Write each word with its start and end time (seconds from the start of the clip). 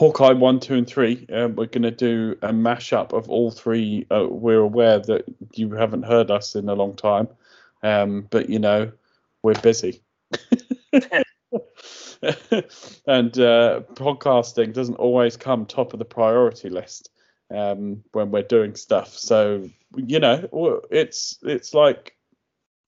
Hawkeye 0.00 0.32
one, 0.32 0.58
two, 0.60 0.76
and 0.76 0.86
three. 0.86 1.26
Um, 1.30 1.56
we're 1.56 1.66
going 1.66 1.82
to 1.82 1.90
do 1.90 2.34
a 2.40 2.54
mashup 2.54 3.12
of 3.12 3.28
all 3.28 3.50
three. 3.50 4.06
Uh, 4.10 4.28
we're 4.30 4.60
aware 4.60 4.98
that 4.98 5.26
you 5.52 5.72
haven't 5.72 6.04
heard 6.04 6.30
us 6.30 6.56
in 6.56 6.70
a 6.70 6.74
long 6.74 6.96
time, 6.96 7.28
um, 7.82 8.26
but 8.30 8.48
you 8.48 8.58
know 8.58 8.92
we're 9.42 9.60
busy. 9.60 10.00
and 10.32 11.12
uh, 12.22 13.82
podcasting 13.92 14.72
doesn't 14.72 14.94
always 14.94 15.36
come 15.36 15.66
top 15.66 15.92
of 15.92 15.98
the 15.98 16.06
priority 16.06 16.70
list 16.70 17.10
um, 17.54 18.02
when 18.12 18.30
we're 18.30 18.42
doing 18.42 18.76
stuff. 18.76 19.12
So 19.12 19.68
you 19.96 20.18
know, 20.18 20.80
it's 20.90 21.36
it's 21.42 21.74
like 21.74 22.16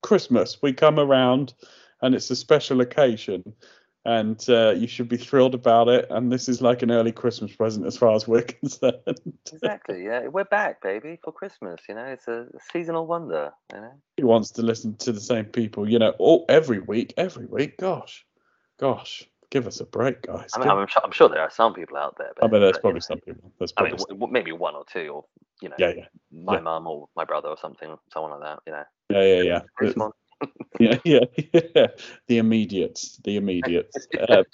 Christmas. 0.01 0.63
We 0.63 0.73
come 0.73 0.99
around, 0.99 1.53
and 2.01 2.15
it's 2.15 2.31
a 2.31 2.37
special 2.37 2.81
occasion 2.81 3.53
and 4.05 4.45
uh, 4.49 4.71
you 4.71 4.87
should 4.87 5.09
be 5.09 5.17
thrilled 5.17 5.55
about 5.55 5.89
it. 5.89 6.07
And 6.11 6.31
this 6.31 6.49
is 6.49 6.61
like 6.61 6.83
an 6.83 6.91
early 6.91 7.13
Christmas 7.13 7.55
present 7.55 7.87
as 7.87 7.97
far 7.97 8.15
as 8.15 8.27
we're 8.27 8.43
concerned. 8.61 9.21
exactly. 9.53 10.05
Yeah, 10.05 10.27
we're 10.29 10.45
back, 10.45 10.83
baby, 10.83 11.19
for 11.23 11.33
Christmas. 11.33 11.81
You 11.89 11.95
know, 11.95 12.05
it's 12.05 12.27
a 12.27 12.47
seasonal 12.73 13.07
wonder. 13.07 13.53
You 13.73 13.81
know, 13.81 13.93
he 14.17 14.25
wants 14.25 14.51
to 14.53 14.63
listen 14.63 14.97
to 14.99 15.13
the 15.13 15.21
same 15.21 15.45
people. 15.45 15.89
You 15.89 15.99
know, 15.99 16.15
all 16.19 16.45
every 16.49 16.81
week, 16.81 17.15
every 17.17 17.47
week. 17.47 17.79
Gosh, 17.79 18.25
gosh. 18.79 19.25
Give 19.51 19.67
us 19.67 19.81
a 19.81 19.85
break, 19.85 20.23
guys. 20.23 20.49
I 20.55 20.61
mean, 20.61 20.71
I'm, 20.71 20.87
sure, 20.87 21.03
I'm, 21.05 21.13
sure, 21.13 21.29
there 21.29 21.43
are 21.43 21.51
some 21.51 21.75
people 21.75 21.99
out 21.99 22.17
there. 22.17 22.33
But, 22.35 22.47
I 22.47 22.51
mean, 22.51 22.63
there's 22.63 22.79
probably 22.79 23.03
some 23.03 23.19
people. 23.19 23.53
There's 23.59 23.71
probably 23.71 23.99
I 24.11 24.15
mean, 24.15 24.33
maybe 24.33 24.51
one 24.53 24.75
or 24.75 24.85
two, 24.91 25.09
or 25.11 25.25
you 25.61 25.69
know, 25.69 25.77
yeah, 25.79 25.93
yeah. 25.95 26.05
my 26.33 26.55
yeah. 26.55 26.61
mum 26.61 26.87
or 26.87 27.07
my 27.15 27.27
brother 27.27 27.49
or 27.51 27.59
something, 27.59 27.95
someone 28.11 28.31
like 28.31 28.41
that. 28.41 28.61
You 28.67 28.73
know. 28.73 28.85
Yeah, 29.11 29.43
yeah, 29.43 29.61
yeah 29.83 30.11
yeah, 30.81 30.99
yeah. 31.05 31.87
The 32.29 32.39
immediates, 32.39 33.19
the 33.25 33.37
immediates. 33.37 34.07
uh, 34.29 34.45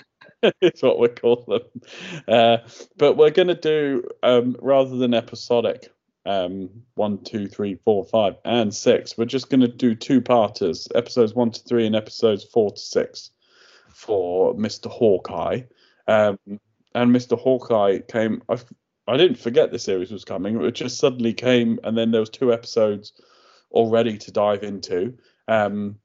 is 0.63 0.83
what 0.83 0.99
we 0.99 1.09
call 1.09 1.45
them. 1.47 1.83
Uh, 2.27 2.59
but 2.97 3.17
we're 3.17 3.31
going 3.31 3.49
to 3.49 3.55
do 3.55 4.05
um, 4.23 4.57
rather 4.61 4.97
than 4.97 5.15
episodic 5.15 5.91
um, 6.27 6.69
one, 6.95 7.25
two, 7.25 7.49
three, 7.49 7.77
four, 7.85 8.05
five, 8.05 8.37
and 8.45 8.75
six. 8.75 9.17
We're 9.17 9.25
just 9.25 9.51
going 9.51 9.63
to 9.63 9.69
do 9.69 9.95
two 9.95 10.21
parters, 10.21 10.87
episodes 10.95 11.35
one 11.35 11.51
to 11.53 11.63
three 11.63 11.87
and 11.87 11.97
episodes 11.97 12.45
four 12.45 12.71
to 12.71 12.79
six 12.79 13.31
for 13.95 14.55
Mr. 14.55 14.91
Hawkeye. 14.91 15.63
Um, 16.07 16.39
and 16.95 17.15
Mr. 17.15 17.39
Hawkeye 17.39 18.01
came. 18.01 18.43
I, 18.49 18.59
I 19.07 19.17
didn't 19.17 19.39
forget 19.39 19.71
the 19.71 19.79
series 19.79 20.11
was 20.11 20.25
coming. 20.25 20.63
It 20.63 20.75
just 20.75 20.99
suddenly 20.99 21.33
came, 21.33 21.81
and 21.83 21.97
then 21.97 22.11
there 22.11 22.21
was 22.21 22.31
two 22.31 22.53
episodes 22.53 23.13
already 23.71 24.19
to 24.19 24.31
dive 24.33 24.63
into. 24.63 25.17
Um, 25.49 25.99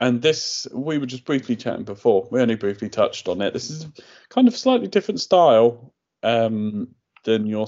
and 0.00 0.22
this, 0.22 0.66
we 0.72 0.98
were 0.98 1.06
just 1.06 1.24
briefly 1.24 1.56
chatting 1.56 1.84
before. 1.84 2.28
We 2.30 2.40
only 2.40 2.54
briefly 2.54 2.88
touched 2.88 3.28
on 3.28 3.42
it. 3.42 3.52
This 3.52 3.70
is 3.70 3.86
kind 4.28 4.48
of 4.48 4.56
slightly 4.56 4.88
different 4.88 5.20
style 5.20 5.92
um, 6.22 6.88
than 7.24 7.46
your. 7.46 7.66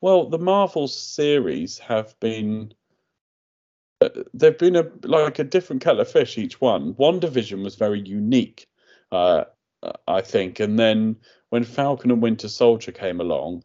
Well, 0.00 0.28
the 0.28 0.38
Marvel 0.38 0.88
series 0.88 1.78
have 1.78 2.18
been. 2.20 2.72
Uh, 4.00 4.08
they've 4.32 4.58
been 4.58 4.76
a 4.76 4.90
like 5.02 5.38
a 5.38 5.44
different 5.44 5.82
kettle 5.82 6.00
of 6.00 6.10
fish 6.10 6.38
each 6.38 6.60
one. 6.60 6.94
WandaVision 6.94 7.62
was 7.62 7.76
very 7.76 8.00
unique, 8.00 8.66
uh, 9.12 9.44
I 10.08 10.22
think, 10.22 10.60
and 10.60 10.78
then 10.78 11.16
when 11.50 11.64
Falcon 11.64 12.10
and 12.10 12.22
Winter 12.22 12.48
Soldier 12.48 12.90
came 12.90 13.20
along, 13.20 13.64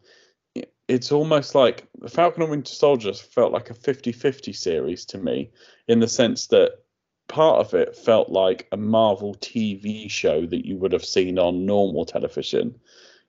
it's 0.90 1.12
almost 1.12 1.54
like 1.54 1.86
Falcon 2.08 2.42
and 2.42 2.50
Winter 2.50 2.74
Soldier 2.74 3.12
felt 3.12 3.52
like 3.52 3.70
a 3.70 3.74
50-50 3.74 4.54
series 4.54 5.04
to 5.06 5.18
me 5.18 5.52
in 5.86 6.00
the 6.00 6.08
sense 6.08 6.48
that 6.48 6.80
part 7.28 7.64
of 7.64 7.74
it 7.74 7.94
felt 7.94 8.28
like 8.28 8.66
a 8.72 8.76
Marvel 8.76 9.36
TV 9.36 10.10
show 10.10 10.44
that 10.46 10.66
you 10.66 10.76
would 10.78 10.92
have 10.92 11.04
seen 11.04 11.38
on 11.38 11.64
normal 11.64 12.04
television. 12.04 12.74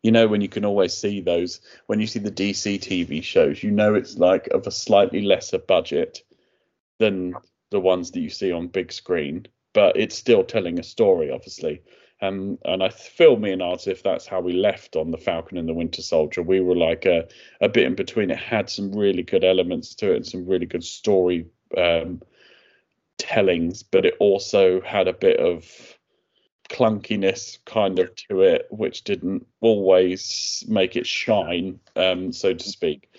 You 0.02 0.12
know, 0.12 0.28
when 0.28 0.42
you 0.42 0.50
can 0.50 0.66
always 0.66 0.96
see 0.96 1.22
those, 1.22 1.62
when 1.86 2.00
you 2.00 2.08
see 2.08 2.18
the 2.18 2.32
DC 2.32 2.80
TV 2.80 3.24
shows, 3.24 3.62
you 3.62 3.70
know 3.70 3.94
it's 3.94 4.18
like 4.18 4.48
of 4.48 4.66
a 4.66 4.72
slightly 4.72 5.22
lesser 5.22 5.60
budget 5.60 6.24
than 6.98 7.36
the 7.70 7.80
ones 7.80 8.10
that 8.12 8.22
you 8.22 8.32
see 8.32 8.52
on 8.52 8.70
big 8.70 8.92
screen, 8.92 9.46
but 9.76 9.98
it's 9.98 10.16
still 10.18 10.44
telling 10.44 10.80
a 10.80 10.84
story, 10.84 11.30
obviously. 11.30 11.84
Um, 12.22 12.60
and 12.66 12.84
I 12.84 12.90
feel 12.90 13.38
me 13.38 13.52
and 13.52 13.64
as 13.64 13.88
if 13.88 14.04
that's 14.04 14.28
how 14.28 14.42
we 14.42 14.54
left 14.54 14.96
on 14.96 15.12
the 15.12 15.18
Falcon 15.18 15.58
and 15.58 15.68
the 15.68 15.74
Winter 15.74 16.02
Soldier. 16.04 16.44
We 16.44 16.60
were 16.60 16.76
like 16.76 17.06
a, 17.06 17.28
a 17.62 17.70
bit 17.70 17.86
in 17.86 17.96
between. 17.96 18.30
It 18.30 18.38
had 18.38 18.70
some 18.70 18.92
really 18.92 19.24
good 19.24 19.44
elements 19.44 19.96
to 19.96 20.12
it 20.12 20.16
and 20.18 20.28
some 20.28 20.46
really 20.46 20.68
good 20.68 20.84
story 20.84 21.48
um, 21.76 22.22
tellings, 23.18 23.82
but 23.82 24.06
it 24.06 24.16
also 24.20 24.82
had 24.82 25.08
a 25.08 25.14
bit 25.14 25.40
of 25.40 25.66
clunkiness 26.70 27.58
kind 27.66 28.00
of 28.00 28.16
to 28.16 28.42
it, 28.42 28.68
which 28.70 29.04
didn't 29.04 29.46
always 29.60 30.64
make 30.68 30.96
it 30.96 31.08
shine, 31.08 31.80
um, 31.96 32.32
so 32.32 32.54
to 32.54 32.64
speak. 32.64 33.10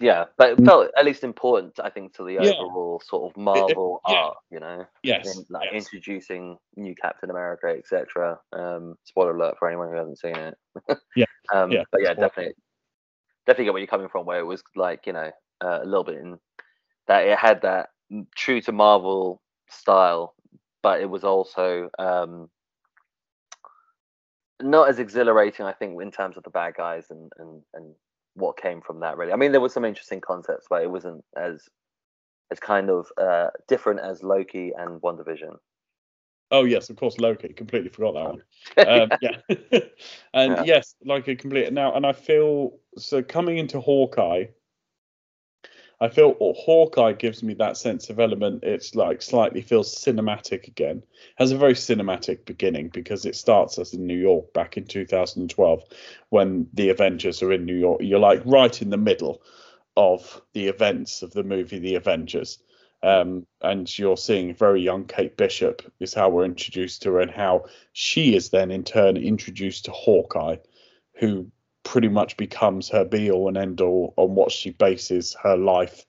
Yeah, 0.00 0.26
but 0.36 0.50
it 0.50 0.58
mm. 0.58 0.66
felt 0.66 0.90
at 0.96 1.04
least 1.04 1.24
important, 1.24 1.80
I 1.82 1.90
think, 1.90 2.14
to 2.14 2.24
the 2.24 2.34
yeah. 2.34 2.52
overall 2.52 3.02
sort 3.04 3.30
of 3.30 3.36
Marvel 3.36 4.00
it, 4.06 4.10
it, 4.10 4.12
yeah. 4.12 4.20
art, 4.20 4.36
you 4.50 4.60
know. 4.60 4.86
Yes. 5.02 5.36
In, 5.36 5.44
like 5.50 5.68
yes. 5.72 5.84
introducing 5.84 6.56
new 6.76 6.94
Captain 6.94 7.30
America, 7.30 7.68
etc. 7.68 8.38
Um, 8.52 8.96
spoiler 9.04 9.36
alert 9.36 9.56
for 9.58 9.68
anyone 9.68 9.88
who 9.90 9.96
hasn't 9.96 10.18
seen 10.18 10.36
it. 10.36 10.56
yeah. 11.16 11.24
Um, 11.54 11.72
yeah. 11.72 11.84
But 11.90 12.02
yeah, 12.02 12.12
definitely, 12.12 12.52
definitely 13.46 13.64
get 13.64 13.72
where 13.72 13.80
you're 13.80 13.86
coming 13.86 14.10
from. 14.10 14.26
Where 14.26 14.38
it 14.38 14.44
was 14.44 14.62
like, 14.76 15.06
you 15.06 15.14
know, 15.14 15.30
uh, 15.62 15.78
a 15.82 15.86
little 15.86 16.04
bit 16.04 16.18
in 16.18 16.38
that 17.06 17.26
it 17.26 17.38
had 17.38 17.62
that 17.62 17.88
true 18.36 18.60
to 18.60 18.70
Marvel 18.70 19.40
style, 19.70 20.34
but 20.82 21.00
it 21.00 21.08
was 21.08 21.24
also 21.24 21.88
um, 21.98 22.50
not 24.60 24.90
as 24.90 24.98
exhilarating, 24.98 25.64
I 25.64 25.72
think, 25.72 26.00
in 26.02 26.10
terms 26.10 26.36
of 26.36 26.42
the 26.42 26.50
bad 26.50 26.74
guys 26.74 27.06
and 27.10 27.32
and 27.38 27.62
and 27.74 27.94
what 28.38 28.56
came 28.56 28.80
from 28.80 29.00
that 29.00 29.16
really. 29.16 29.32
I 29.32 29.36
mean, 29.36 29.52
there 29.52 29.60
were 29.60 29.68
some 29.68 29.84
interesting 29.84 30.20
concepts, 30.20 30.66
but 30.68 30.82
it 30.82 30.90
wasn't 30.90 31.24
as 31.36 31.68
as 32.50 32.58
kind 32.58 32.90
of 32.90 33.06
uh, 33.20 33.48
different 33.66 34.00
as 34.00 34.22
Loki 34.22 34.72
and 34.76 35.00
WandaVision. 35.02 35.56
Oh 36.50 36.64
yes, 36.64 36.88
of 36.88 36.96
course, 36.96 37.18
Loki. 37.18 37.48
Completely 37.48 37.90
forgot 37.90 38.14
that 38.14 38.86
one. 38.86 39.00
um, 39.02 39.10
yeah, 39.20 39.80
and 40.32 40.52
yeah. 40.56 40.62
yes, 40.64 40.94
like 41.04 41.28
a 41.28 41.36
complete 41.36 41.72
now. 41.72 41.94
And 41.94 42.06
I 42.06 42.12
feel 42.12 42.78
so 42.96 43.22
coming 43.22 43.58
into 43.58 43.80
Hawkeye. 43.80 44.44
I 46.00 46.08
feel 46.08 46.36
Hawkeye 46.38 47.12
gives 47.12 47.42
me 47.42 47.54
that 47.54 47.76
sense 47.76 48.08
of 48.08 48.20
element. 48.20 48.62
It's 48.62 48.94
like 48.94 49.20
slightly 49.20 49.62
feels 49.62 49.92
cinematic 49.92 50.68
again. 50.68 51.02
Has 51.36 51.50
a 51.50 51.58
very 51.58 51.74
cinematic 51.74 52.44
beginning 52.44 52.88
because 52.90 53.26
it 53.26 53.34
starts 53.34 53.78
us 53.80 53.94
in 53.94 54.06
New 54.06 54.18
York 54.18 54.52
back 54.52 54.76
in 54.76 54.84
2012 54.84 55.82
when 56.28 56.68
the 56.72 56.90
Avengers 56.90 57.42
are 57.42 57.52
in 57.52 57.64
New 57.64 57.74
York. 57.74 58.00
You're 58.00 58.20
like 58.20 58.42
right 58.44 58.80
in 58.80 58.90
the 58.90 58.96
middle 58.96 59.42
of 59.96 60.40
the 60.52 60.68
events 60.68 61.22
of 61.22 61.32
the 61.32 61.42
movie 61.42 61.80
The 61.80 61.96
Avengers. 61.96 62.58
Um, 63.02 63.46
and 63.60 63.98
you're 63.98 64.16
seeing 64.16 64.54
very 64.54 64.80
young 64.80 65.04
Kate 65.04 65.36
Bishop 65.36 65.82
is 65.98 66.14
how 66.14 66.28
we're 66.28 66.44
introduced 66.44 67.02
to 67.02 67.12
her, 67.12 67.20
and 67.20 67.30
how 67.30 67.64
she 67.92 68.36
is 68.36 68.50
then 68.50 68.70
in 68.70 68.84
turn 68.84 69.16
introduced 69.16 69.84
to 69.84 69.92
Hawkeye, 69.92 70.56
who 71.14 71.50
pretty 71.88 72.08
much 72.08 72.36
becomes 72.36 72.90
her 72.90 73.02
be 73.02 73.30
all 73.30 73.48
and 73.48 73.56
end 73.56 73.80
all 73.80 74.12
on 74.18 74.34
what 74.34 74.52
she 74.52 74.68
bases 74.68 75.34
her 75.42 75.56
life 75.56 76.04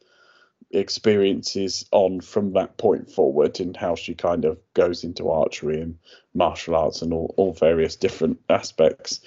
experiences 0.72 1.86
on 1.92 2.20
from 2.20 2.52
that 2.52 2.78
point 2.78 3.10
forward 3.10 3.58
and 3.62 3.78
how 3.78 3.96
she 3.96 4.14
kind 4.14 4.44
of 4.44 4.58
goes 4.74 5.06
into 5.06 5.30
archery 5.30 5.80
and 5.80 5.98
martial 6.34 6.76
arts 6.76 7.02
and 7.02 7.14
all, 7.14 7.34
all 7.38 7.54
various 7.54 7.96
different 7.96 8.38
aspects. 8.50 9.22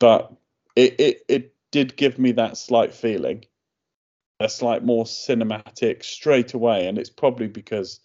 But 0.00 0.32
it, 0.74 0.96
it 0.98 1.24
it 1.28 1.54
did 1.70 1.96
give 1.96 2.18
me 2.18 2.32
that 2.32 2.56
slight 2.56 2.92
feeling 2.92 3.44
a 4.40 4.48
slight 4.48 4.84
more 4.84 5.04
cinematic 5.04 6.02
straight 6.02 6.52
away. 6.52 6.88
And 6.88 6.98
it's 6.98 7.10
probably 7.10 7.46
because 7.46 8.00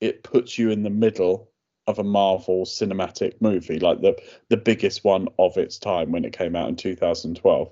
it 0.00 0.22
puts 0.22 0.56
you 0.56 0.70
in 0.70 0.84
the 0.84 0.90
middle 0.90 1.49
of 1.90 1.98
a 1.98 2.04
Marvel 2.04 2.64
cinematic 2.64 3.40
movie, 3.40 3.78
like 3.78 4.00
the 4.00 4.16
the 4.48 4.56
biggest 4.56 5.04
one 5.04 5.28
of 5.38 5.56
its 5.58 5.78
time 5.78 6.12
when 6.12 6.24
it 6.24 6.32
came 6.32 6.56
out 6.56 6.68
in 6.68 6.76
2012. 6.76 7.70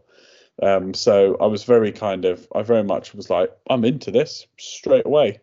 Um, 0.62 0.94
so 0.94 1.36
I 1.40 1.46
was 1.46 1.64
very 1.64 1.92
kind 1.92 2.24
of, 2.24 2.46
I 2.54 2.62
very 2.62 2.82
much 2.82 3.14
was 3.14 3.30
like, 3.30 3.50
I'm 3.70 3.84
into 3.84 4.10
this 4.10 4.46
straight 4.58 5.06
away. 5.06 5.40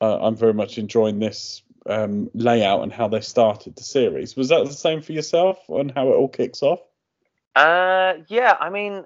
Uh, 0.00 0.18
I'm 0.20 0.36
very 0.36 0.52
much 0.52 0.78
enjoying 0.78 1.18
this 1.18 1.62
um, 1.86 2.30
layout 2.34 2.82
and 2.82 2.92
how 2.92 3.08
they 3.08 3.20
started 3.20 3.76
the 3.76 3.82
series. 3.82 4.36
Was 4.36 4.48
that 4.50 4.64
the 4.64 4.72
same 4.72 5.00
for 5.00 5.12
yourself 5.12 5.58
and 5.68 5.90
how 5.90 6.08
it 6.08 6.16
all 6.16 6.28
kicks 6.28 6.62
off? 6.62 6.80
Uh, 7.54 8.14
yeah, 8.28 8.56
I 8.58 8.70
mean, 8.70 9.04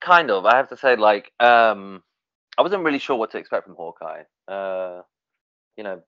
kind 0.00 0.30
of. 0.30 0.44
I 0.44 0.56
have 0.56 0.68
to 0.70 0.76
say, 0.76 0.96
like, 0.96 1.32
um, 1.40 2.02
I 2.58 2.62
wasn't 2.62 2.84
really 2.84 2.98
sure 2.98 3.16
what 3.16 3.30
to 3.32 3.38
expect 3.38 3.66
from 3.66 3.76
Hawkeye. 3.76 4.22
Uh, 4.48 5.02
you 5.76 5.84
know, 5.84 6.02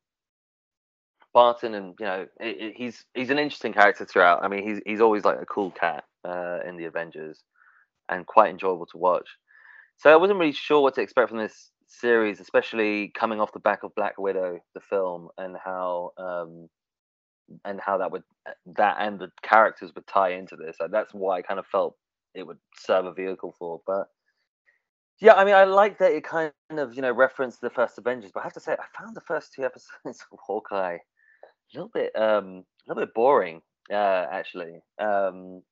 Barton, 1.37 1.75
and 1.75 1.95
you 2.01 2.07
know, 2.07 2.27
he's 2.75 3.05
he's 3.13 3.29
an 3.29 3.39
interesting 3.39 3.75
character 3.75 4.07
throughout. 4.07 4.43
I 4.43 4.49
mean, 4.49 4.67
he's 4.67 4.81
he's 4.87 5.03
always 5.03 5.23
like 5.27 5.39
a 5.39 5.45
cool 5.45 5.71
cat 5.71 6.05
uh, 6.27 6.61
in 6.67 6.79
the 6.79 6.87
Avengers, 6.87 7.43
and 8.09 8.27
quite 8.27 8.49
enjoyable 8.49 8.87
to 8.87 8.97
watch. 8.97 9.29
So 9.99 10.11
I 10.11 10.17
wasn't 10.17 10.39
really 10.39 10.53
sure 10.53 10.81
what 10.81 10.95
to 10.95 11.03
expect 11.03 11.29
from 11.29 11.37
this 11.37 11.73
series, 11.89 12.41
especially 12.41 13.13
coming 13.15 13.39
off 13.39 13.53
the 13.53 13.61
back 13.61 13.83
of 13.83 13.95
Black 13.95 14.17
Widow, 14.17 14.61
the 14.73 14.81
film, 14.81 15.29
and 15.37 15.59
how 15.63 16.13
um, 16.17 16.71
and 17.67 17.83
how 17.83 17.99
that 17.99 18.11
would 18.11 18.23
that 18.75 18.97
and 18.99 19.19
the 19.19 19.31
characters 19.43 19.93
would 19.95 20.07
tie 20.07 20.31
into 20.31 20.57
this. 20.57 20.79
Like, 20.81 20.91
that's 20.91 21.13
why 21.13 21.37
I 21.37 21.43
kind 21.43 21.61
of 21.61 21.67
felt 21.67 21.97
it 22.35 22.47
would 22.47 22.59
serve 22.79 23.05
a 23.05 23.13
vehicle 23.13 23.55
for. 23.59 23.83
But 23.87 24.09
yeah, 25.21 25.35
I 25.35 25.45
mean, 25.45 25.55
I 25.55 25.65
like 25.65 25.99
that 25.99 26.13
it 26.13 26.25
kind 26.25 26.53
of 26.71 26.95
you 26.95 27.03
know 27.03 27.13
referenced 27.13 27.61
the 27.61 27.69
first 27.69 27.99
Avengers, 27.99 28.31
but 28.33 28.41
I 28.41 28.45
have 28.45 28.55
to 28.55 28.61
say, 28.61 28.73
I 28.73 28.99
found 28.99 29.15
the 29.15 29.21
first 29.21 29.53
two 29.53 29.65
episodes 29.67 30.25
of 30.33 30.39
Hawkeye 30.41 30.97
a 31.75 31.79
little 31.79 31.91
bit 31.93 32.15
um 32.17 32.65
a 32.87 32.93
little 32.93 33.07
bit 33.07 33.15
boring, 33.15 33.63
uh, 33.91 34.27
actually. 34.31 34.81
Um, 34.99 35.63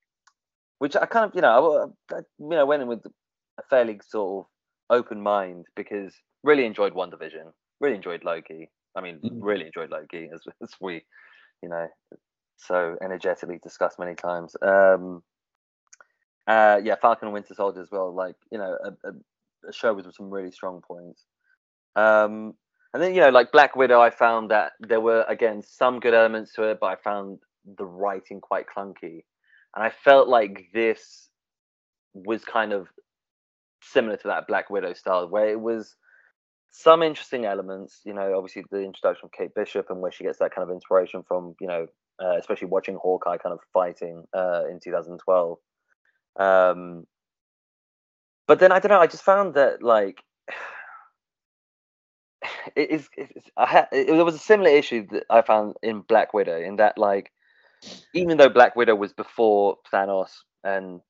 which 0.78 0.96
I 0.96 1.06
kind 1.06 1.24
of 1.24 1.34
you 1.34 1.40
know 1.40 1.92
I, 2.10 2.16
I 2.16 2.18
you 2.38 2.48
know 2.48 2.66
went 2.66 2.82
in 2.82 2.88
with 2.88 3.04
a 3.58 3.62
fairly 3.70 4.00
sort 4.06 4.44
of 4.44 4.50
open 4.96 5.20
mind 5.20 5.66
because 5.76 6.14
really 6.42 6.64
enjoyed 6.64 6.94
WandaVision, 6.94 7.52
really 7.80 7.96
enjoyed 7.96 8.24
Loki. 8.24 8.70
I 8.96 9.00
mean, 9.00 9.18
mm. 9.24 9.30
really 9.40 9.66
enjoyed 9.66 9.90
Loki 9.90 10.28
as, 10.32 10.42
as 10.62 10.70
we, 10.80 11.02
you 11.62 11.68
know, 11.68 11.88
so 12.56 12.96
energetically 13.02 13.58
discussed 13.62 13.98
many 13.98 14.14
times. 14.14 14.54
Um, 14.62 15.22
uh, 16.46 16.80
yeah, 16.84 16.96
Falcon 17.00 17.28
and 17.28 17.32
Winter 17.34 17.54
Soldier 17.54 17.80
as 17.80 17.90
well. 17.90 18.14
Like 18.14 18.36
you 18.52 18.58
know, 18.58 18.76
a, 18.84 19.08
a, 19.08 19.12
a 19.68 19.72
show 19.72 19.94
with 19.94 20.12
some 20.14 20.30
really 20.30 20.52
strong 20.52 20.82
points. 20.86 21.24
Um, 21.96 22.54
and 22.94 23.02
then 23.02 23.12
you 23.12 23.20
know, 23.20 23.30
like 23.30 23.50
Black 23.50 23.74
Widow, 23.74 24.00
I 24.00 24.10
found 24.10 24.52
that 24.52 24.72
there 24.78 25.00
were 25.00 25.24
again 25.28 25.62
some 25.66 25.98
good 25.98 26.14
elements 26.14 26.52
to 26.54 26.62
it, 26.62 26.78
but 26.80 26.86
I 26.86 26.94
found 26.94 27.40
the 27.76 27.84
writing 27.84 28.40
quite 28.40 28.66
clunky, 28.74 29.24
and 29.74 29.84
I 29.84 29.90
felt 29.90 30.28
like 30.28 30.68
this 30.72 31.28
was 32.14 32.44
kind 32.44 32.72
of 32.72 32.86
similar 33.82 34.16
to 34.18 34.28
that 34.28 34.46
Black 34.46 34.70
Widow 34.70 34.92
style, 34.92 35.28
where 35.28 35.48
it 35.48 35.60
was 35.60 35.96
some 36.70 37.02
interesting 37.02 37.44
elements. 37.46 38.00
You 38.04 38.14
know, 38.14 38.32
obviously 38.36 38.62
the 38.70 38.82
introduction 38.84 39.26
of 39.26 39.32
Kate 39.32 39.54
Bishop 39.56 39.90
and 39.90 40.00
where 40.00 40.12
she 40.12 40.22
gets 40.22 40.38
that 40.38 40.54
kind 40.54 40.68
of 40.68 40.72
inspiration 40.72 41.24
from. 41.26 41.56
You 41.60 41.66
know, 41.66 41.86
uh, 42.22 42.36
especially 42.38 42.68
watching 42.68 42.94
Hawkeye 42.94 43.38
kind 43.38 43.52
of 43.52 43.60
fighting 43.72 44.22
uh, 44.32 44.62
in 44.70 44.78
2012. 44.78 45.58
Um, 46.38 47.06
but 48.46 48.60
then 48.60 48.70
I 48.70 48.78
don't 48.78 48.90
know. 48.90 49.00
I 49.00 49.08
just 49.08 49.24
found 49.24 49.54
that 49.54 49.82
like 49.82 50.22
it 52.76 52.90
is. 52.90 53.08
I 53.56 53.66
had, 53.66 53.88
it, 53.92 54.24
was 54.24 54.34
a 54.34 54.38
similar 54.38 54.70
issue 54.70 55.06
that 55.10 55.24
I 55.30 55.42
found 55.42 55.74
in 55.82 56.00
Black 56.02 56.34
Widow 56.34 56.60
in 56.60 56.76
that 56.76 56.98
like 56.98 57.32
even 58.14 58.36
though 58.38 58.48
Black 58.48 58.76
Widow 58.76 58.94
was 58.94 59.12
before 59.12 59.76
Thanos 59.92 60.30
and 60.62 61.00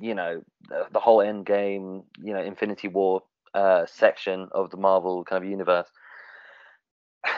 you 0.00 0.14
know 0.14 0.42
the, 0.68 0.86
the 0.92 1.00
whole 1.00 1.20
end 1.20 1.46
game 1.46 2.04
you 2.22 2.32
know 2.32 2.42
infinity 2.42 2.88
war 2.88 3.22
uh, 3.54 3.86
section 3.86 4.48
of 4.52 4.70
the 4.70 4.76
marvel 4.76 5.24
kind 5.24 5.44
of 5.44 5.50
universe 5.50 5.88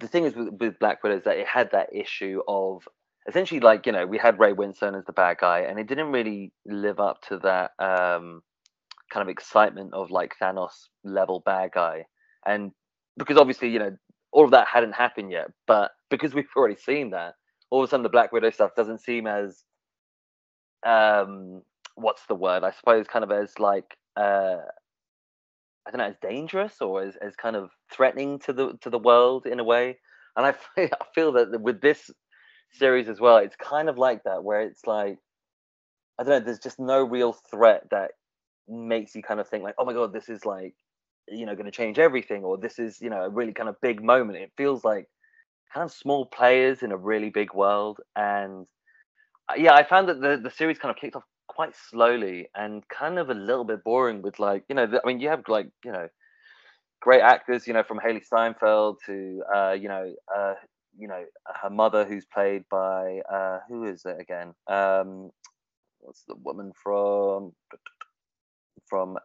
the 0.00 0.08
thing 0.08 0.24
is 0.24 0.34
with, 0.34 0.48
with 0.60 0.78
black 0.78 1.02
widow 1.02 1.16
is 1.16 1.24
that 1.24 1.38
it 1.38 1.46
had 1.46 1.70
that 1.72 1.88
issue 1.94 2.40
of 2.48 2.86
essentially 3.28 3.60
like 3.60 3.86
you 3.86 3.92
know 3.92 4.06
we 4.06 4.18
had 4.18 4.38
ray 4.38 4.52
winstone 4.52 4.96
as 4.96 5.04
the 5.04 5.12
bad 5.12 5.38
guy 5.40 5.60
and 5.60 5.78
it 5.78 5.86
didn't 5.86 6.12
really 6.12 6.52
live 6.66 7.00
up 7.00 7.20
to 7.22 7.38
that 7.38 7.70
um, 7.78 8.42
kind 9.12 9.22
of 9.22 9.28
excitement 9.28 9.92
of 9.92 10.10
like 10.10 10.34
thanos 10.40 10.88
level 11.04 11.42
bad 11.44 11.70
guy 11.72 12.04
and 12.46 12.72
because 13.18 13.36
obviously 13.36 13.68
you 13.68 13.78
know 13.78 13.96
all 14.32 14.44
of 14.44 14.50
that 14.50 14.66
hadn't 14.66 14.92
happened 14.92 15.30
yet 15.30 15.48
but 15.66 15.90
because 16.10 16.34
we've 16.34 16.46
already 16.56 16.76
seen 16.76 17.10
that 17.10 17.34
all 17.70 17.82
of 17.82 17.88
a 17.88 17.90
sudden 17.90 18.02
the 18.02 18.08
black 18.08 18.32
widow 18.32 18.50
stuff 18.50 18.74
doesn't 18.76 19.00
seem 19.00 19.26
as 19.26 19.64
um 20.86 21.62
what's 21.94 22.26
the 22.26 22.34
word? 22.34 22.64
I 22.64 22.70
suppose 22.72 23.06
kind 23.06 23.24
of 23.24 23.30
as 23.32 23.58
like 23.58 23.96
uh 24.16 24.58
I 25.86 25.90
don't 25.90 25.98
know, 25.98 26.04
as 26.04 26.16
dangerous 26.22 26.80
or 26.80 27.02
as, 27.02 27.16
as 27.16 27.34
kind 27.34 27.56
of 27.56 27.70
threatening 27.90 28.38
to 28.40 28.52
the 28.52 28.74
to 28.82 28.90
the 28.90 28.98
world 28.98 29.46
in 29.46 29.58
a 29.58 29.64
way. 29.64 29.98
And 30.36 30.46
I 30.46 30.52
feel, 30.74 30.88
I 31.00 31.04
feel 31.14 31.32
that 31.32 31.60
with 31.60 31.80
this 31.80 32.10
series 32.72 33.08
as 33.08 33.20
well, 33.20 33.38
it's 33.38 33.56
kind 33.56 33.88
of 33.88 33.98
like 33.98 34.22
that, 34.24 34.44
where 34.44 34.62
it's 34.62 34.86
like 34.86 35.18
I 36.18 36.24
don't 36.24 36.30
know, 36.30 36.40
there's 36.40 36.58
just 36.58 36.78
no 36.78 37.02
real 37.02 37.32
threat 37.32 37.84
that 37.90 38.12
makes 38.72 39.14
you 39.14 39.22
kind 39.22 39.40
of 39.40 39.48
think 39.48 39.62
like, 39.64 39.74
oh 39.78 39.84
my 39.84 39.92
god, 39.92 40.12
this 40.12 40.28
is 40.28 40.44
like 40.44 40.74
you 41.28 41.46
know 41.46 41.54
going 41.54 41.66
to 41.66 41.70
change 41.70 41.98
everything, 41.98 42.44
or 42.44 42.58
this 42.58 42.78
is 42.78 43.00
you 43.00 43.10
know 43.10 43.22
a 43.22 43.28
really 43.30 43.52
kind 43.52 43.68
of 43.68 43.80
big 43.80 44.02
moment. 44.02 44.38
It 44.38 44.52
feels 44.56 44.84
like 44.84 45.08
kind 45.72 45.84
of 45.84 45.92
small 45.92 46.26
players 46.26 46.82
in 46.82 46.92
a 46.92 46.96
really 46.96 47.30
big 47.30 47.54
world, 47.54 48.00
and 48.16 48.66
uh, 49.48 49.54
yeah, 49.56 49.74
I 49.74 49.84
found 49.84 50.08
that 50.08 50.20
the 50.20 50.40
the 50.42 50.50
series 50.50 50.78
kind 50.78 50.90
of 50.90 51.00
kicked 51.00 51.16
off 51.16 51.24
quite 51.48 51.74
slowly 51.76 52.48
and 52.54 52.82
kind 52.88 53.18
of 53.18 53.28
a 53.28 53.34
little 53.34 53.64
bit 53.64 53.84
boring 53.84 54.22
with 54.22 54.38
like 54.38 54.64
you 54.68 54.74
know 54.74 54.86
the, 54.86 55.00
I 55.04 55.06
mean 55.06 55.20
you 55.20 55.28
have 55.28 55.42
like 55.48 55.68
you 55.84 55.92
know 55.92 56.08
great 57.00 57.20
actors 57.20 57.66
you 57.66 57.74
know 57.74 57.82
from 57.82 57.98
Hailee 57.98 58.24
Steinfeld 58.24 58.98
to 59.06 59.42
uh, 59.54 59.72
you 59.72 59.88
know 59.88 60.14
uh, 60.34 60.54
you 60.98 61.08
know 61.08 61.24
her 61.62 61.70
mother 61.70 62.04
who's 62.04 62.24
played 62.24 62.64
by 62.70 63.20
uh, 63.30 63.58
who 63.68 63.84
is 63.84 64.04
it 64.06 64.16
again 64.20 64.54
um, 64.68 65.30
what's 66.00 66.22
the 66.26 66.36
woman 66.36 66.72
from 66.82 67.52
from 68.92 69.16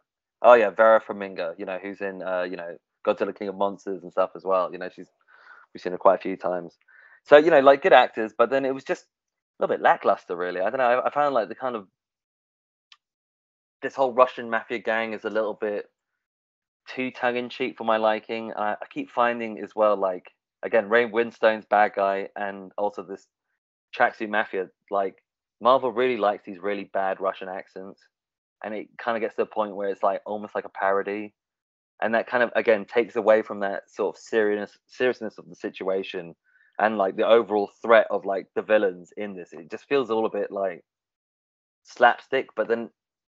oh 0.42 0.54
yeah 0.54 0.69
Vera 0.69 1.02
Farmiga 1.02 1.54
you 1.58 1.66
know 1.66 1.78
who's 1.84 2.00
in 2.02 2.22
uh, 2.24 2.44
you 2.44 2.56
know 2.56 2.78
Godzilla 3.06 3.38
King 3.38 3.50
of 3.50 3.56
Monsters 3.56 4.04
and 4.04 4.12
stuff 4.12 4.31
as 4.36 4.44
well 4.46 4.72
you 4.72 4.78
know 4.78 4.90
she's 4.96 5.10
we've 5.74 5.81
seen 5.81 5.92
her 5.92 5.98
quite 5.98 6.19
a 6.19 6.22
few 6.22 6.38
times 6.38 6.78
so 7.25 7.38
you 7.38 7.52
know 7.52 7.60
like 7.60 7.81
good 7.81 7.94
actors 7.94 8.34
but 8.38 8.50
then 8.50 8.64
it 8.64 8.74
was 8.74 8.86
just 8.86 9.06
a 9.60 9.64
little 9.64 9.75
bit 9.75 9.84
lackluster, 9.84 10.36
really. 10.36 10.62
I 10.62 10.69
don't 10.69 10.78
know. 10.78 10.86
I, 10.86 11.08
I 11.08 11.12
found 11.12 11.34
like 11.34 11.50
the 11.50 11.56
kind 11.56 11.75
of 11.75 11.88
this 13.81 13.96
whole 13.96 14.14
Russian 14.14 14.50
mafia 14.50 14.80
gang 14.80 15.14
is 15.14 15.25
a 15.25 15.30
little 15.30 15.58
bit 15.60 15.86
too 16.90 17.12
tongue 17.12 17.38
in 17.38 17.50
cheek 17.50 17.75
for 17.78 17.84
my 17.84 17.98
liking. 17.98 18.54
I, 18.56 18.74
I 18.74 18.86
keep 18.90 19.10
finding 19.10 19.60
as 19.60 19.72
well, 19.75 19.98
like 19.98 20.25
again, 20.64 20.90
Ray 20.90 21.06
Winstone's 21.06 21.66
bad 21.69 21.94
guy, 21.96 22.30
and 22.36 22.72
also 22.78 23.04
this 23.04 23.28
tracksuit 23.98 24.30
mafia. 24.30 24.68
Like 24.92 25.16
Marvel 25.62 25.92
really 25.92 26.18
likes 26.18 26.44
these 26.46 26.60
really 26.60 26.90
bad 26.94 27.19
Russian 27.19 27.50
accents, 27.50 28.02
and 28.63 28.74
it 28.74 28.88
kind 28.98 29.18
of 29.18 29.21
gets 29.21 29.35
to 29.35 29.44
the 29.44 29.45
point 29.45 29.76
where 29.76 29.90
it's 29.90 30.04
like 30.04 30.21
almost 30.26 30.56
like 30.56 30.66
a 30.66 30.69
parody, 30.69 31.33
and 32.02 32.14
that 32.16 32.28
kind 32.28 32.44
of 32.44 32.52
again 32.56 32.85
takes 32.85 33.16
away 33.16 33.42
from 33.42 33.59
that 33.61 33.90
sort 33.90 34.16
of 34.16 34.21
seriousness 34.21 34.78
seriousness 34.87 35.37
of 35.37 35.47
the 35.49 35.56
situation 35.56 36.35
and 36.80 36.97
like 36.97 37.16
the 37.16 37.28
overall 37.28 37.71
threat 37.81 38.07
of 38.09 38.26
like 38.26 38.47
the 38.56 38.61
villains 38.61 39.11
in 39.18 39.35
this. 39.35 39.49
It 39.54 39.71
just 39.71 39.85
feels 39.85 40.09
all 40.09 40.26
a 40.26 40.30
bit 40.30 40.52
like 40.52 40.83
slapstick, 41.83 42.49
but 42.56 42.68
then, 42.68 42.90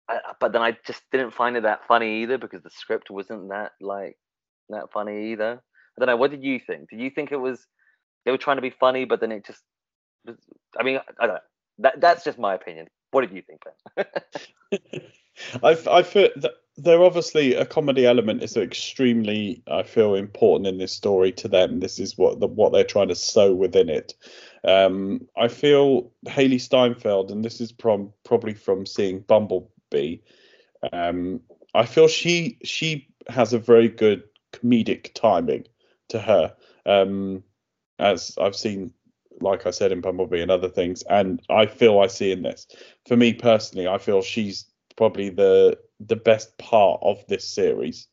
I, 0.08 0.18
but 0.40 0.52
then 0.52 0.62
I 0.62 0.76
just 0.86 1.02
didn't 1.12 1.34
find 1.34 1.56
it 1.56 1.62
that 1.62 1.86
funny 1.86 2.22
either 2.22 2.38
because 2.38 2.62
the 2.62 2.70
script 2.70 3.10
wasn't 3.10 3.50
that 3.50 3.72
like 3.80 4.16
that 4.70 4.92
funny 4.92 5.32
either. 5.32 5.62
I 5.96 6.00
don't 6.04 6.06
know. 6.06 6.16
What 6.16 6.30
did 6.30 6.42
you 6.42 6.58
think? 6.58 6.90
Did 6.90 7.00
you 7.00 7.10
think 7.10 7.32
it 7.32 7.36
was 7.36 7.66
they 8.24 8.30
were 8.30 8.38
trying 8.38 8.56
to 8.56 8.62
be 8.62 8.70
funny, 8.70 9.04
but 9.04 9.20
then 9.20 9.32
it 9.32 9.46
just 9.46 9.62
was? 10.24 10.36
I 10.78 10.82
mean, 10.82 10.98
I 11.20 11.26
don't 11.26 11.34
know. 11.36 11.40
That 11.78 12.00
that's 12.00 12.24
just 12.24 12.38
my 12.38 12.54
opinion. 12.54 12.88
What 13.10 13.22
did 13.22 13.32
you 13.32 13.42
think, 13.42 13.62
Ben? 13.96 14.06
I 15.62 15.76
I 15.98 16.02
feel 16.02 16.28
that 16.36 16.52
there 16.76 17.02
obviously 17.02 17.54
a 17.54 17.66
comedy 17.66 18.06
element 18.06 18.42
is 18.42 18.56
extremely 18.56 19.62
I 19.66 19.82
feel 19.82 20.14
important 20.14 20.66
in 20.68 20.78
this 20.78 20.92
story 20.92 21.32
to 21.32 21.48
them. 21.48 21.80
This 21.80 21.98
is 21.98 22.16
what 22.16 22.40
the, 22.40 22.46
what 22.46 22.72
they're 22.72 22.84
trying 22.84 23.08
to 23.08 23.14
sow 23.14 23.54
within 23.54 23.88
it. 23.88 24.14
Um, 24.64 25.26
I 25.36 25.48
feel 25.48 26.12
Hailee 26.26 26.60
Steinfeld, 26.60 27.30
and 27.30 27.44
this 27.44 27.60
is 27.60 27.72
from 27.78 28.12
probably 28.24 28.54
from 28.54 28.86
seeing 28.86 29.20
Bumblebee. 29.20 30.18
Um, 30.92 31.40
I 31.74 31.86
feel 31.86 32.08
she 32.08 32.58
she 32.62 33.08
has 33.28 33.52
a 33.52 33.58
very 33.58 33.88
good 33.88 34.22
comedic 34.52 35.12
timing 35.14 35.66
to 36.08 36.18
her. 36.20 36.54
Um, 36.86 37.42
as 37.98 38.36
I've 38.40 38.56
seen 38.56 38.92
like 39.40 39.66
I 39.66 39.70
said 39.70 39.92
in 39.92 40.00
Bumblebee 40.00 40.40
and 40.40 40.50
other 40.50 40.68
things, 40.68 41.02
and 41.02 41.40
I 41.48 41.66
feel 41.66 42.00
I 42.00 42.06
see 42.06 42.32
in 42.32 42.42
this. 42.42 42.66
For 43.06 43.16
me 43.16 43.32
personally, 43.34 43.88
I 43.88 43.98
feel 43.98 44.22
she's 44.22 44.66
probably 44.96 45.30
the 45.30 45.78
the 46.00 46.16
best 46.16 46.56
part 46.58 47.00
of 47.02 47.24
this 47.28 47.48
series. 47.48 48.08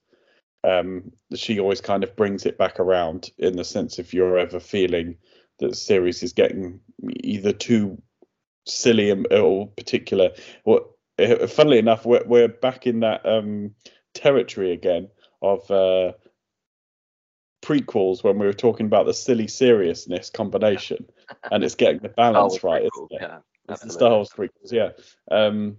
Um, 0.63 1.11
she 1.35 1.59
always 1.59 1.81
kind 1.81 2.03
of 2.03 2.15
brings 2.15 2.45
it 2.45 2.57
back 2.57 2.79
around 2.79 3.29
in 3.37 3.55
the 3.55 3.63
sense 3.63 3.99
if 3.99 4.13
you're 4.13 4.39
ever 4.39 4.59
feeling 4.59 5.17
that 5.59 5.69
the 5.69 5.75
series 5.75 6.23
is 6.23 6.33
getting 6.33 6.79
either 7.23 7.53
too 7.53 8.01
silly 8.65 9.11
or 9.31 9.67
particular. 9.67 10.31
Well, 10.65 10.95
funnily 11.47 11.77
enough, 11.77 12.05
we're, 12.05 12.25
we're 12.25 12.47
back 12.47 12.87
in 12.87 13.01
that 13.01 13.25
um, 13.25 13.75
territory 14.13 14.71
again 14.71 15.09
of 15.41 15.69
uh, 15.69 16.13
prequels 17.65 18.23
when 18.23 18.37
we 18.37 18.45
were 18.45 18.53
talking 18.53 18.85
about 18.85 19.05
the 19.05 19.13
silly 19.13 19.47
seriousness 19.47 20.29
combination, 20.29 21.05
and 21.51 21.63
it's 21.63 21.75
getting 21.75 21.99
the 21.99 22.09
balance 22.09 22.63
right, 22.63 22.83
isn't 22.83 23.11
it? 23.11 23.21
Yeah. 23.21 23.37
it's 23.69 23.81
the 23.81 23.89
Star 23.89 24.11
Wars 24.11 24.29
prequels, 24.29 24.71
yeah. 24.71 24.91
Um, 25.31 25.77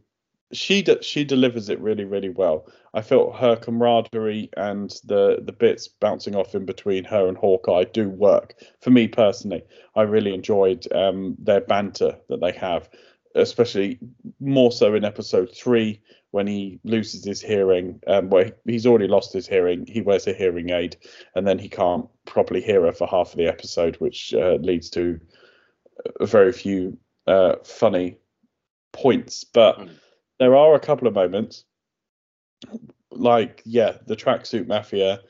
she 0.53 0.83
de- 0.83 1.03
she 1.03 1.25
delivers 1.25 1.69
it 1.69 1.81
really 1.81 2.05
really 2.05 2.29
well. 2.29 2.69
I 2.95 3.03
felt 3.03 3.37
her 3.37 3.57
camaraderie 3.57 4.51
and 4.57 4.91
the 5.05 5.39
the 5.43 5.53
bits 5.53 5.89
bouncing 5.89 6.37
off 6.37 6.55
in 6.55 6.65
between 6.65 7.05
her 7.05 7.29
and 7.29 7.37
Hawkeye 7.37 7.85
do 7.85 8.09
work 8.09 8.55
for 8.81 8.91
me 8.91 9.09
personally. 9.09 9.63
I 9.95 10.03
really 10.03 10.35
enjoyed 10.35 10.91
um, 10.93 11.37
their 11.39 11.61
banter 11.61 12.17
that 12.29 12.41
they 12.41 12.53
have, 12.53 12.89
especially 13.35 13.99
more 14.41 14.73
so 14.73 14.95
in 14.95 15.05
episode 15.05 15.51
three 15.55 16.01
when 16.31 16.47
he 16.47 16.81
loses 16.85 17.25
his 17.25 17.41
hearing. 17.41 18.01
Um, 18.07 18.31
where 18.31 18.53
he's 18.65 18.87
already 18.87 19.09
lost 19.09 19.33
his 19.33 19.47
hearing, 19.47 19.87
he 19.87 20.01
wears 20.01 20.27
a 20.27 20.33
hearing 20.33 20.71
aid, 20.71 20.97
and 21.35 21.47
then 21.47 21.59
he 21.59 21.69
can't 21.69 22.07
properly 22.25 22.61
hear 22.61 22.83
her 22.83 22.93
for 22.93 23.07
half 23.07 23.31
of 23.31 23.37
the 23.37 23.47
episode, 23.47 23.97
which 23.97 24.35
uh, 24.35 24.55
leads 24.61 24.91
to 24.91 25.21
a 26.21 26.27
very 26.27 26.53
few 26.53 26.99
uh, 27.27 27.57
funny 27.65 28.19
points, 28.93 29.45
but. 29.45 29.79
Mm 29.79 29.91
there 30.39 30.57
are 30.57 30.75
a 30.75 30.81
couple 30.81 31.09
of 31.09 31.15
moments, 31.15 31.65
like 33.11 33.63
yeah, 33.65 33.97
the 34.07 34.17
tracksuit 34.17 34.67
mafia 34.67 35.21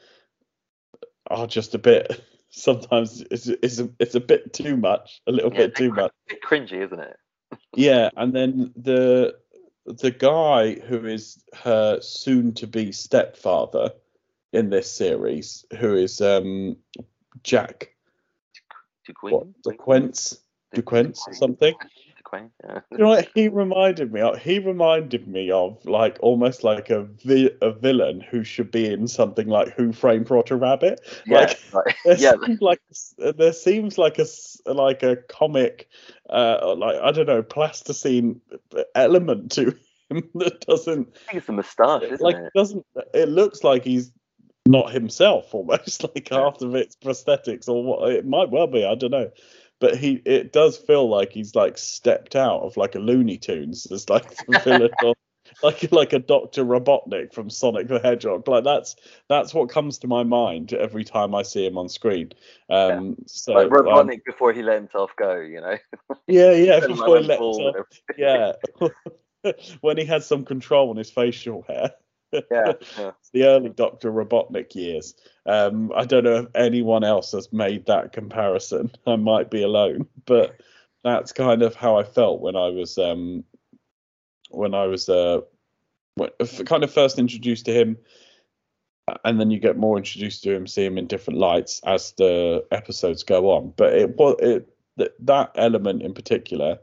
are 1.28 1.46
just 1.46 1.74
a 1.74 1.78
bit. 1.78 2.24
Sometimes 2.48 3.22
it's 3.30 3.48
it's 3.48 3.78
a, 3.80 3.90
it's 3.98 4.14
a 4.14 4.20
bit 4.20 4.52
too 4.52 4.76
much, 4.76 5.20
a 5.26 5.32
little 5.32 5.52
yeah, 5.52 5.58
bit 5.58 5.76
too 5.76 5.92
much. 5.92 6.12
bit 6.28 6.42
cringy, 6.42 6.84
isn't 6.84 7.00
it? 7.00 7.16
yeah, 7.74 8.10
and 8.16 8.34
then 8.34 8.72
the 8.76 9.34
the 9.86 10.10
guy 10.10 10.74
who 10.74 11.06
is 11.06 11.42
her 11.54 12.00
soon-to-be 12.00 12.92
stepfather 12.92 13.92
in 14.52 14.70
this 14.70 14.90
series, 14.90 15.64
who 15.78 15.94
is 15.94 16.20
um 16.20 16.76
Jack 17.42 17.90
DeQueen, 19.08 19.54
DeQuence, 19.64 20.38
DeQuence, 20.74 21.18
something. 21.34 21.74
Yeah. 22.64 22.80
You 22.90 22.98
know 22.98 23.08
what 23.08 23.28
he 23.34 23.48
reminded 23.48 24.12
me 24.12 24.20
of? 24.20 24.38
He 24.38 24.58
reminded 24.58 25.28
me 25.28 25.50
of 25.50 25.84
like 25.84 26.16
almost 26.20 26.64
like 26.64 26.90
a 26.90 27.02
vi- 27.02 27.50
a 27.60 27.72
villain 27.72 28.20
who 28.20 28.44
should 28.44 28.70
be 28.70 28.86
in 28.86 29.08
something 29.08 29.48
like 29.48 29.74
Who 29.74 29.92
Framed 29.92 30.30
Roger 30.30 30.56
Rabbit. 30.56 31.00
Yeah, 31.26 31.52
like, 31.72 31.96
there 32.04 32.16
yeah. 32.16 32.32
Seems 32.44 32.60
like 32.60 32.80
there 33.18 33.52
seems 33.52 33.98
like 33.98 34.18
a 34.18 34.26
like 34.66 35.02
a 35.02 35.16
comic, 35.28 35.88
uh, 36.30 36.74
like 36.76 36.96
I 37.02 37.12
don't 37.12 37.26
know, 37.26 37.42
plasticine 37.42 38.40
element 38.94 39.52
to 39.52 39.74
him 40.10 40.28
that 40.34 40.60
doesn't. 40.66 41.08
I 41.28 41.32
think 41.32 41.38
it's 41.38 41.46
the 41.46 41.52
moustache, 41.52 42.02
isn't 42.04 42.20
like, 42.20 42.36
it? 42.36 42.52
Doesn't 42.54 42.86
it 43.12 43.28
looks 43.28 43.62
like 43.64 43.84
he's 43.84 44.12
not 44.66 44.92
himself 44.92 45.54
almost 45.54 46.02
like 46.02 46.28
half 46.28 46.60
of 46.60 46.74
it's 46.74 46.96
prosthetics 46.96 47.68
or 47.68 47.84
what 47.84 48.10
it 48.10 48.26
might 48.26 48.50
well 48.50 48.66
be 48.66 48.84
i 48.84 48.94
don't 48.94 49.12
know 49.12 49.30
but 49.80 49.96
he 49.96 50.22
it 50.24 50.52
does 50.52 50.76
feel 50.76 51.08
like 51.08 51.32
he's 51.32 51.54
like 51.54 51.78
stepped 51.78 52.36
out 52.36 52.60
of 52.62 52.76
like 52.76 52.94
a 52.94 52.98
Looney 52.98 53.38
Tunes 53.38 53.90
as 53.90 54.08
like 54.08 54.36
the 54.46 54.58
villain 54.60 55.14
like 55.62 55.90
like 55.92 56.12
a 56.12 56.18
Doctor 56.18 56.64
Robotnik 56.64 57.32
from 57.32 57.50
Sonic 57.50 57.88
the 57.88 57.98
Hedgehog. 57.98 58.46
Like 58.48 58.64
that's 58.64 58.96
that's 59.28 59.54
what 59.54 59.68
comes 59.68 59.98
to 59.98 60.06
my 60.06 60.22
mind 60.22 60.72
every 60.72 61.04
time 61.04 61.34
I 61.34 61.42
see 61.42 61.66
him 61.66 61.78
on 61.78 61.88
screen. 61.88 62.32
Um, 62.70 63.08
yeah. 63.08 63.14
so 63.26 63.52
like 63.52 63.68
Robotnik 63.68 64.14
um, 64.14 64.20
before 64.24 64.52
he 64.52 64.62
let 64.62 64.76
himself 64.76 65.12
go, 65.16 65.36
you 65.36 65.60
know. 65.60 65.76
Yeah, 66.26 66.52
yeah, 66.52 66.80
before 66.86 67.18
he 67.18 67.24
let 67.24 67.40
himself. 67.40 67.86
Yeah. 68.16 68.52
when 69.80 69.96
he 69.96 70.04
had 70.04 70.24
some 70.24 70.44
control 70.44 70.90
on 70.90 70.96
his 70.96 71.10
facial 71.10 71.64
hair 71.68 71.92
yeah, 72.32 72.72
yeah. 72.98 73.10
the 73.32 73.44
early 73.44 73.70
Doctor 73.70 74.10
Robotnik 74.10 74.74
years. 74.74 75.14
Um, 75.46 75.92
I 75.94 76.04
don't 76.04 76.24
know 76.24 76.36
if 76.36 76.46
anyone 76.54 77.04
else 77.04 77.32
has 77.32 77.52
made 77.52 77.86
that 77.86 78.12
comparison. 78.12 78.90
I 79.06 79.16
might 79.16 79.50
be 79.50 79.62
alone, 79.62 80.06
but 80.26 80.60
that's 81.04 81.32
kind 81.32 81.62
of 81.62 81.74
how 81.74 81.98
I 81.98 82.02
felt 82.02 82.40
when 82.40 82.56
I 82.56 82.68
was 82.68 82.98
um, 82.98 83.44
when 84.50 84.74
I 84.74 84.86
was 84.86 85.08
uh, 85.08 85.40
kind 86.64 86.84
of 86.84 86.92
first 86.92 87.18
introduced 87.18 87.66
to 87.66 87.72
him, 87.72 87.96
and 89.24 89.40
then 89.40 89.50
you 89.50 89.58
get 89.58 89.76
more 89.76 89.96
introduced 89.96 90.42
to 90.44 90.54
him, 90.54 90.66
see 90.66 90.84
him 90.84 90.98
in 90.98 91.06
different 91.06 91.38
lights 91.38 91.80
as 91.86 92.12
the 92.12 92.64
episodes 92.70 93.22
go 93.22 93.50
on. 93.50 93.72
But 93.76 93.94
it 93.94 94.16
was 94.16 94.36
it 94.40 94.72
that 94.96 95.52
element 95.56 96.02
in 96.02 96.14
particular 96.14 96.78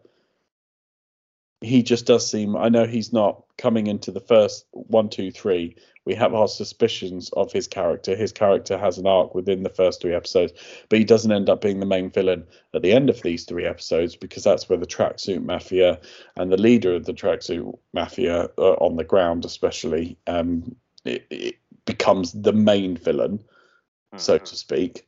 he 1.63 1.83
just 1.83 2.05
does 2.05 2.29
seem. 2.29 2.55
I 2.55 2.69
know 2.69 2.85
he's 2.85 3.13
not 3.13 3.43
coming 3.57 3.87
into 3.87 4.11
the 4.11 4.19
first 4.19 4.65
one, 4.71 5.09
two, 5.09 5.31
three. 5.31 5.75
We 6.05 6.15
have 6.15 6.33
our 6.33 6.49
suspicions 6.49 7.29
of 7.33 7.51
his 7.51 7.67
character. 7.67 8.15
His 8.15 8.33
character 8.33 8.77
has 8.77 8.97
an 8.97 9.07
arc 9.07 9.33
within 9.33 9.63
the 9.63 9.69
first 9.69 10.01
three 10.01 10.13
episodes, 10.13 10.51
but 10.89 10.99
he 10.99 11.05
doesn't 11.05 11.31
end 11.31 11.49
up 11.49 11.61
being 11.61 11.79
the 11.79 11.85
main 11.85 12.09
villain 12.09 12.45
at 12.73 12.81
the 12.81 12.91
end 12.91 13.09
of 13.09 13.21
these 13.21 13.45
three 13.45 13.65
episodes 13.65 14.15
because 14.15 14.43
that's 14.43 14.67
where 14.67 14.77
the 14.77 14.85
tracksuit 14.85 15.43
mafia 15.43 15.99
and 16.35 16.51
the 16.51 16.61
leader 16.61 16.93
of 16.93 17.05
the 17.05 17.13
tracksuit 17.13 17.77
mafia 17.93 18.49
uh, 18.57 18.73
on 18.73 18.97
the 18.97 19.05
ground, 19.05 19.45
especially, 19.45 20.17
um, 20.27 20.75
it, 21.05 21.25
it 21.29 21.55
becomes 21.85 22.33
the 22.33 22.53
main 22.53 22.97
villain, 22.97 23.37
mm-hmm. 23.37 24.17
so 24.17 24.37
to 24.37 24.55
speak. 24.55 25.07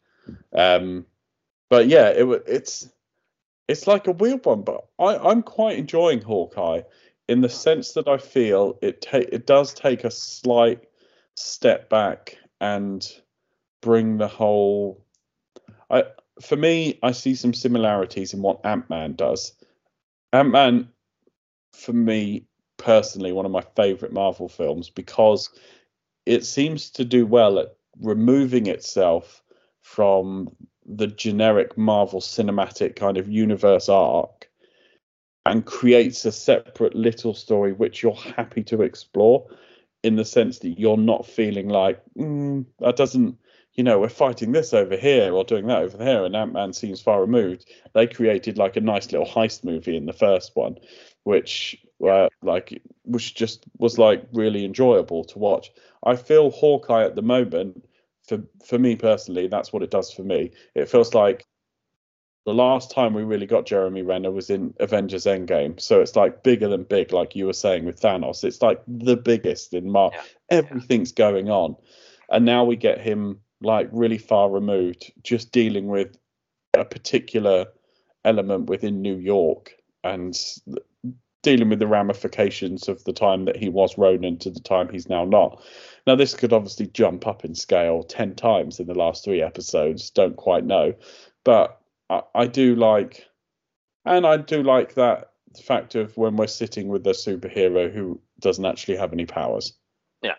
Um, 0.54 1.06
but 1.70 1.88
yeah, 1.88 2.08
it, 2.08 2.44
it's 2.48 2.90
it's 3.68 3.88
like 3.88 4.08
a 4.08 4.12
weird 4.12 4.46
one, 4.46 4.62
but 4.62 4.86
I, 5.00 5.18
I'm 5.18 5.42
quite 5.42 5.78
enjoying 5.78 6.22
Hawkeye 6.22 6.82
in 7.28 7.42
the 7.42 7.50
sense 7.50 7.94
that 7.94 8.08
I 8.08 8.18
feel 8.18 8.78
it 8.82 9.02
ta- 9.02 9.30
it 9.32 9.48
does 9.48 9.74
take 9.74 10.04
a 10.04 10.12
slight 10.12 10.84
step 11.36 11.90
back 11.90 12.38
and 12.62 13.08
bring 13.82 14.18
the 14.18 14.28
whole. 14.28 15.04
I 15.90 16.04
for 16.42 16.58
me, 16.58 17.00
I 17.02 17.12
see 17.12 17.34
some 17.34 17.54
similarities 17.54 18.34
in 18.34 18.42
what 18.42 18.66
Ant 18.66 18.90
Man 18.90 19.14
does. 19.14 19.54
Ant 20.34 20.52
Man, 20.52 20.90
for 21.74 21.94
me 21.94 22.46
personally, 22.78 23.32
one 23.32 23.46
of 23.46 23.52
my 23.52 23.64
favorite 23.76 24.14
Marvel 24.14 24.50
films 24.50 24.90
because 24.90 25.50
it 26.26 26.46
seems 26.46 26.90
to 26.92 27.06
do 27.06 27.26
well 27.26 27.60
at 27.60 27.76
removing 28.02 28.68
itself 28.68 29.42
from 29.82 30.50
the 30.86 31.08
generic 31.08 31.78
Marvel 31.78 32.22
cinematic 32.22 32.96
kind 32.96 33.18
of 33.18 33.30
universe 33.30 33.90
arc 33.90 34.50
and 35.46 35.66
creates 35.66 36.26
a 36.26 36.32
separate 36.32 36.96
little 36.96 37.34
story 37.34 37.74
which 37.74 38.02
you're 38.02 38.14
happy 38.14 38.64
to 38.64 38.82
explore 38.82 39.48
in 40.04 40.16
the 40.16 40.26
sense 40.26 40.60
that 40.60 40.80
you're 40.80 40.98
not 40.98 41.26
feeling 41.26 41.68
like 41.70 42.02
mm, 42.18 42.66
that 42.80 42.96
doesn't 42.96 43.38
you 43.74 43.84
know 43.84 44.00
we're 44.00 44.10
fighting 44.10 44.52
this 44.52 44.74
over 44.74 44.96
here 44.96 45.34
or 45.34 45.44
doing 45.44 45.68
that 45.68 45.82
over 45.82 46.04
here 46.04 46.24
and 46.24 46.36
ant-man 46.36 46.74
seems 46.74 47.02
far 47.02 47.22
removed. 47.22 47.66
They 47.94 48.08
created 48.08 48.58
like 48.58 48.78
a 48.78 48.82
nice 48.82 49.12
little 49.12 49.28
heist 49.28 49.64
movie 49.64 49.98
in 49.98 50.06
the 50.06 50.14
first 50.14 50.56
one 50.56 50.78
which 51.24 51.78
uh, 52.08 52.30
like 52.42 52.82
which 53.04 53.36
just 53.36 53.64
was 53.78 53.98
like 53.98 54.26
really 54.34 54.64
enjoyable 54.64 55.24
to 55.26 55.40
watch. 55.40 55.72
I 56.04 56.16
feel 56.16 56.52
hawkeye 56.52 57.04
at 57.04 57.16
the 57.16 57.22
moment 57.22 57.84
for 58.28 58.40
for 58.66 58.80
me 58.80 58.96
personally, 58.96 59.48
that's 59.48 59.72
what 59.72 59.84
it 59.84 59.92
does 59.92 60.12
for 60.12 60.24
me. 60.24 60.52
It 60.76 60.90
feels 60.90 61.14
like 61.14 61.46
the 62.46 62.54
last 62.54 62.92
time 62.92 63.14
we 63.14 63.24
really 63.24 63.48
got 63.48 63.66
Jeremy 63.66 64.04
Renner 64.04 64.32
was 64.32 64.50
in 64.50 64.74
Avengers 64.80 65.26
Endgame. 65.26 65.80
So 65.82 66.00
it's 66.00 66.16
like 66.16 66.44
bigger 66.44 66.68
than 66.68 66.84
big, 66.84 67.12
like 67.12 67.36
you 67.36 67.48
were 67.48 67.54
saying 67.54 67.86
with 67.86 68.00
Thanos. 68.00 68.44
It's 68.44 68.62
like 68.62 68.82
the 68.88 69.18
biggest 69.18 69.74
in 69.74 69.90
Marvel. 69.90 70.20
Yeah. 70.20 70.58
Everything's 70.58 71.12
yeah. 71.12 71.30
going 71.30 71.50
on. 71.50 71.76
And 72.30 72.46
now 72.46 72.64
we 72.64 72.76
get 72.76 73.02
him 73.02 73.40
like 73.62 73.90
really 73.92 74.20
far 74.20 74.50
removed, 74.52 75.12
just 75.24 75.52
dealing 75.52 75.88
with 75.88 76.18
a 76.76 76.86
particular 76.86 77.66
element 78.26 78.70
within 78.70 79.02
New 79.02 79.18
York 79.18 79.74
and 80.04 80.38
dealing 81.42 81.70
with 81.70 81.80
the 81.80 81.88
ramifications 81.88 82.88
of 82.88 83.04
the 83.06 83.14
time 83.14 83.46
that 83.46 83.56
he 83.56 83.70
was 83.70 83.98
Ronin 83.98 84.38
to 84.40 84.52
the 84.52 84.60
time 84.60 84.90
he's 84.90 85.10
now 85.10 85.26
not. 85.26 85.64
Now, 86.08 86.16
this 86.16 86.36
could 86.36 86.54
obviously 86.54 86.88
jump 86.88 87.26
up 87.26 87.44
in 87.44 87.56
scale 87.56 88.04
10 88.04 88.36
times 88.36 88.80
in 88.80 88.88
the 88.88 88.94
last 88.94 89.24
three 89.24 89.42
episodes, 89.42 90.12
don't 90.12 90.36
quite 90.36 90.66
know. 90.66 90.94
But 91.44 91.80
I, 92.10 92.22
I 92.34 92.48
do 92.48 92.76
like, 92.76 93.28
and 94.06 94.26
I 94.26 94.38
do 94.38 94.62
like 94.62 94.94
that 94.96 95.32
fact 95.64 95.96
of 95.96 96.16
when 96.18 96.36
we're 96.36 96.48
sitting 96.48 96.90
with 96.90 97.08
a 97.08 97.12
superhero 97.12 97.92
who 97.92 98.20
doesn't 98.40 98.66
actually 98.66 98.98
have 98.98 99.14
any 99.14 99.26
powers. 99.26 99.74
Yeah. 100.22 100.36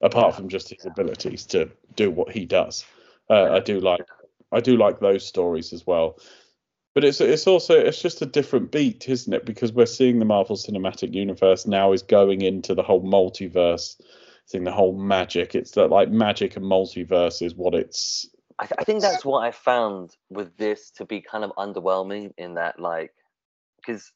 Apart 0.00 0.36
from 0.36 0.48
just 0.48 0.68
his 0.68 0.86
abilities 0.86 1.46
to 1.46 1.70
do 1.96 2.10
what 2.10 2.30
he 2.30 2.44
does. 2.44 2.84
Uh, 3.28 3.52
I 3.52 3.60
do 3.60 3.80
like 3.80 4.06
I 4.52 4.60
do 4.60 4.76
like 4.76 5.00
those 5.00 5.26
stories 5.26 5.72
as 5.72 5.86
well 5.86 6.18
but 6.98 7.04
it's 7.04 7.20
it's 7.20 7.46
also 7.46 7.78
it's 7.78 8.02
just 8.02 8.22
a 8.22 8.26
different 8.26 8.72
beat, 8.72 9.08
isn't 9.08 9.32
it? 9.32 9.46
Because 9.46 9.72
we're 9.72 9.86
seeing 9.86 10.18
the 10.18 10.24
Marvel 10.24 10.56
Cinematic 10.56 11.14
Universe 11.14 11.64
now 11.64 11.92
is 11.92 12.02
going 12.02 12.42
into 12.42 12.74
the 12.74 12.82
whole 12.82 13.04
multiverse 13.04 14.00
the 14.52 14.72
whole 14.72 14.96
magic. 14.96 15.54
It's 15.54 15.72
that 15.72 15.90
like 15.90 16.10
magic 16.10 16.56
and 16.56 16.64
multiverse 16.64 17.42
is 17.42 17.54
what 17.54 17.74
it's. 17.74 18.28
I, 18.58 18.66
th- 18.66 18.78
I 18.78 18.84
think 18.84 19.02
that's 19.02 19.24
what 19.24 19.40
I 19.40 19.52
found 19.52 20.16
with 20.30 20.56
this 20.56 20.90
to 20.92 21.04
be 21.04 21.20
kind 21.20 21.44
of 21.44 21.52
underwhelming 21.56 22.32
in 22.38 22.54
that 22.54 22.80
like 22.80 23.12
because 23.76 24.12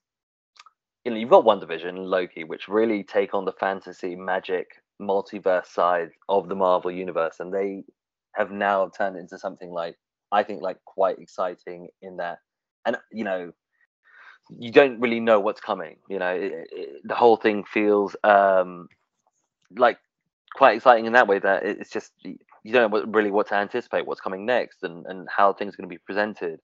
you 1.04 1.12
know 1.12 1.16
you've 1.16 1.30
got 1.30 1.44
WandaVision, 1.44 2.06
Loki, 2.06 2.44
which 2.44 2.68
really 2.68 3.04
take 3.04 3.34
on 3.34 3.44
the 3.44 3.52
fantasy 3.52 4.16
magic 4.16 4.66
multiverse 5.00 5.66
side 5.66 6.10
of 6.28 6.48
the 6.48 6.54
Marvel 6.56 6.90
universe, 6.90 7.36
and 7.38 7.52
they 7.52 7.84
have 8.34 8.50
now 8.50 8.90
turned 8.96 9.16
into 9.16 9.38
something 9.38 9.70
like 9.70 9.96
I 10.32 10.42
think 10.42 10.62
like 10.62 10.78
quite 10.84 11.18
exciting 11.18 11.88
in 12.00 12.16
that 12.16 12.38
and 12.86 12.96
you 13.12 13.24
know 13.24 13.52
you 14.58 14.70
don't 14.70 15.00
really 15.00 15.20
know 15.20 15.40
what's 15.40 15.60
coming. 15.60 15.96
You 16.08 16.18
know, 16.18 16.34
it, 16.34 16.68
it, 16.72 16.88
the 17.04 17.14
whole 17.14 17.36
thing 17.36 17.64
feels 17.64 18.16
um, 18.24 18.88
like 19.76 19.98
quite 20.54 20.76
exciting 20.76 21.06
in 21.06 21.12
that 21.14 21.28
way 21.28 21.38
that 21.38 21.64
it's 21.64 21.90
just 21.90 22.12
you 22.24 22.72
don't 22.72 22.90
know 22.90 23.04
really 23.06 23.30
what 23.30 23.48
to 23.48 23.54
anticipate, 23.54 24.06
what's 24.06 24.20
coming 24.20 24.46
next, 24.46 24.82
and 24.82 25.06
and 25.06 25.28
how 25.34 25.52
things 25.52 25.74
are 25.74 25.76
going 25.78 25.88
to 25.88 25.94
be 25.94 26.02
presented. 26.04 26.60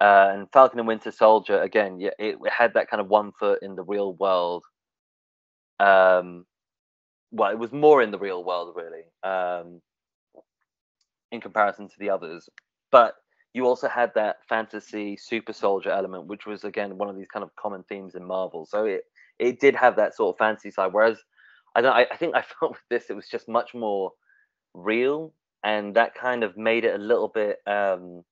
Uh, 0.00 0.30
and 0.34 0.48
Falcon 0.52 0.78
and 0.78 0.88
Winter 0.88 1.10
Soldier 1.10 1.62
again, 1.62 1.98
yeah, 1.98 2.10
it, 2.18 2.36
it, 2.42 2.52
had 2.52 2.74
that 2.74 2.90
kind 2.90 3.00
of 3.00 3.08
one 3.08 3.32
foot 3.38 3.62
in 3.62 3.76
the 3.76 3.82
real 3.82 4.12
world. 4.14 4.62
Um, 5.80 6.44
well, 7.30 7.50
it 7.50 7.58
was 7.58 7.72
more 7.72 8.02
in 8.02 8.10
the 8.10 8.18
real 8.18 8.44
world 8.44 8.76
really, 8.76 9.04
um, 9.22 9.80
in 11.32 11.40
comparison 11.40 11.88
to 11.88 11.94
the 11.98 12.10
others. 12.10 12.48
But 12.92 13.14
you 13.54 13.66
also 13.66 13.88
had 13.88 14.12
that 14.14 14.36
fantasy 14.46 15.16
super 15.16 15.54
soldier 15.54 15.90
element, 15.90 16.26
which 16.26 16.44
was 16.44 16.64
again 16.64 16.98
one 16.98 17.08
of 17.08 17.16
these 17.16 17.28
kind 17.32 17.42
of 17.42 17.56
common 17.56 17.82
themes 17.88 18.14
in 18.14 18.24
Marvel. 18.24 18.66
So 18.66 18.84
it 18.84 19.04
it 19.38 19.60
did 19.60 19.74
have 19.74 19.96
that 19.96 20.14
sort 20.14 20.34
of 20.34 20.38
fantasy 20.38 20.70
side. 20.70 20.92
Whereas 20.92 21.18
I 21.76 21.82
don't, 21.82 21.92
I, 21.92 22.06
I 22.10 22.16
think 22.16 22.34
I 22.34 22.42
felt 22.60 22.72
with 22.72 22.80
this 22.90 23.10
it 23.10 23.16
was 23.16 23.28
just 23.28 23.48
much 23.48 23.74
more 23.74 24.12
real, 24.74 25.32
and 25.62 25.94
that 25.94 26.14
kind 26.14 26.42
of 26.42 26.56
made 26.56 26.84
it 26.84 26.94
a 26.94 27.02
little 27.02 27.28
bit. 27.28 27.58
Um, 27.66 28.22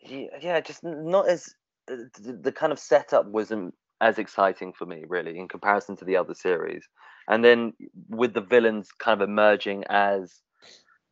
yeah, 0.00 0.60
just 0.60 0.82
not 0.82 1.28
as 1.28 1.54
uh, 1.90 1.96
the 2.18 2.52
kind 2.52 2.72
of 2.72 2.78
setup 2.78 3.26
wasn't 3.26 3.74
as 4.00 4.18
exciting 4.18 4.72
for 4.72 4.86
me 4.86 5.04
really 5.08 5.38
in 5.38 5.48
comparison 5.48 5.96
to 5.96 6.04
the 6.04 6.16
other 6.16 6.34
series. 6.34 6.84
And 7.28 7.44
then 7.44 7.72
with 8.08 8.34
the 8.34 8.40
villains 8.40 8.90
kind 8.98 9.20
of 9.20 9.28
emerging 9.28 9.84
as 9.88 10.42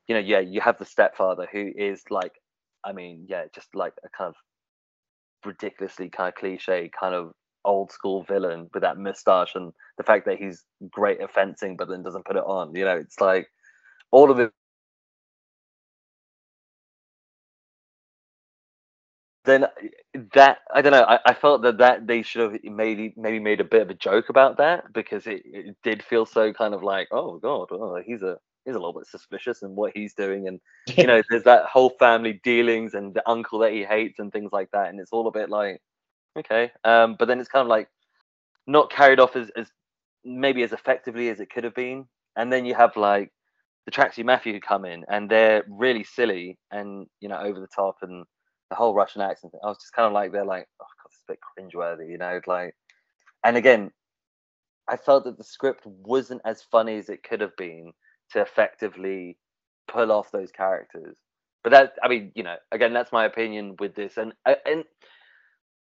you 0.07 0.15
know, 0.15 0.21
yeah, 0.21 0.41
you 0.41 0.61
have 0.61 0.79
the 0.79 0.85
stepfather 0.85 1.49
who 1.51 1.71
is 1.77 2.03
like, 2.11 2.33
I 2.85 2.93
mean, 2.93 3.27
yeah, 3.29 3.45
just 3.55 3.69
like 3.75 3.95
a 4.05 4.09
kind 4.17 4.29
of 4.29 4.35
ridiculously 5.47 6.11
kind 6.11 6.29
of 6.29 6.35
cliche, 6.35 6.91
kind 6.99 7.15
of 7.15 7.33
old 7.65 7.93
school 7.93 8.23
villain 8.25 8.69
with 8.75 8.83
that 8.83 8.99
mustache 8.99 9.55
and 9.55 9.73
the 9.99 10.05
fact 10.05 10.27
that 10.27 10.39
he's 10.39 10.65
great 10.91 11.21
at 11.21 11.33
fencing 11.33 11.77
but 11.77 11.89
then 11.89 12.03
doesn't 12.03 12.25
put 12.27 12.37
it 12.37 12.45
on. 12.45 12.75
You 12.75 12.85
know, 12.85 12.97
it's 12.97 13.21
like 13.21 13.49
all 14.13 14.31
of 14.31 14.41
it. 14.41 14.53
Then 19.45 19.67
that 20.35 20.59
I 20.73 20.81
don't 20.83 20.93
know. 20.93 21.03
I, 21.05 21.19
I 21.27 21.35
felt 21.35 21.63
that 21.63 21.79
that 21.79 22.07
they 22.07 22.23
should 22.23 22.53
have 22.53 22.65
maybe 22.65 23.13
maybe 23.17 23.39
made 23.41 23.61
a 23.61 23.65
bit 23.65 23.83
of 23.83 23.91
a 23.91 23.95
joke 23.95 24.31
about 24.31 24.57
that 24.59 24.93
because 24.95 25.27
it, 25.27 25.43
it 25.45 25.77
did 25.83 26.03
feel 26.03 26.25
so 26.27 26.53
kind 26.53 26.75
of 26.75 26.83
like 26.83 27.09
oh 27.13 27.39
god, 27.39 27.69
oh, 27.73 28.01
he's 28.07 28.23
a 28.23 28.39
he's 28.65 28.75
a 28.75 28.79
little 28.79 28.95
bit 28.95 29.07
suspicious 29.07 29.63
in 29.63 29.75
what 29.77 29.93
he's 29.95 30.15
doing 30.15 30.49
and 30.49 30.61
you 30.97 31.07
know 31.09 31.23
there's 31.31 31.45
that 31.45 31.67
whole 31.67 31.91
family 31.99 32.41
dealings 32.45 32.95
and 32.95 33.13
the 33.15 33.29
uncle 33.29 33.59
that 33.59 33.73
he 33.73 33.85
hates 33.85 34.19
and 34.19 34.33
things 34.33 34.53
like 34.53 34.71
that 34.73 34.89
and 34.89 34.99
it's 35.01 35.13
all 35.13 35.29
a 35.29 35.33
bit 35.33 35.51
like 35.51 35.81
okay 36.37 36.71
um 36.85 37.17
but 37.19 37.29
then 37.29 37.41
it's 37.41 37.49
kind 37.49 37.63
of 37.63 37.69
like 37.69 37.89
not 38.67 38.91
carried 38.91 39.21
off 39.21 39.37
as, 39.37 39.51
as 39.57 39.71
maybe 40.25 40.63
as 40.63 40.73
effectively 40.73 41.29
as 41.29 41.41
it 41.41 41.51
could 41.51 41.65
have 41.65 41.75
been 41.75 42.07
and 42.37 42.53
then 42.53 42.65
you 42.65 42.75
have 42.75 42.97
like 42.97 43.31
the 43.87 43.93
tracksuit 43.93 44.25
mafia 44.25 44.53
who 44.53 44.61
come 44.61 44.85
in 44.85 45.05
and 45.09 45.31
they're 45.31 45.65
really 45.69 46.05
silly 46.05 46.59
and 46.71 47.07
you 47.21 47.29
know 47.29 47.39
over 47.39 47.61
the 47.61 47.69
top 47.75 47.97
and 48.03 48.25
the 48.71 48.77
whole 48.77 48.95
russian 48.95 49.21
accent 49.21 49.53
thing. 49.53 49.61
i 49.63 49.69
was 49.69 49.79
just 49.79 49.93
kind 49.93 50.07
of 50.07 50.13
like 50.13 50.33
they're 50.33 50.45
like 50.45 50.67
oh 50.81 50.87
god 51.03 51.11
it's 51.11 51.23
a 51.29 51.33
bit 51.33 51.39
cringeworthy 51.59 52.11
you 52.11 52.19
know 52.19 52.41
like 52.47 52.75
and 53.45 53.57
again 53.57 53.91
i 54.89 54.97
felt 54.97 55.25
that 55.25 55.37
the 55.37 55.45
script 55.45 55.83
wasn't 55.85 56.41
as 56.47 56.63
funny 56.63 56.97
as 56.97 57.11
it 57.11 57.23
could 57.23 57.41
have 57.41 57.55
been 57.57 57.93
to 58.31 58.41
effectively 58.41 59.37
pull 59.89 60.13
off 60.13 60.31
those 60.31 60.51
characters. 60.51 61.17
But 61.63 61.71
that, 61.71 61.95
I 62.03 62.09
mean, 62.09 62.33
you 62.35 62.43
know, 62.43 62.57
again, 62.73 62.93
that's 62.93 63.13
my 63.13 63.25
opinion 63.25 63.77
with 63.79 63.95
this, 63.95 64.17
and 64.19 64.35
uh, 64.45 64.57
and 64.67 64.85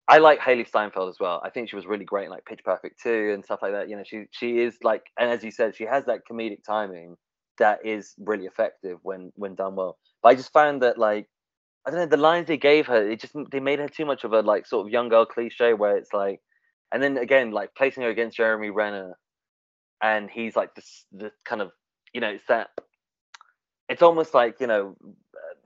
I 0.08 0.18
like 0.18 0.40
Hailee 0.40 0.66
Steinfeld 0.66 1.10
as 1.10 1.20
well. 1.20 1.40
I 1.44 1.50
think 1.50 1.68
she 1.68 1.76
was 1.76 1.86
really 1.86 2.04
great 2.04 2.24
in 2.24 2.30
like 2.30 2.46
Pitch 2.46 2.60
Perfect 2.64 3.02
2 3.02 3.32
and 3.34 3.44
stuff 3.44 3.60
like 3.60 3.72
that. 3.72 3.88
You 3.90 3.96
know, 3.96 4.04
she 4.04 4.24
she 4.30 4.58
is 4.58 4.78
like, 4.82 5.04
and 5.18 5.30
as 5.30 5.44
you 5.44 5.50
said, 5.50 5.76
she 5.76 5.84
has 5.84 6.04
that 6.06 6.20
comedic 6.30 6.64
timing 6.64 7.16
that 7.58 7.80
is 7.84 8.14
really 8.18 8.46
effective 8.46 8.98
when 9.02 9.32
when 9.36 9.54
done 9.54 9.76
well. 9.76 9.98
But 10.22 10.30
I 10.30 10.34
just 10.34 10.52
found 10.52 10.82
that 10.82 10.98
like 10.98 11.28
I 11.86 11.90
don't 11.90 12.00
know 12.00 12.06
the 12.06 12.16
lines 12.16 12.46
they 12.46 12.56
gave 12.56 12.86
her, 12.86 13.10
it 13.10 13.20
just 13.20 13.34
they 13.52 13.60
made 13.60 13.78
her 13.78 13.88
too 13.88 14.06
much 14.06 14.24
of 14.24 14.32
a 14.32 14.40
like 14.40 14.66
sort 14.66 14.86
of 14.86 14.92
young 14.92 15.08
girl 15.08 15.26
cliche 15.26 15.74
where 15.74 15.96
it's 15.96 16.12
like, 16.12 16.40
and 16.92 17.02
then 17.02 17.18
again 17.18 17.50
like 17.50 17.74
placing 17.76 18.02
her 18.02 18.08
against 18.10 18.36
Jeremy 18.36 18.70
Renner, 18.70 19.14
and 20.02 20.30
he's 20.30 20.56
like 20.56 20.74
this 20.74 21.04
the 21.12 21.30
kind 21.44 21.62
of 21.62 21.70
you 22.14 22.20
know, 22.20 22.30
it's 22.30 22.46
that 22.48 22.68
it's 23.88 24.02
almost 24.02 24.34
like 24.34 24.56
you 24.60 24.66
know 24.66 24.96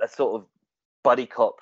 a 0.02 0.08
sort 0.08 0.40
of 0.40 0.48
buddy 1.04 1.26
cop, 1.26 1.60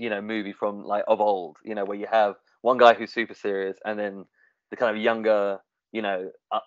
you 0.00 0.10
know, 0.10 0.22
movie 0.22 0.54
from 0.54 0.82
like 0.84 1.04
of 1.06 1.20
old, 1.20 1.58
you 1.64 1.74
know, 1.74 1.84
where 1.84 1.98
you 1.98 2.06
have 2.10 2.36
one 2.62 2.78
guy 2.78 2.94
who's 2.94 3.12
super 3.12 3.34
serious 3.34 3.76
and 3.84 3.98
then 3.98 4.24
the 4.70 4.76
kind 4.76 4.96
of 4.96 5.02
younger, 5.02 5.58
you 5.92 6.00
know, 6.00 6.30
uh, 6.50 6.60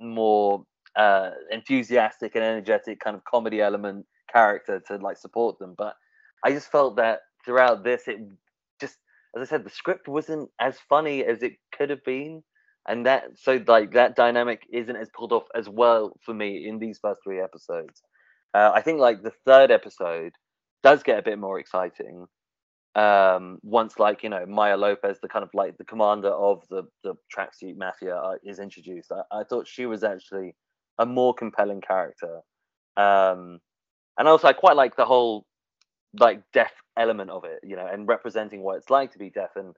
more 0.00 0.64
uh, 0.96 1.30
enthusiastic 1.52 2.34
and 2.34 2.44
energetic 2.44 2.98
kind 2.98 3.16
of 3.16 3.22
comedy 3.24 3.60
element 3.60 4.04
character 4.32 4.82
to 4.88 4.96
like 4.96 5.16
support 5.18 5.58
them. 5.60 5.76
But 5.78 5.94
I 6.44 6.50
just 6.50 6.70
felt 6.72 6.96
that 6.96 7.20
throughout 7.44 7.84
this, 7.84 8.08
it 8.08 8.18
just, 8.80 8.96
as 9.36 9.42
I 9.42 9.44
said, 9.44 9.64
the 9.64 9.70
script 9.70 10.08
wasn't 10.08 10.50
as 10.60 10.76
funny 10.88 11.24
as 11.24 11.44
it 11.44 11.52
could 11.76 11.90
have 11.90 12.04
been 12.04 12.42
and 12.88 13.06
that 13.06 13.24
so 13.38 13.62
like 13.68 13.92
that 13.92 14.16
dynamic 14.16 14.62
isn't 14.72 14.96
as 14.96 15.08
pulled 15.16 15.32
off 15.32 15.44
as 15.54 15.68
well 15.68 16.12
for 16.24 16.34
me 16.34 16.66
in 16.66 16.80
these 16.80 16.98
first 16.98 17.20
three 17.22 17.40
episodes. 17.40 18.02
Uh, 18.54 18.72
I 18.74 18.82
think 18.82 18.98
like 18.98 19.22
the 19.22 19.32
third 19.46 19.70
episode 19.70 20.32
does 20.82 21.02
get 21.02 21.18
a 21.18 21.22
bit 21.22 21.38
more 21.38 21.58
exciting 21.58 22.26
um, 22.94 23.58
once 23.62 23.98
like 23.98 24.22
you 24.22 24.28
know 24.28 24.44
Maya 24.46 24.76
Lopez, 24.76 25.18
the 25.20 25.28
kind 25.28 25.42
of 25.42 25.50
like 25.54 25.78
the 25.78 25.84
commander 25.84 26.28
of 26.28 26.62
the 26.68 26.84
the 27.02 27.14
tracksuit 27.34 27.76
mafia, 27.76 28.16
uh, 28.16 28.34
is 28.44 28.58
introduced. 28.58 29.10
I, 29.10 29.40
I, 29.40 29.44
thought 29.44 29.66
she 29.66 29.86
was 29.86 30.04
actually 30.04 30.54
a 30.98 31.06
more 31.06 31.32
compelling 31.32 31.80
character, 31.80 32.40
um, 32.98 33.60
and 34.18 34.28
also 34.28 34.48
I 34.48 34.52
quite 34.52 34.76
like 34.76 34.96
the 34.96 35.06
whole 35.06 35.46
like 36.20 36.42
deaf 36.52 36.72
element 36.98 37.30
of 37.30 37.44
it, 37.44 37.60
you 37.62 37.76
know, 37.76 37.86
and 37.86 38.06
representing 38.06 38.62
what 38.62 38.76
it's 38.76 38.90
like 38.90 39.12
to 39.12 39.18
be 39.18 39.30
deaf. 39.30 39.50
And 39.56 39.74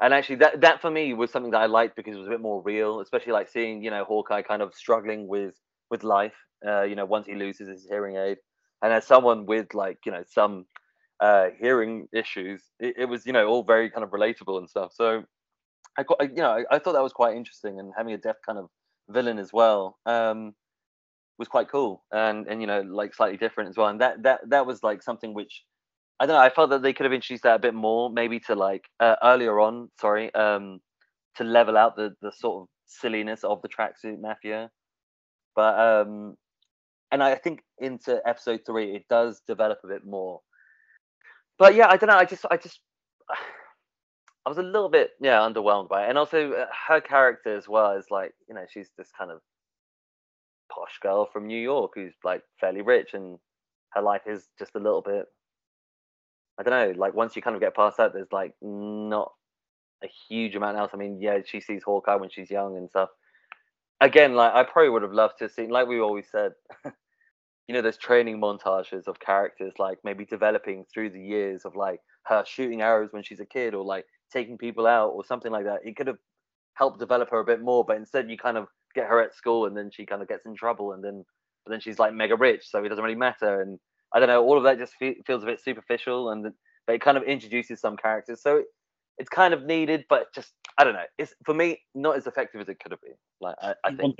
and 0.00 0.12
actually 0.12 0.36
that 0.36 0.60
that 0.62 0.80
for 0.80 0.90
me 0.90 1.14
was 1.14 1.30
something 1.30 1.52
that 1.52 1.62
I 1.62 1.66
liked 1.66 1.94
because 1.94 2.16
it 2.16 2.18
was 2.18 2.26
a 2.26 2.30
bit 2.30 2.40
more 2.40 2.60
real, 2.62 3.00
especially 3.00 3.32
like 3.32 3.48
seeing 3.48 3.84
you 3.84 3.90
know 3.90 4.02
Hawkeye 4.02 4.42
kind 4.42 4.62
of 4.62 4.74
struggling 4.74 5.28
with 5.28 5.54
with 5.92 6.02
life, 6.02 6.34
uh, 6.66 6.82
you 6.82 6.96
know, 6.96 7.04
once 7.04 7.26
he 7.26 7.34
loses 7.34 7.68
his 7.68 7.86
hearing 7.88 8.16
aid, 8.16 8.38
and 8.82 8.92
as 8.92 9.06
someone 9.06 9.46
with 9.46 9.74
like 9.74 9.98
you 10.06 10.12
know 10.12 10.24
some 10.28 10.66
uh, 11.20 11.46
hearing 11.60 12.08
issues, 12.12 12.62
it, 12.78 12.94
it, 12.98 13.04
was 13.06 13.26
you 13.26 13.32
know 13.32 13.46
all 13.46 13.62
very 13.62 13.90
kind 13.90 14.04
of 14.04 14.10
relatable 14.10 14.58
and 14.58 14.68
stuff. 14.68 14.92
So 14.94 15.24
I 15.96 16.02
got 16.04 16.22
you 16.22 16.42
know 16.42 16.50
I, 16.50 16.76
I, 16.76 16.78
thought 16.78 16.92
that 16.92 17.02
was 17.02 17.12
quite 17.12 17.36
interesting, 17.36 17.78
and 17.78 17.92
having 17.96 18.14
a 18.14 18.18
deaf 18.18 18.36
kind 18.44 18.58
of 18.58 18.68
villain 19.08 19.38
as 19.38 19.52
well 19.52 19.98
um, 20.06 20.54
was 21.38 21.48
quite 21.48 21.68
cool, 21.70 22.04
and 22.12 22.46
and 22.46 22.60
you 22.60 22.66
know 22.66 22.82
like 22.82 23.14
slightly 23.14 23.36
different 23.36 23.70
as 23.70 23.76
well, 23.76 23.88
and 23.88 24.00
that 24.00 24.22
that 24.22 24.40
that 24.48 24.66
was 24.66 24.82
like 24.82 25.02
something 25.02 25.34
which 25.34 25.64
I 26.20 26.26
don't 26.26 26.34
know. 26.34 26.42
I 26.42 26.50
felt 26.50 26.70
that 26.70 26.82
they 26.82 26.92
could 26.92 27.04
have 27.04 27.12
introduced 27.12 27.44
that 27.44 27.56
a 27.56 27.60
bit 27.60 27.74
more, 27.74 28.10
maybe 28.10 28.40
to 28.40 28.54
like 28.54 28.84
uh, 29.00 29.16
earlier 29.22 29.60
on. 29.60 29.88
Sorry, 30.00 30.32
um, 30.34 30.80
to 31.36 31.44
level 31.44 31.76
out 31.76 31.96
the 31.96 32.14
the 32.22 32.32
sort 32.32 32.62
of 32.62 32.68
silliness 32.86 33.44
of 33.44 33.62
the 33.62 33.68
tracksuit 33.68 34.20
mafia. 34.20 34.70
But 35.54 35.78
um, 35.78 36.36
and 37.10 37.22
I 37.22 37.34
think 37.36 37.60
into 37.80 38.20
episode 38.26 38.60
three, 38.66 38.94
it 38.94 39.04
does 39.08 39.40
develop 39.46 39.78
a 39.84 39.88
bit 39.88 40.06
more. 40.06 40.40
But 41.58 41.74
yeah, 41.74 41.88
I 41.88 41.96
don't 41.96 42.08
know. 42.08 42.16
I 42.16 42.24
just, 42.24 42.44
I 42.50 42.56
just, 42.56 42.80
I 44.46 44.48
was 44.48 44.58
a 44.58 44.62
little 44.62 44.88
bit 44.88 45.10
yeah 45.20 45.38
underwhelmed 45.40 45.88
by 45.88 46.06
it, 46.06 46.08
and 46.08 46.16
also 46.16 46.52
uh, 46.52 46.66
her 46.88 47.00
character 47.00 47.54
as 47.54 47.68
well 47.68 47.92
is 47.92 48.06
like 48.10 48.32
you 48.48 48.54
know 48.54 48.64
she's 48.72 48.88
this 48.96 49.10
kind 49.16 49.30
of 49.30 49.40
posh 50.72 50.98
girl 51.02 51.28
from 51.30 51.46
New 51.46 51.60
York 51.60 51.92
who's 51.94 52.14
like 52.24 52.42
fairly 52.60 52.82
rich, 52.82 53.10
and 53.12 53.38
her 53.90 54.02
life 54.02 54.22
is 54.26 54.48
just 54.58 54.74
a 54.74 54.78
little 54.78 55.02
bit 55.02 55.26
I 56.58 56.64
don't 56.64 56.72
know, 56.72 57.00
like 57.00 57.14
once 57.14 57.36
you 57.36 57.42
kind 57.42 57.54
of 57.54 57.62
get 57.62 57.76
past 57.76 57.98
that, 57.98 58.12
there's 58.12 58.32
like 58.32 58.52
not 58.60 59.32
a 60.02 60.08
huge 60.28 60.56
amount 60.56 60.76
else. 60.76 60.90
I 60.92 60.96
mean, 60.96 61.20
yeah, 61.20 61.38
she 61.46 61.60
sees 61.60 61.84
Hawkeye 61.84 62.16
when 62.16 62.30
she's 62.30 62.50
young 62.50 62.76
and 62.76 62.90
stuff. 62.90 63.10
Again, 64.00 64.34
like 64.34 64.52
I 64.52 64.64
probably 64.64 64.90
would 64.90 65.02
have 65.02 65.12
loved 65.12 65.38
to 65.38 65.48
see, 65.48 65.68
like 65.68 65.86
we 65.86 66.00
always 66.00 66.26
said, 66.30 66.52
you 67.68 67.74
know, 67.74 67.82
there's 67.82 67.98
training 67.98 68.40
montages 68.40 69.06
of 69.06 69.20
characters, 69.20 69.74
like 69.78 69.98
maybe 70.02 70.24
developing 70.24 70.84
through 70.92 71.10
the 71.10 71.20
years 71.20 71.66
of 71.66 71.76
like 71.76 72.00
her 72.24 72.42
shooting 72.46 72.80
arrows 72.80 73.12
when 73.12 73.22
she's 73.22 73.40
a 73.40 73.46
kid, 73.46 73.74
or 73.74 73.84
like 73.84 74.06
taking 74.32 74.56
people 74.58 74.86
out, 74.86 75.10
or 75.10 75.24
something 75.24 75.52
like 75.52 75.64
that. 75.64 75.80
It 75.84 75.96
could 75.96 76.06
have 76.06 76.18
helped 76.74 76.98
develop 76.98 77.30
her 77.30 77.40
a 77.40 77.44
bit 77.44 77.60
more, 77.60 77.84
but 77.84 77.96
instead 77.98 78.30
you 78.30 78.38
kind 78.38 78.56
of 78.56 78.68
get 78.94 79.06
her 79.06 79.22
at 79.22 79.34
school, 79.34 79.66
and 79.66 79.76
then 79.76 79.90
she 79.92 80.06
kind 80.06 80.22
of 80.22 80.28
gets 80.28 80.46
in 80.46 80.56
trouble, 80.56 80.92
and 80.92 81.04
then 81.04 81.24
but 81.64 81.72
then 81.72 81.80
she's 81.80 81.98
like 81.98 82.14
mega 82.14 82.36
rich, 82.36 82.62
so 82.68 82.82
it 82.82 82.88
doesn't 82.88 83.04
really 83.04 83.16
matter, 83.16 83.60
and 83.60 83.78
I 84.14 84.18
don't 84.18 84.28
know. 84.28 84.42
All 84.42 84.56
of 84.56 84.64
that 84.64 84.78
just 84.78 84.94
fe- 84.98 85.20
feels 85.26 85.42
a 85.42 85.46
bit 85.46 85.60
superficial, 85.60 86.30
and 86.30 86.50
but 86.86 86.94
it 86.94 87.02
kind 87.02 87.18
of 87.18 87.24
introduces 87.24 87.80
some 87.80 87.98
characters, 87.98 88.40
so 88.42 88.56
it, 88.56 88.66
it's 89.18 89.28
kind 89.28 89.52
of 89.52 89.64
needed, 89.64 90.04
but 90.08 90.32
just 90.34 90.52
I 90.78 90.84
don't 90.84 90.94
know. 90.94 91.04
It's 91.18 91.34
for 91.44 91.52
me 91.52 91.82
not 91.94 92.16
as 92.16 92.26
effective 92.26 92.62
as 92.62 92.68
it 92.70 92.80
could 92.80 92.92
have 92.92 93.02
been. 93.02 93.16
Like 93.42 93.56
I, 93.60 93.74
I 93.84 93.90
think. 93.94 94.16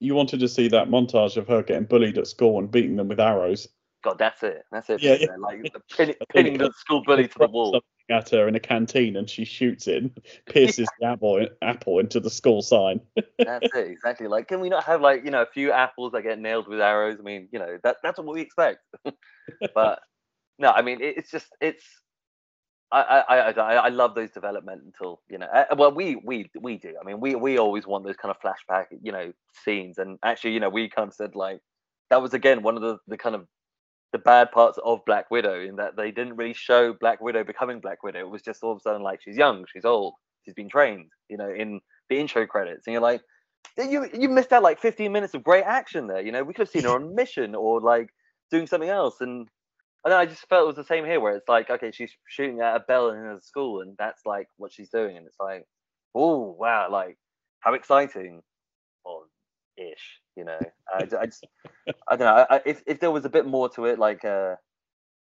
You 0.00 0.14
wanted 0.14 0.40
to 0.40 0.48
see 0.48 0.68
that 0.68 0.88
montage 0.88 1.36
of 1.36 1.46
her 1.48 1.62
getting 1.62 1.84
bullied 1.84 2.18
at 2.18 2.26
school 2.26 2.58
and 2.58 2.70
beating 2.70 2.96
them 2.96 3.08
with 3.08 3.20
arrows. 3.20 3.68
God, 4.02 4.18
that's 4.18 4.42
it. 4.42 4.64
That's 4.72 4.88
it. 4.88 5.02
Yeah, 5.02 5.16
yeah. 5.20 5.36
Like 5.38 5.72
pinning, 5.94 6.14
pinning 6.32 6.58
the 6.58 6.72
school 6.76 7.02
bully 7.04 7.28
to 7.28 7.38
the 7.38 7.48
wall. 7.48 7.82
at 8.08 8.30
her 8.30 8.48
in 8.48 8.56
a 8.56 8.60
canteen 8.60 9.16
and 9.16 9.28
she 9.28 9.44
shoots 9.44 9.86
it, 9.86 10.10
pierces 10.46 10.88
the 10.98 11.06
apple 11.06 11.46
apple 11.62 11.98
into 11.98 12.18
the 12.18 12.30
school 12.30 12.62
sign. 12.62 13.00
that's 13.38 13.74
it, 13.74 13.90
exactly. 13.90 14.26
Like, 14.26 14.48
can 14.48 14.60
we 14.60 14.68
not 14.68 14.84
have 14.84 15.00
like 15.02 15.24
you 15.24 15.30
know 15.30 15.42
a 15.42 15.46
few 15.46 15.70
apples 15.72 16.12
that 16.12 16.22
get 16.22 16.38
nailed 16.38 16.66
with 16.66 16.80
arrows? 16.80 17.18
I 17.20 17.22
mean, 17.22 17.48
you 17.52 17.58
know 17.58 17.78
that 17.82 17.96
that's 18.02 18.18
what 18.18 18.26
we 18.26 18.40
expect. 18.40 18.78
but 19.74 20.00
no, 20.58 20.70
I 20.70 20.82
mean 20.82 21.00
it, 21.00 21.18
it's 21.18 21.30
just 21.30 21.48
it's. 21.60 21.84
I, 22.92 23.02
I, 23.28 23.50
I, 23.52 23.74
I 23.74 23.88
love 23.88 24.14
those 24.14 24.30
developmental, 24.30 25.22
you 25.30 25.38
know. 25.38 25.46
Uh, 25.46 25.64
well, 25.76 25.92
we 25.92 26.16
we 26.24 26.50
we 26.60 26.76
do. 26.76 26.94
I 27.00 27.04
mean, 27.04 27.20
we 27.20 27.36
we 27.36 27.58
always 27.58 27.86
want 27.86 28.04
those 28.04 28.16
kind 28.16 28.34
of 28.34 28.40
flashback, 28.40 28.86
you 29.02 29.12
know, 29.12 29.32
scenes. 29.64 29.98
And 29.98 30.18
actually, 30.24 30.54
you 30.54 30.60
know, 30.60 30.68
we 30.68 30.88
kind 30.88 31.08
of 31.08 31.14
said 31.14 31.36
like 31.36 31.60
that 32.10 32.20
was 32.20 32.34
again 32.34 32.62
one 32.62 32.76
of 32.76 32.82
the 32.82 32.98
the 33.06 33.16
kind 33.16 33.36
of 33.36 33.46
the 34.12 34.18
bad 34.18 34.50
parts 34.50 34.78
of 34.84 35.04
Black 35.04 35.30
Widow 35.30 35.60
in 35.60 35.76
that 35.76 35.96
they 35.96 36.10
didn't 36.10 36.36
really 36.36 36.52
show 36.52 36.92
Black 36.92 37.20
Widow 37.20 37.44
becoming 37.44 37.78
Black 37.80 38.02
Widow. 38.02 38.20
It 38.20 38.30
was 38.30 38.42
just 38.42 38.62
all 38.64 38.72
of 38.72 38.78
a 38.78 38.80
sudden 38.80 39.02
like 39.02 39.22
she's 39.22 39.36
young, 39.36 39.64
she's 39.72 39.84
old, 39.84 40.14
she's 40.44 40.54
been 40.54 40.68
trained, 40.68 41.10
you 41.28 41.36
know, 41.36 41.48
in 41.48 41.80
the 42.08 42.18
intro 42.18 42.44
credits, 42.44 42.86
and 42.86 42.92
you're 42.92 43.02
like, 43.02 43.22
you 43.78 44.08
you 44.12 44.28
missed 44.28 44.52
out 44.52 44.64
like 44.64 44.80
15 44.80 45.12
minutes 45.12 45.34
of 45.34 45.44
great 45.44 45.64
action 45.64 46.08
there. 46.08 46.20
You 46.20 46.32
know, 46.32 46.42
we 46.42 46.52
could 46.54 46.62
have 46.62 46.70
seen 46.70 46.84
her 46.84 46.96
on 46.96 47.14
mission 47.14 47.54
or 47.54 47.80
like 47.80 48.08
doing 48.50 48.66
something 48.66 48.90
else, 48.90 49.20
and 49.20 49.48
and 50.04 50.14
I 50.14 50.26
just 50.26 50.48
felt 50.48 50.64
it 50.64 50.66
was 50.66 50.76
the 50.76 50.84
same 50.84 51.04
here, 51.04 51.20
where 51.20 51.36
it's 51.36 51.48
like, 51.48 51.70
okay, 51.70 51.90
she's 51.92 52.12
shooting 52.26 52.60
at 52.60 52.76
a 52.76 52.80
bell 52.80 53.10
in 53.10 53.18
a 53.18 53.40
school, 53.40 53.80
and 53.80 53.96
that's 53.98 54.24
like 54.24 54.48
what 54.56 54.72
she's 54.72 54.90
doing, 54.90 55.16
and 55.16 55.26
it's 55.26 55.40
like, 55.40 55.66
oh 56.14 56.56
wow, 56.58 56.88
like 56.90 57.18
how 57.60 57.74
exciting, 57.74 58.42
or 59.04 59.24
ish. 59.76 60.20
You 60.36 60.44
know, 60.44 60.58
I, 60.92 61.02
I 61.20 61.26
just, 61.26 61.46
I 62.08 62.16
don't 62.16 62.20
know. 62.20 62.46
I, 62.48 62.60
if 62.64 62.82
if 62.86 63.00
there 63.00 63.10
was 63.10 63.24
a 63.24 63.30
bit 63.30 63.46
more 63.46 63.68
to 63.70 63.84
it, 63.86 63.98
like 63.98 64.24
uh, 64.24 64.54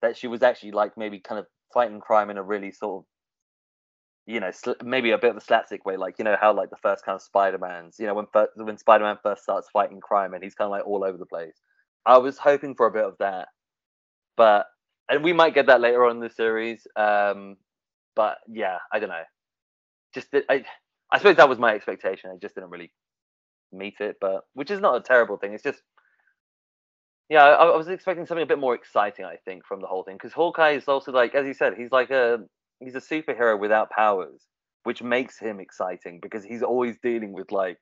that 0.01 0.15
she 0.15 0.27
was 0.27 0.41
actually 0.41 0.71
like 0.71 0.97
maybe 0.97 1.19
kind 1.19 1.39
of 1.39 1.47
fighting 1.73 1.99
crime 1.99 2.29
in 2.29 2.37
a 2.37 2.43
really 2.43 2.71
sort 2.71 3.01
of, 3.01 3.05
you 4.25 4.39
know, 4.39 4.51
sl- 4.51 4.83
maybe 4.83 5.11
a 5.11 5.17
bit 5.17 5.31
of 5.31 5.37
a 5.37 5.41
slapstick 5.41 5.85
way, 5.85 5.97
like 5.97 6.17
you 6.17 6.23
know 6.23 6.37
how 6.39 6.53
like 6.53 6.69
the 6.69 6.77
first 6.81 7.03
kind 7.03 7.15
of 7.15 7.21
Spider 7.21 7.57
Man's, 7.57 7.97
you 7.99 8.05
know, 8.05 8.13
when 8.13 8.27
first, 8.31 8.51
when 8.55 8.77
Spider 8.77 9.03
Man 9.03 9.17
first 9.21 9.43
starts 9.43 9.67
fighting 9.73 9.99
crime 9.99 10.33
and 10.33 10.43
he's 10.43 10.55
kind 10.55 10.67
of 10.67 10.71
like 10.71 10.87
all 10.87 11.03
over 11.03 11.17
the 11.17 11.25
place. 11.25 11.55
I 12.05 12.17
was 12.17 12.37
hoping 12.37 12.75
for 12.75 12.87
a 12.87 12.91
bit 12.91 13.03
of 13.03 13.15
that, 13.19 13.49
but 14.37 14.67
and 15.09 15.23
we 15.23 15.33
might 15.33 15.53
get 15.53 15.67
that 15.67 15.81
later 15.81 16.05
on 16.05 16.17
in 16.17 16.21
the 16.21 16.29
series. 16.29 16.87
Um, 16.95 17.57
but 18.15 18.37
yeah, 18.47 18.77
I 18.91 18.99
don't 18.99 19.09
know. 19.09 19.23
Just 20.13 20.27
I, 20.49 20.63
I 21.11 21.17
suppose 21.17 21.35
that 21.37 21.49
was 21.49 21.59
my 21.59 21.73
expectation. 21.73 22.31
I 22.31 22.37
just 22.41 22.55
didn't 22.55 22.69
really 22.69 22.91
meet 23.71 23.95
it, 23.99 24.17
but 24.21 24.41
which 24.53 24.71
is 24.71 24.79
not 24.79 24.95
a 24.95 25.01
terrible 25.01 25.37
thing. 25.37 25.53
It's 25.53 25.63
just, 25.63 25.81
yeah, 27.29 27.43
I, 27.43 27.65
I 27.65 27.77
was 27.77 27.87
expecting 27.87 28.25
something 28.25 28.43
a 28.43 28.47
bit 28.47 28.59
more 28.59 28.75
exciting. 28.75 29.25
I 29.25 29.37
think 29.45 29.65
from 29.65 29.81
the 29.81 29.87
whole 29.87 30.03
thing 30.03 30.15
because 30.15 30.33
Hawkeye 30.33 30.71
is 30.71 30.87
also 30.87 31.11
like, 31.11 31.35
as 31.35 31.45
you 31.45 31.53
said, 31.53 31.73
he's 31.77 31.91
like 31.91 32.11
a 32.11 32.39
he's 32.79 32.95
a 32.95 32.99
superhero 33.01 33.59
without 33.59 33.89
powers, 33.91 34.41
which 34.83 35.03
makes 35.03 35.37
him 35.39 35.59
exciting 35.59 36.19
because 36.21 36.43
he's 36.43 36.63
always 36.63 36.97
dealing 37.03 37.33
with 37.33 37.51
like, 37.51 37.77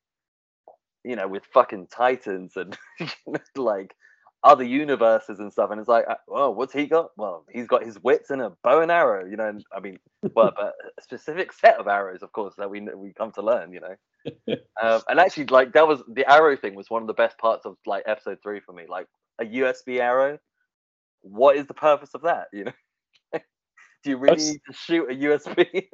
you 1.03 1.15
know, 1.15 1.27
with 1.27 1.43
fucking 1.53 1.87
titans 1.91 2.53
and 2.55 2.77
like 3.55 3.95
other 4.43 4.63
universes 4.63 5.39
and 5.39 5.51
stuff. 5.51 5.71
And 5.71 5.79
it's 5.79 5.89
like, 5.89 6.05
oh, 6.29 6.51
what's 6.51 6.73
he 6.73 6.87
got? 6.87 7.11
Well, 7.17 7.45
he's 7.51 7.67
got 7.67 7.83
his 7.83 8.01
wits 8.01 8.29
and 8.29 8.41
a 8.41 8.51
bow 8.63 8.81
and 8.81 8.91
arrow, 8.91 9.25
you 9.25 9.35
know. 9.35 9.49
And, 9.49 9.63
I 9.75 9.79
mean, 9.79 9.99
well, 10.35 10.51
but 10.55 10.73
a 10.97 11.01
specific 11.01 11.51
set 11.51 11.77
of 11.77 11.87
arrows, 11.87 12.21
of 12.21 12.31
course, 12.31 12.55
that 12.57 12.69
we 12.69 12.81
we 12.95 13.13
come 13.13 13.31
to 13.33 13.41
learn, 13.41 13.73
you 13.73 13.81
know. 13.81 13.95
um, 14.81 15.01
and 15.07 15.19
actually, 15.19 15.45
like 15.45 15.73
that 15.73 15.87
was 15.87 16.01
the 16.13 16.29
arrow 16.29 16.55
thing 16.55 16.75
was 16.75 16.89
one 16.89 17.01
of 17.01 17.07
the 17.07 17.13
best 17.13 17.37
parts 17.37 17.65
of 17.65 17.75
like 17.85 18.03
episode 18.05 18.37
three 18.41 18.59
for 18.59 18.73
me. 18.73 18.85
Like 18.87 19.07
a 19.39 19.45
USB 19.45 19.99
arrow. 19.99 20.39
What 21.21 21.57
is 21.57 21.67
the 21.67 21.73
purpose 21.73 22.11
of 22.13 22.21
that? 22.21 22.47
You 22.53 22.65
know. 22.65 22.71
Do 24.03 24.11
you 24.11 24.17
really 24.17 24.37
need 24.37 24.61
to 24.67 24.73
shoot 24.73 25.11
a 25.11 25.13
USB? 25.13 25.87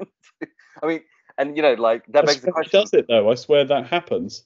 I 0.84 0.86
mean, 0.86 1.02
and 1.40 1.58
you 1.58 1.64
know, 1.64 1.74
like 1.74 2.06
that 2.10 2.28
begs 2.28 2.42
the 2.42 2.52
question. 2.52 2.82
Does 2.82 2.94
it 2.94 3.06
though? 3.08 3.30
I 3.30 3.36
swear 3.36 3.66
that 3.66 3.88
happens. 3.88 4.46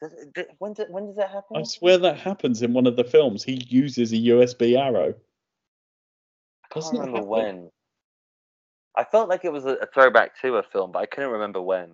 Does 0.00 0.12
it, 0.12 0.48
when, 0.58 0.74
does, 0.74 0.86
when 0.90 1.06
does 1.06 1.16
that 1.16 1.30
happen? 1.30 1.56
I 1.56 1.62
swear 1.62 1.96
that 1.98 2.18
happens 2.18 2.62
in 2.62 2.74
one 2.74 2.86
of 2.86 2.96
the 2.96 3.04
films. 3.04 3.42
He 3.42 3.64
uses 3.68 4.12
a 4.12 4.16
USB 4.16 4.78
arrow. 4.78 5.14
I 6.64 6.80
can't 6.80 6.92
remember 6.92 7.22
when. 7.22 7.70
I 8.94 9.04
felt 9.04 9.28
like 9.28 9.44
it 9.44 9.52
was 9.52 9.64
a, 9.64 9.74
a, 9.74 9.86
throwback 9.86 10.40
to 10.42 10.56
a 10.56 10.62
film, 10.62 10.92
but 10.92 11.00
I 11.00 11.06
couldn't 11.06 11.30
remember 11.30 11.62
when. 11.62 11.92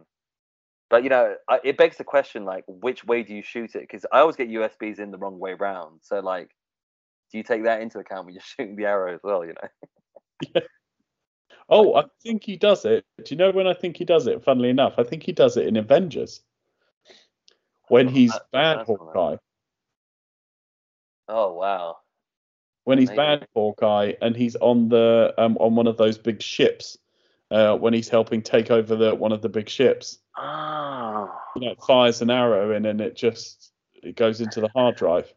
But 0.91 1.05
you 1.05 1.11
know, 1.11 1.37
I, 1.49 1.61
it 1.65 1.77
begs 1.77 1.97
the 1.97 2.05
question, 2.05 2.45
like, 2.45 2.65
which 2.67 3.05
way 3.05 3.23
do 3.23 3.35
you 3.35 3.43
shoot 3.43 3.75
it? 3.75 3.83
Because 3.83 4.05
I 4.12 4.21
always 4.21 4.37
get 4.37 4.49
USBs 4.49 4.99
in 4.99 5.11
the 5.11 5.19
wrong 5.19 5.38
way 5.38 5.55
round. 5.55 6.01
So, 6.03 6.21
like, 6.21 6.51
do 7.31 7.38
you 7.38 7.45
take 7.45 7.65
that 7.65 7.81
into 7.81 7.99
account 7.99 8.27
when 8.27 8.35
you're 8.35 8.43
shooting 8.59 8.77
the 8.77 8.87
arrow 8.87 9.15
as 9.15 9.21
well? 9.23 9.45
You 9.45 9.55
know. 9.55 10.49
yeah. 10.55 10.62
Oh, 11.69 11.95
I 11.95 12.05
think 12.23 12.45
he 12.45 12.57
does 12.57 12.85
it. 12.85 13.05
Do 13.25 13.35
you 13.35 13.37
know 13.37 13.51
when 13.51 13.67
I 13.67 13.73
think 13.73 13.97
he 13.97 14.05
does 14.05 14.27
it? 14.27 14.45
Funnily 14.45 14.69
enough, 14.69 14.95
I 14.99 15.05
think 15.05 15.23
he 15.23 15.33
does 15.33 15.57
it 15.57 15.67
in 15.67 15.77
Avengers 15.77 16.43
when 17.92 18.09
he's 18.09 18.33
bad 18.52 18.87
Hawkeye. 18.87 19.37
Oh 21.28 21.52
wow! 21.52 21.98
When 22.85 22.98
he's 22.98 23.11
bad 23.11 23.46
Hawkeye 23.55 24.14
and 24.22 24.35
he's 24.35 24.57
on 24.57 24.88
the 24.88 25.35
um, 25.37 25.59
on 25.59 25.74
one 25.74 25.87
of 25.87 25.98
those 25.98 26.16
big 26.16 26.40
ships, 26.40 26.96
uh, 27.50 27.76
when 27.76 27.92
he's 27.92 28.09
helping 28.09 28.40
take 28.40 28.70
over 28.70 28.96
the 28.96 29.14
one 29.14 29.31
of 29.31 29.42
the 29.42 29.50
big 29.50 29.68
ships. 29.68 30.18
Oh. 30.38 31.31
You 31.55 31.68
know, 31.68 31.74
fires 31.87 32.22
an 32.22 32.31
arrow 32.31 32.74
in 32.74 32.87
and 32.87 33.02
it 33.02 33.14
just 33.14 33.72
it 34.02 34.16
goes 34.16 34.40
into 34.40 34.62
the 34.62 34.70
hard 34.74 34.96
drive. 34.96 35.31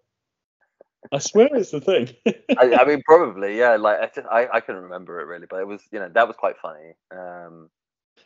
I 1.12 1.20
swear 1.20 1.50
it's 1.52 1.72
the 1.72 1.82
thing. 1.82 2.10
I, 2.58 2.74
I, 2.74 2.86
mean, 2.88 3.04
probably, 3.06 3.60
yeah. 3.60 3.76
Like 3.76 4.00
I, 4.00 4.06
just, 4.16 4.28
I, 4.32 4.48
I 4.52 4.60
couldn't 4.62 4.84
remember 4.84 5.20
it 5.20 5.26
really, 5.26 5.46
but 5.48 5.60
it 5.60 5.68
was, 5.68 5.82
you 5.92 6.00
know, 6.00 6.10
that 6.10 6.28
was 6.28 6.36
quite 6.36 6.56
funny. 6.60 6.94
Um, 7.12 7.70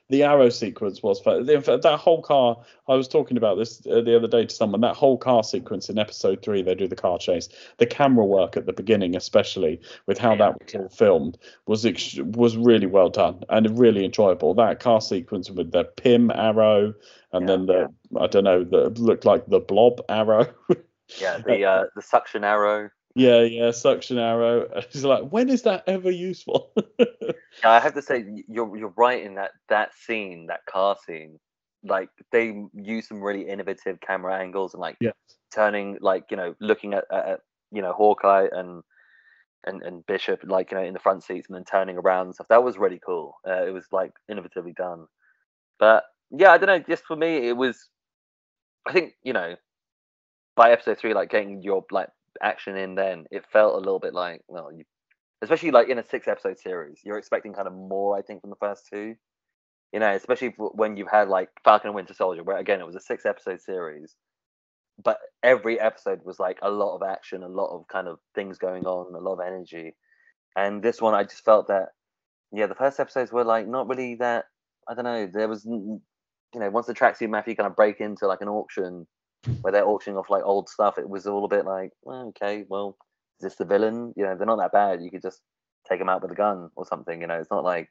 the 0.09 0.23
arrow 0.23 0.49
sequence 0.49 1.03
was 1.03 1.19
in 1.25 1.61
fact 1.61 1.83
that 1.83 1.99
whole 1.99 2.21
car 2.21 2.57
i 2.87 2.95
was 2.95 3.07
talking 3.07 3.37
about 3.37 3.55
this 3.57 3.85
uh, 3.87 4.01
the 4.01 4.15
other 4.15 4.27
day 4.27 4.45
to 4.45 4.53
someone 4.53 4.81
that 4.81 4.95
whole 4.95 5.17
car 5.17 5.43
sequence 5.43 5.89
in 5.89 5.97
episode 5.97 6.41
three 6.41 6.61
they 6.61 6.75
do 6.75 6.87
the 6.87 6.95
car 6.95 7.17
chase. 7.17 7.49
The 7.77 7.85
camera 7.85 8.25
work 8.25 8.57
at 8.57 8.65
the 8.65 8.73
beginning 8.73 9.15
especially 9.15 9.79
with 10.05 10.17
how 10.17 10.31
yeah, 10.31 10.37
that 10.37 10.63
was 10.63 10.75
all 10.75 10.89
filmed 10.89 11.37
was 11.65 11.85
ex- 11.85 12.17
was 12.17 12.57
really 12.57 12.87
well 12.87 13.09
done 13.09 13.43
and 13.49 13.79
really 13.79 14.05
enjoyable. 14.05 14.53
That 14.53 14.79
car 14.79 15.01
sequence 15.01 15.49
with 15.49 15.71
the 15.71 15.83
Pym 15.83 16.31
arrow 16.31 16.93
and 17.31 17.47
yeah, 17.47 17.55
then 17.55 17.65
the 17.67 17.93
i 18.19 18.27
don't 18.27 18.43
know 18.43 18.63
the 18.63 18.89
looked 19.01 19.25
like 19.25 19.45
the 19.47 19.59
blob 19.59 20.01
arrow. 20.09 20.47
Yeah 21.19 21.39
the 21.39 21.65
uh 21.65 21.83
the 21.95 22.03
suction 22.03 22.43
arrow 22.43 22.91
yeah, 23.15 23.41
yeah, 23.41 23.71
suction 23.71 24.17
arrow. 24.17 24.69
It's 24.75 25.03
like, 25.03 25.29
when 25.29 25.49
is 25.49 25.63
that 25.63 25.83
ever 25.87 26.11
useful? 26.11 26.71
yeah, 26.99 27.33
I 27.65 27.79
have 27.79 27.93
to 27.95 28.01
say, 28.01 28.25
you're 28.47 28.75
you're 28.77 28.93
right 28.95 29.23
in 29.23 29.35
that 29.35 29.51
that 29.69 29.93
scene, 29.93 30.47
that 30.47 30.65
car 30.65 30.95
scene. 31.05 31.39
Like 31.83 32.09
they 32.31 32.61
use 32.73 33.07
some 33.07 33.21
really 33.21 33.47
innovative 33.47 33.99
camera 34.01 34.37
angles 34.37 34.73
and 34.73 34.81
like 34.81 34.97
yes. 34.99 35.13
turning, 35.53 35.97
like 36.01 36.25
you 36.29 36.37
know, 36.37 36.55
looking 36.59 36.93
at, 36.93 37.05
at 37.11 37.39
you 37.71 37.81
know 37.81 37.93
Hawkeye 37.93 38.47
and 38.51 38.83
and 39.65 39.81
and 39.81 40.05
Bishop, 40.05 40.41
like 40.43 40.71
you 40.71 40.77
know, 40.77 40.83
in 40.83 40.93
the 40.93 40.99
front 40.99 41.23
seats 41.23 41.47
and 41.47 41.55
then 41.55 41.63
turning 41.63 41.97
around 41.97 42.27
and 42.27 42.35
stuff. 42.35 42.47
That 42.49 42.63
was 42.63 42.77
really 42.77 42.99
cool. 43.03 43.35
Uh, 43.47 43.65
it 43.65 43.71
was 43.71 43.85
like 43.91 44.11
innovatively 44.29 44.75
done. 44.75 45.07
But 45.79 46.03
yeah, 46.31 46.51
I 46.51 46.57
don't 46.57 46.67
know. 46.67 46.79
Just 46.87 47.05
for 47.05 47.15
me, 47.15 47.47
it 47.47 47.57
was. 47.57 47.89
I 48.87 48.93
think 48.93 49.13
you 49.23 49.33
know, 49.33 49.55
by 50.55 50.71
episode 50.71 50.99
three, 50.99 51.13
like 51.13 51.29
getting 51.29 51.63
your 51.63 51.85
like 51.91 52.09
action 52.41 52.75
in 52.77 52.95
then, 52.95 53.25
it 53.31 53.45
felt 53.51 53.75
a 53.75 53.77
little 53.77 53.99
bit 53.99 54.13
like, 54.13 54.41
well, 54.47 54.71
you, 54.71 54.83
especially 55.41 55.71
like 55.71 55.89
in 55.89 55.99
a 55.99 56.03
six 56.03 56.27
episode 56.27 56.59
series, 56.59 56.99
you're 57.03 57.17
expecting 57.17 57.53
kind 57.53 57.67
of 57.67 57.73
more, 57.73 58.17
I 58.17 58.21
think, 58.21 58.41
from 58.41 58.49
the 58.49 58.55
first 58.57 58.87
two. 58.91 59.15
You 59.91 59.99
know, 59.99 60.11
especially 60.11 60.53
when 60.57 60.97
you've 60.97 61.09
had 61.09 61.29
like 61.29 61.49
Falcon 61.63 61.87
and 61.87 61.95
Winter 61.95 62.13
Soldier, 62.13 62.43
where 62.43 62.57
again 62.57 62.79
it 62.79 62.85
was 62.85 62.95
a 62.95 63.01
six 63.01 63.25
episode 63.25 63.59
series, 63.59 64.15
but 65.03 65.17
every 65.41 65.79
episode 65.79 66.19
was 66.23 66.39
like 66.39 66.59
a 66.61 66.69
lot 66.69 66.95
of 66.95 67.01
action, 67.01 67.41
a 67.41 67.47
lot 67.47 67.75
of 67.75 67.87
kind 67.87 68.07
of 68.07 68.19
things 68.35 68.57
going 68.57 68.85
on, 68.85 69.15
a 69.15 69.17
lot 69.17 69.33
of 69.33 69.47
energy. 69.47 69.95
And 70.55 70.83
this 70.83 71.01
one, 71.01 71.15
I 71.15 71.23
just 71.23 71.43
felt 71.43 71.69
that, 71.69 71.89
yeah, 72.51 72.67
the 72.67 72.75
first 72.75 72.99
episodes 72.99 73.31
were 73.31 73.43
like 73.43 73.67
not 73.67 73.87
really 73.87 74.15
that. 74.15 74.45
I 74.87 74.93
don't 74.93 75.05
know. 75.05 75.27
There 75.31 75.47
was, 75.47 75.65
you 75.65 76.01
know, 76.53 76.69
once 76.69 76.87
the 76.87 76.93
tracksuit 76.93 77.29
mafia 77.29 77.55
kind 77.55 77.67
of 77.67 77.75
break 77.75 77.99
into 77.99 78.27
like 78.27 78.41
an 78.41 78.47
auction, 78.47 79.07
where 79.61 79.71
they're 79.71 79.87
auctioning 79.87 80.17
off 80.17 80.29
like 80.29 80.43
old 80.43 80.69
stuff, 80.69 80.97
it 80.97 81.09
was 81.09 81.25
all 81.27 81.45
a 81.45 81.49
bit 81.49 81.65
like, 81.65 81.91
well, 82.03 82.27
okay, 82.29 82.65
well, 82.67 82.97
is 83.39 83.43
this 83.43 83.55
the 83.55 83.65
villain? 83.65 84.13
You 84.15 84.25
know, 84.25 84.35
they're 84.35 84.45
not 84.45 84.57
that 84.57 84.71
bad. 84.71 85.01
You 85.01 85.11
could 85.11 85.21
just 85.21 85.41
take 85.87 85.99
them 85.99 86.09
out 86.09 86.21
with 86.21 86.31
a 86.31 86.35
gun 86.35 86.69
or 86.75 86.85
something. 86.85 87.21
You 87.21 87.27
know, 87.27 87.39
it's 87.39 87.51
not 87.51 87.63
like 87.63 87.89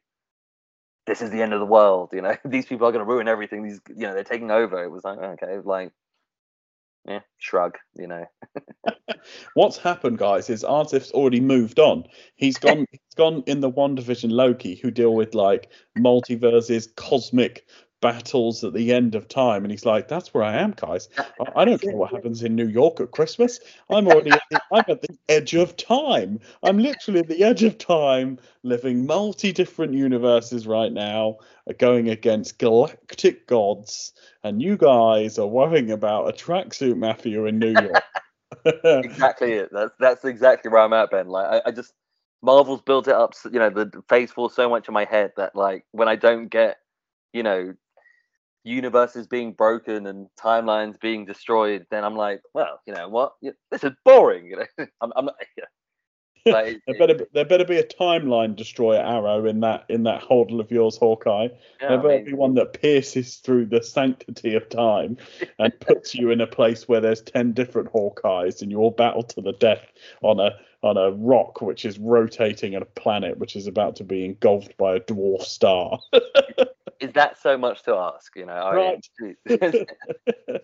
this 1.06 1.22
is 1.22 1.30
the 1.30 1.42
end 1.42 1.54
of 1.54 1.60
the 1.60 1.66
world. 1.66 2.10
You 2.12 2.22
know, 2.22 2.36
these 2.44 2.66
people 2.66 2.86
are 2.86 2.92
going 2.92 3.04
to 3.04 3.10
ruin 3.10 3.28
everything. 3.28 3.62
These, 3.62 3.80
you 3.88 4.06
know, 4.06 4.14
they're 4.14 4.24
taking 4.24 4.50
over. 4.50 4.82
It 4.82 4.90
was 4.90 5.04
like, 5.04 5.18
okay, 5.18 5.58
like, 5.64 5.92
yeah, 7.06 7.20
shrug. 7.38 7.76
You 7.96 8.08
know. 8.08 8.26
What's 9.54 9.78
happened, 9.78 10.18
guys, 10.18 10.50
is 10.50 10.64
Artif's 10.64 11.10
already 11.12 11.40
moved 11.40 11.78
on. 11.78 12.04
He's 12.36 12.58
gone. 12.58 12.86
he's 12.90 13.14
gone 13.16 13.42
in 13.46 13.60
the 13.60 13.70
WandaVision 13.70 14.30
Loki, 14.30 14.76
who 14.76 14.90
deal 14.90 15.14
with 15.14 15.34
like 15.34 15.70
multiverses, 15.98 16.94
cosmic 16.94 17.66
battles 18.00 18.62
at 18.64 18.72
the 18.72 18.92
end 18.92 19.14
of 19.14 19.28
time, 19.28 19.64
and 19.64 19.70
he's 19.70 19.86
like, 19.86 20.08
"That's 20.08 20.32
where 20.32 20.44
I 20.44 20.56
am, 20.56 20.72
guys. 20.76 21.08
I, 21.18 21.24
I 21.56 21.64
don't 21.64 21.80
care 21.80 21.96
what 21.96 22.12
happens 22.12 22.42
in 22.42 22.54
New 22.54 22.68
York 22.68 23.00
at 23.00 23.10
Christmas. 23.10 23.60
I'm 23.90 24.06
already 24.06 24.30
at 24.30 24.42
the, 24.50 24.60
I'm 24.72 24.84
at 24.88 25.02
the 25.02 25.16
edge 25.28 25.54
of 25.54 25.76
time. 25.76 26.40
I'm 26.62 26.78
literally 26.78 27.20
at 27.20 27.28
the 27.28 27.42
edge 27.42 27.62
of 27.62 27.78
time, 27.78 28.38
living 28.62 29.06
multi 29.06 29.52
different 29.52 29.94
universes 29.94 30.66
right 30.66 30.92
now, 30.92 31.38
going 31.78 32.08
against 32.08 32.58
galactic 32.58 33.46
gods, 33.46 34.12
and 34.42 34.62
you 34.62 34.76
guys 34.76 35.38
are 35.38 35.46
worrying 35.46 35.90
about 35.90 36.28
a 36.28 36.32
tracksuit 36.32 36.96
mafia 36.96 37.44
in 37.44 37.58
New 37.58 37.72
York." 37.72 38.02
exactly 38.64 39.52
it. 39.52 39.70
That's 39.72 39.94
that's 39.98 40.24
exactly 40.24 40.70
where 40.70 40.80
I'm 40.80 40.92
at, 40.92 41.10
Ben. 41.10 41.28
Like 41.28 41.46
I, 41.46 41.68
I 41.68 41.70
just 41.70 41.92
Marvel's 42.42 42.82
built 42.82 43.08
it 43.08 43.14
up, 43.14 43.34
you 43.44 43.58
know, 43.58 43.70
the 43.70 43.90
Phase 44.08 44.30
Four 44.30 44.50
so 44.50 44.68
much 44.68 44.88
in 44.88 44.94
my 44.94 45.04
head 45.04 45.32
that 45.36 45.54
like 45.54 45.84
when 45.92 46.08
I 46.08 46.16
don't 46.16 46.48
get, 46.48 46.78
you 47.32 47.42
know, 47.42 47.74
universes 48.68 49.26
being 49.26 49.52
broken 49.52 50.06
and 50.06 50.28
timelines 50.38 51.00
being 51.00 51.24
destroyed, 51.24 51.86
then 51.90 52.04
I'm 52.04 52.16
like, 52.16 52.42
well, 52.54 52.80
you 52.86 52.94
know 52.94 53.08
what, 53.08 53.34
this 53.70 53.82
is 53.82 53.92
boring. 54.04 54.46
You 54.46 54.56
know, 54.56 54.86
I'm, 55.00 55.12
I'm 55.16 55.24
not. 55.26 55.34
Like, 56.46 56.80
there 56.86 56.98
better 56.98 57.26
there 57.32 57.44
better 57.44 57.64
be 57.64 57.78
a 57.78 57.84
timeline 57.84 58.56
destroyer 58.56 59.00
arrow 59.00 59.44
in 59.46 59.60
that 59.60 59.84
in 59.88 60.04
that 60.04 60.22
hodl 60.22 60.60
of 60.60 60.70
yours, 60.70 60.96
Hawkeye. 60.96 61.48
Yeah, 61.80 61.88
there 61.88 61.98
better 61.98 62.12
I 62.12 62.16
mean, 62.18 62.24
be 62.26 62.32
one 62.34 62.54
that 62.54 62.80
pierces 62.80 63.36
through 63.36 63.66
the 63.66 63.82
sanctity 63.82 64.54
of 64.54 64.68
time 64.68 65.16
and 65.58 65.72
puts 65.80 66.14
you 66.14 66.30
in 66.30 66.40
a 66.40 66.46
place 66.46 66.88
where 66.88 67.00
there's 67.00 67.22
ten 67.22 67.52
different 67.52 67.92
Hawkeyes 67.92 68.62
and 68.62 68.70
you 68.70 68.78
all 68.78 68.90
battle 68.90 69.22
to 69.24 69.40
the 69.40 69.52
death 69.52 69.84
on 70.22 70.40
a 70.40 70.50
on 70.82 70.96
a 70.96 71.10
rock 71.10 71.60
which 71.60 71.84
is 71.84 71.98
rotating 71.98 72.76
on 72.76 72.82
a 72.82 72.86
planet 72.86 73.38
which 73.38 73.56
is 73.56 73.66
about 73.66 73.96
to 73.96 74.04
be 74.04 74.24
engulfed 74.24 74.76
by 74.76 74.96
a 74.96 75.00
dwarf 75.00 75.42
star. 75.42 75.98
is 77.00 77.12
that 77.12 77.38
so 77.38 77.56
much 77.56 77.82
to 77.84 77.94
ask? 77.94 78.34
You 78.36 78.46
know, 78.46 78.70
right. 78.72 79.04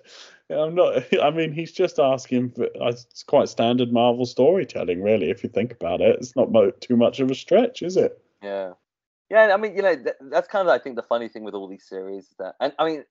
I'm 0.50 0.74
not. 0.74 1.04
I 1.22 1.30
mean, 1.30 1.52
he's 1.52 1.72
just 1.72 1.98
asking 1.98 2.50
for. 2.50 2.64
Uh, 2.64 2.88
it's 2.88 3.22
quite 3.24 3.48
standard 3.48 3.92
Marvel 3.92 4.26
storytelling, 4.26 5.02
really. 5.02 5.30
If 5.30 5.42
you 5.42 5.48
think 5.48 5.72
about 5.72 6.00
it, 6.00 6.16
it's 6.20 6.36
not 6.36 6.52
mo- 6.52 6.70
too 6.70 6.96
much 6.96 7.20
of 7.20 7.30
a 7.30 7.34
stretch, 7.34 7.82
is 7.82 7.96
it? 7.96 8.20
Yeah, 8.42 8.72
yeah. 9.30 9.52
I 9.52 9.56
mean, 9.56 9.76
you 9.76 9.82
know, 9.82 9.94
th- 9.94 10.16
that's 10.30 10.48
kind 10.48 10.68
of 10.68 10.72
I 10.72 10.78
think 10.78 10.96
the 10.96 11.02
funny 11.02 11.28
thing 11.28 11.44
with 11.44 11.54
all 11.54 11.68
these 11.68 11.88
series 11.88 12.24
is 12.24 12.34
that, 12.38 12.54
and 12.60 12.72
I 12.78 12.84
mean, 12.84 13.04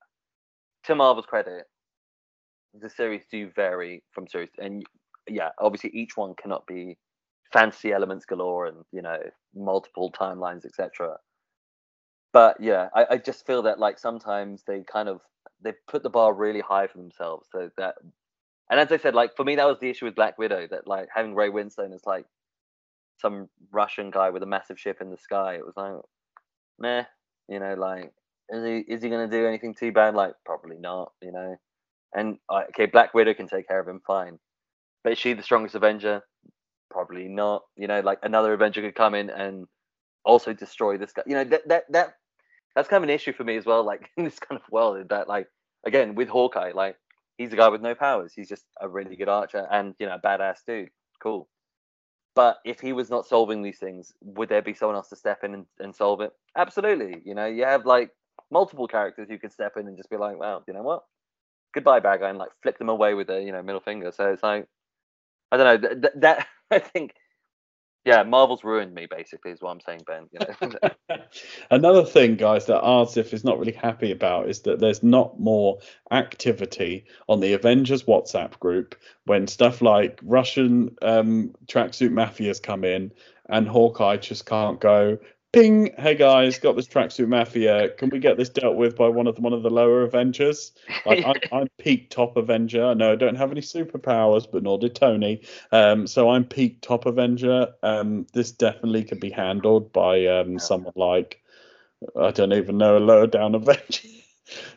to 0.84 0.94
Marvel's 0.94 1.26
credit, 1.26 1.64
the 2.78 2.90
series 2.90 3.24
do 3.30 3.50
vary 3.50 4.02
from 4.12 4.28
series, 4.28 4.50
and 4.58 4.84
yeah, 5.28 5.50
obviously 5.58 5.90
each 5.90 6.16
one 6.16 6.34
cannot 6.40 6.66
be 6.66 6.98
fantasy 7.52 7.92
elements 7.92 8.26
galore 8.26 8.66
and 8.66 8.78
you 8.92 9.02
know 9.02 9.18
multiple 9.54 10.12
timelines, 10.12 10.64
etc 10.64 11.16
but 12.34 12.56
yeah, 12.60 12.88
I, 12.94 13.06
I 13.12 13.16
just 13.18 13.46
feel 13.46 13.62
that 13.62 13.78
like 13.78 13.98
sometimes 13.98 14.64
they 14.66 14.82
kind 14.82 15.08
of 15.08 15.20
they 15.62 15.72
put 15.88 16.02
the 16.02 16.10
bar 16.10 16.34
really 16.34 16.60
high 16.60 16.88
for 16.88 16.98
themselves. 16.98 17.48
So 17.50 17.70
that, 17.78 17.94
and 18.70 18.80
as 18.80 18.90
I 18.92 18.98
said, 18.98 19.14
like 19.14 19.36
for 19.36 19.44
me, 19.44 19.54
that 19.56 19.66
was 19.66 19.78
the 19.80 19.88
issue 19.88 20.04
with 20.04 20.16
Black 20.16 20.36
Widow. 20.36 20.66
That 20.68 20.86
like 20.88 21.08
having 21.14 21.34
Ray 21.34 21.48
Winstone 21.48 21.94
as 21.94 22.02
like 22.04 22.26
some 23.20 23.48
Russian 23.72 24.10
guy 24.10 24.30
with 24.30 24.42
a 24.42 24.46
massive 24.46 24.80
ship 24.80 24.98
in 25.00 25.10
the 25.10 25.16
sky. 25.16 25.54
It 25.54 25.64
was 25.64 25.74
like, 25.76 25.94
meh, 26.80 27.04
you 27.48 27.60
know, 27.60 27.74
like 27.74 28.12
is 28.50 28.64
he 28.64 28.92
is 28.92 29.02
he 29.02 29.10
gonna 29.10 29.28
do 29.28 29.46
anything 29.46 29.74
too 29.74 29.92
bad? 29.92 30.14
Like 30.14 30.34
probably 30.44 30.76
not, 30.78 31.12
you 31.22 31.30
know. 31.30 31.56
And 32.14 32.38
okay, 32.70 32.86
Black 32.86 33.14
Widow 33.14 33.34
can 33.34 33.46
take 33.48 33.68
care 33.68 33.80
of 33.80 33.88
him 33.88 34.00
fine, 34.04 34.40
but 35.04 35.12
is 35.12 35.18
she 35.18 35.34
the 35.34 35.42
strongest 35.42 35.76
Avenger? 35.76 36.22
Probably 36.90 37.28
not. 37.28 37.62
You 37.76 37.86
know, 37.86 38.00
like 38.00 38.18
another 38.22 38.52
Avenger 38.54 38.80
could 38.80 38.94
come 38.96 39.14
in 39.14 39.30
and 39.30 39.66
also 40.24 40.52
destroy 40.52 40.96
this 40.96 41.12
guy. 41.12 41.22
You 41.26 41.34
know 41.34 41.44
that 41.44 41.68
that 41.68 41.84
that 41.90 42.14
that's 42.74 42.88
kind 42.88 43.04
of 43.04 43.08
an 43.08 43.14
issue 43.14 43.32
for 43.32 43.44
me 43.44 43.56
as 43.56 43.66
well. 43.66 43.84
Like 43.84 44.10
in 44.16 44.24
this 44.24 44.38
kind 44.38 44.60
of 44.60 44.70
world, 44.72 45.06
that 45.10 45.28
like 45.28 45.46
again 45.86 46.14
with 46.14 46.28
Hawkeye, 46.28 46.72
like 46.74 46.96
he's 47.38 47.52
a 47.52 47.56
guy 47.56 47.68
with 47.68 47.82
no 47.82 47.94
powers. 47.94 48.32
He's 48.34 48.48
just 48.48 48.64
a 48.80 48.88
really 48.88 49.16
good 49.16 49.28
archer 49.28 49.66
and 49.70 49.94
you 49.98 50.06
know 50.06 50.18
badass 50.24 50.58
dude. 50.66 50.90
Cool. 51.22 51.48
But 52.34 52.58
if 52.64 52.80
he 52.80 52.92
was 52.92 53.10
not 53.10 53.26
solving 53.26 53.62
these 53.62 53.78
things, 53.78 54.12
would 54.20 54.48
there 54.48 54.62
be 54.62 54.74
someone 54.74 54.96
else 54.96 55.08
to 55.10 55.16
step 55.16 55.44
in 55.44 55.54
and, 55.54 55.66
and 55.78 55.94
solve 55.94 56.20
it? 56.20 56.32
Absolutely. 56.56 57.22
You 57.24 57.34
know, 57.34 57.46
you 57.46 57.64
have 57.64 57.86
like 57.86 58.10
multiple 58.50 58.88
characters 58.88 59.28
who 59.28 59.38
could 59.38 59.52
step 59.52 59.76
in 59.76 59.86
and 59.86 59.96
just 59.96 60.10
be 60.10 60.16
like, 60.16 60.36
"Well, 60.38 60.64
you 60.66 60.74
know 60.74 60.82
what? 60.82 61.04
Goodbye, 61.74 62.00
bad 62.00 62.20
guy," 62.20 62.30
and 62.30 62.38
like 62.38 62.50
flip 62.62 62.78
them 62.78 62.88
away 62.88 63.14
with 63.14 63.30
a 63.30 63.40
you 63.40 63.52
know 63.52 63.62
middle 63.62 63.80
finger. 63.80 64.10
So 64.12 64.32
it's 64.32 64.42
like, 64.42 64.66
I 65.54 65.56
don't 65.56 65.82
know. 65.82 65.98
That, 66.00 66.20
that 66.20 66.46
I 66.70 66.78
think 66.78 67.14
yeah, 68.04 68.22
Marvel's 68.22 68.64
ruined 68.64 68.94
me. 68.94 69.06
Basically, 69.06 69.50
is 69.50 69.62
what 69.62 69.70
I'm 69.70 69.80
saying, 69.80 70.02
Ben. 70.06 70.28
You 70.30 70.40
know? 70.40 70.90
Another 71.70 72.04
thing, 72.04 72.36
guys, 72.36 72.66
that 72.66 72.82
Artif 72.82 73.32
is 73.32 73.44
not 73.44 73.58
really 73.58 73.72
happy 73.72 74.12
about 74.12 74.48
is 74.48 74.60
that 74.62 74.78
there's 74.78 75.02
not 75.02 75.40
more 75.40 75.78
activity 76.10 77.06
on 77.28 77.40
the 77.40 77.54
Avengers 77.54 78.02
WhatsApp 78.02 78.58
group 78.60 78.94
when 79.24 79.46
stuff 79.46 79.80
like 79.80 80.20
Russian 80.22 80.94
um, 81.00 81.54
tracksuit 81.66 82.10
mafias 82.10 82.62
come 82.62 82.84
in 82.84 83.10
and 83.48 83.66
Hawkeye 83.66 84.18
just 84.18 84.44
can't 84.44 84.80
go 84.80 85.18
ping. 85.54 85.94
Hey 85.98 86.14
guys 86.14 86.58
got 86.58 86.76
this 86.76 86.88
tracksuit 86.88 87.28
mafia. 87.28 87.90
Can 87.90 88.10
we 88.10 88.18
get 88.18 88.36
this 88.36 88.48
dealt 88.48 88.76
with 88.76 88.96
by 88.96 89.08
one 89.08 89.26
of 89.26 89.36
the, 89.36 89.40
one 89.40 89.52
of 89.52 89.62
the 89.62 89.70
lower 89.70 90.02
avengers? 90.02 90.72
Like 91.06 91.24
I'm, 91.24 91.36
I'm, 91.52 91.68
peak 91.78 92.10
top 92.10 92.36
avenger. 92.36 92.94
No, 92.94 93.12
i 93.12 93.16
don't 93.16 93.36
have 93.36 93.50
any 93.50 93.60
superpowers 93.60 94.46
but 94.50 94.62
nor 94.62 94.78
did 94.78 94.94
tony. 94.94 95.42
Um, 95.72 96.06
so 96.06 96.30
i'm 96.30 96.44
peak 96.44 96.80
top 96.82 97.06
avenger. 97.06 97.68
Um, 97.82 98.26
this 98.32 98.50
definitely 98.50 99.04
could 99.04 99.20
be 99.20 99.30
handled 99.30 99.92
by 99.92 100.26
um, 100.26 100.58
someone 100.58 100.94
like 100.96 101.40
i 102.20 102.30
don't 102.30 102.52
even 102.52 102.76
know 102.76 102.98
a 102.98 102.98
lower 102.98 103.26
down 103.26 103.54
avenger. 103.54 104.08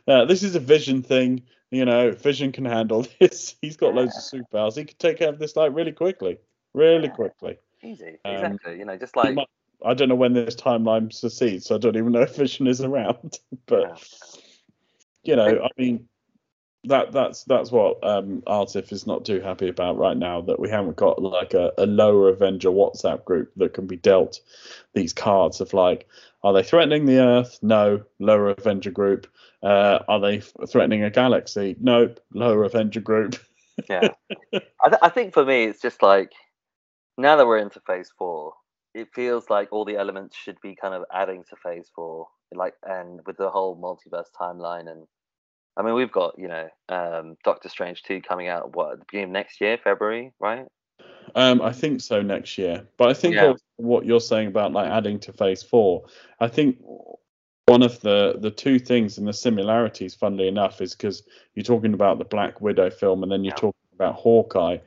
Uh, 0.08 0.24
this 0.24 0.44
is 0.44 0.56
a 0.56 0.62
vision 0.62 1.04
thing 1.04 1.44
you 1.72 1.84
know 1.84 2.12
vision 2.12 2.54
can 2.54 2.64
handle 2.64 3.06
this. 3.20 3.56
He's 3.62 3.76
got 3.76 3.94
yeah. 3.94 4.02
loads 4.02 4.18
of 4.18 4.24
superpowers. 4.24 4.78
He 4.78 4.86
could 4.86 4.98
take 4.98 5.18
care 5.18 5.28
of 5.28 5.40
this 5.40 5.58
like 5.58 5.74
really 5.76 5.92
quickly. 5.92 6.38
Really 6.74 7.08
yeah. 7.08 7.14
quickly. 7.14 7.58
Easy. 7.84 8.18
Um, 8.24 8.36
exactly. 8.36 8.80
You 8.80 8.86
know 8.86 8.98
just 8.98 9.16
like 9.18 9.36
I 9.86 9.94
don't 9.94 10.10
know 10.10 10.16
when 10.16 10.34
this 10.34 10.56
timeline 10.56 11.14
succeeds, 11.14 11.68
so 11.68 11.76
I 11.76 11.78
don't 11.78 11.98
even 11.98 12.12
know 12.12 12.22
if 12.22 12.36
Vision 12.36 12.68
is 12.68 12.82
around. 12.82 13.40
but 13.66 14.02
you 15.24 15.36
know, 15.36 15.64
I 15.64 15.70
mean, 15.78 16.08
that 16.86 17.12
that's 17.12 17.44
that's 17.44 17.72
what 17.72 18.04
um, 18.04 18.42
Artif 18.48 18.92
is 18.92 19.06
not 19.06 19.26
too 19.26 19.42
happy 19.42 19.68
about 19.68 19.98
right 19.98 20.18
now. 20.18 20.42
That 20.42 20.60
we 20.60 20.70
haven't 20.70 20.96
got 20.96 21.22
like 21.22 21.54
a, 21.54 21.72
a 21.78 21.86
lower 21.86 22.30
Avenger 22.30 22.70
WhatsApp 22.70 23.26
group 23.26 23.52
that 23.58 23.74
can 23.74 23.88
be 23.88 23.98
dealt 23.98 24.40
these 24.94 25.14
cards 25.14 25.62
of 25.62 25.74
like, 25.74 26.08
are 26.44 26.54
they 26.54 26.64
threatening 26.64 27.06
the 27.06 27.20
Earth? 27.20 27.60
No, 27.62 28.04
lower 28.20 28.50
Avenger 28.50 28.92
group. 28.92 29.28
Uh, 29.62 30.00
are 30.08 30.20
they 30.20 30.40
threatening 30.40 31.04
a 31.04 31.10
galaxy? 31.10 31.76
Nope, 31.80 32.20
lower 32.34 32.64
Avenger 32.64 33.02
group. 33.02 33.36
yeah, 33.90 34.10
I, 34.54 34.90
th- 34.90 35.02
I 35.02 35.10
think 35.10 35.34
for 35.34 35.46
me, 35.46 35.66
it's 35.66 35.82
just 35.82 36.02
like 36.02 36.32
now 37.18 37.36
that 37.36 37.48
we're 37.48 37.58
into 37.58 37.80
Phase 37.82 38.12
Four, 38.18 38.54
it 38.98 39.10
feels 39.14 39.50
like 39.50 39.72
all 39.72 39.86
the 39.86 39.96
elements 39.96 40.36
should 40.36 40.60
be 40.62 40.76
kind 40.76 40.94
of 40.94 41.04
adding 41.14 41.44
to 41.50 41.56
phase 41.58 41.90
four 41.96 42.28
like 42.54 42.74
and 42.84 43.20
with 43.26 43.38
the 43.38 43.50
whole 43.50 43.78
multiverse 43.80 44.28
timeline 44.40 44.90
and 44.90 45.06
i 45.78 45.84
mean 45.84 45.94
we've 45.94 46.12
got 46.12 46.34
you 46.38 46.48
know 46.48 46.68
um 46.90 47.36
doctor 47.44 47.70
strange 47.70 48.02
2 48.04 48.22
coming 48.22 48.48
out 48.48 48.76
what 48.76 48.94
at 48.94 49.00
the 49.00 49.06
beginning 49.06 49.26
of 49.26 49.32
next 49.32 49.62
year 49.62 49.78
february 49.84 50.34
right 50.40 50.66
um 51.36 51.62
i 51.62 51.72
think 51.72 52.02
so 52.02 52.22
next 52.22 52.58
year 52.58 52.88
but 52.98 53.10
i 53.10 53.14
think 53.14 53.36
yeah. 53.36 53.54
what 53.76 54.06
you're 54.06 54.20
saying 54.20 54.48
about 54.48 54.72
like 54.72 54.90
adding 54.90 55.20
to 55.20 55.32
phase 55.32 55.62
four 55.62 56.06
i 56.40 56.48
think 56.48 56.78
one 57.68 57.84
of 57.84 58.00
the 58.02 58.38
the 58.40 58.50
two 58.50 58.80
things 58.80 59.18
and 59.18 59.28
the 59.28 59.34
similarities 59.34 60.16
funnily 60.16 60.48
enough 60.48 60.82
is 60.82 60.96
because 60.96 61.24
you're 61.54 61.64
talking 61.64 61.94
about 61.94 62.18
the 62.18 62.26
black 62.26 62.62
widow 62.62 62.90
film 62.90 63.22
and 63.22 63.32
then 63.32 63.44
you're 63.44 63.52
yeah. 63.52 63.62
talking 63.62 63.74
about 63.94 64.16
hawkeye 64.16 64.78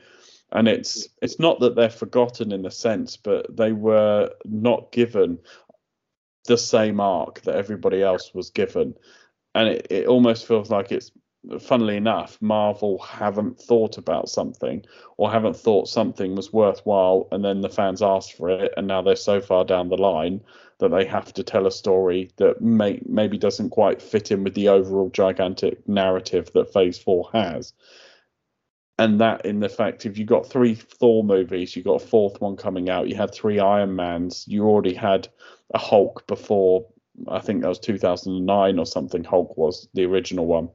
and 0.52 0.68
it's 0.68 1.08
it's 1.22 1.38
not 1.38 1.60
that 1.60 1.76
they're 1.76 1.90
forgotten 1.90 2.52
in 2.52 2.62
the 2.62 2.70
sense, 2.70 3.16
but 3.16 3.54
they 3.56 3.72
were 3.72 4.30
not 4.44 4.92
given 4.92 5.38
the 6.46 6.58
same 6.58 7.00
arc 7.00 7.42
that 7.42 7.56
everybody 7.56 8.02
else 8.02 8.32
was 8.34 8.50
given, 8.50 8.94
and 9.54 9.68
it, 9.68 9.86
it 9.90 10.06
almost 10.06 10.46
feels 10.46 10.70
like 10.70 10.92
it's 10.92 11.12
funnily 11.58 11.96
enough, 11.96 12.36
Marvel 12.40 12.98
haven't 12.98 13.58
thought 13.58 13.96
about 13.96 14.28
something 14.28 14.84
or 15.16 15.30
haven't 15.30 15.56
thought 15.56 15.88
something 15.88 16.34
was 16.34 16.52
worthwhile, 16.52 17.28
and 17.32 17.44
then 17.44 17.60
the 17.60 17.68
fans 17.68 18.02
asked 18.02 18.34
for 18.34 18.50
it, 18.50 18.72
and 18.76 18.86
now 18.86 19.00
they're 19.00 19.16
so 19.16 19.40
far 19.40 19.64
down 19.64 19.88
the 19.88 19.96
line 19.96 20.40
that 20.78 20.90
they 20.90 21.04
have 21.04 21.32
to 21.34 21.42
tell 21.42 21.66
a 21.66 21.70
story 21.70 22.30
that 22.36 22.60
may, 22.60 23.00
maybe 23.06 23.38
doesn't 23.38 23.70
quite 23.70 24.02
fit 24.02 24.30
in 24.30 24.44
with 24.44 24.54
the 24.54 24.68
overall 24.68 25.10
gigantic 25.10 25.86
narrative 25.88 26.50
that 26.54 26.72
Phase 26.72 26.98
Four 26.98 27.28
has 27.32 27.72
and 29.00 29.18
that 29.18 29.46
in 29.46 29.60
the 29.60 29.68
fact 29.68 30.04
if 30.04 30.18
you 30.18 30.26
got 30.26 30.46
three 30.46 30.74
Thor 30.74 31.24
movies, 31.24 31.74
you 31.74 31.82
got 31.82 32.02
a 32.02 32.06
fourth 32.06 32.38
one 32.40 32.56
coming 32.56 32.90
out, 32.90 33.08
you 33.08 33.16
had 33.16 33.32
three 33.32 33.58
Iron 33.58 33.96
Mans, 33.96 34.44
you 34.46 34.66
already 34.66 34.92
had 34.92 35.26
a 35.72 35.78
Hulk 35.78 36.26
before 36.26 36.86
I 37.26 37.40
think 37.40 37.62
that 37.62 37.68
was 37.68 37.78
2009 37.78 38.78
or 38.78 38.84
something. 38.84 39.24
Hulk 39.24 39.56
was 39.56 39.88
the 39.94 40.04
original 40.04 40.46
one 40.46 40.68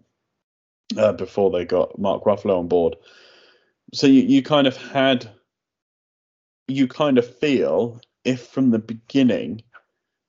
uh, 0.98 1.14
before 1.14 1.52
they 1.52 1.66
got 1.66 2.00
Mark 2.00 2.24
Ruffalo 2.24 2.58
on 2.60 2.68
board. 2.68 2.96
So 3.94 4.08
you, 4.08 4.24
you 4.24 4.42
kind 4.42 4.66
of 4.66 4.76
had, 4.76 5.30
you 6.68 6.88
kind 6.88 7.20
of 7.20 7.38
feel 7.38 8.02
if 8.24 8.48
from 8.48 8.72
the 8.72 8.80
beginning 8.80 9.62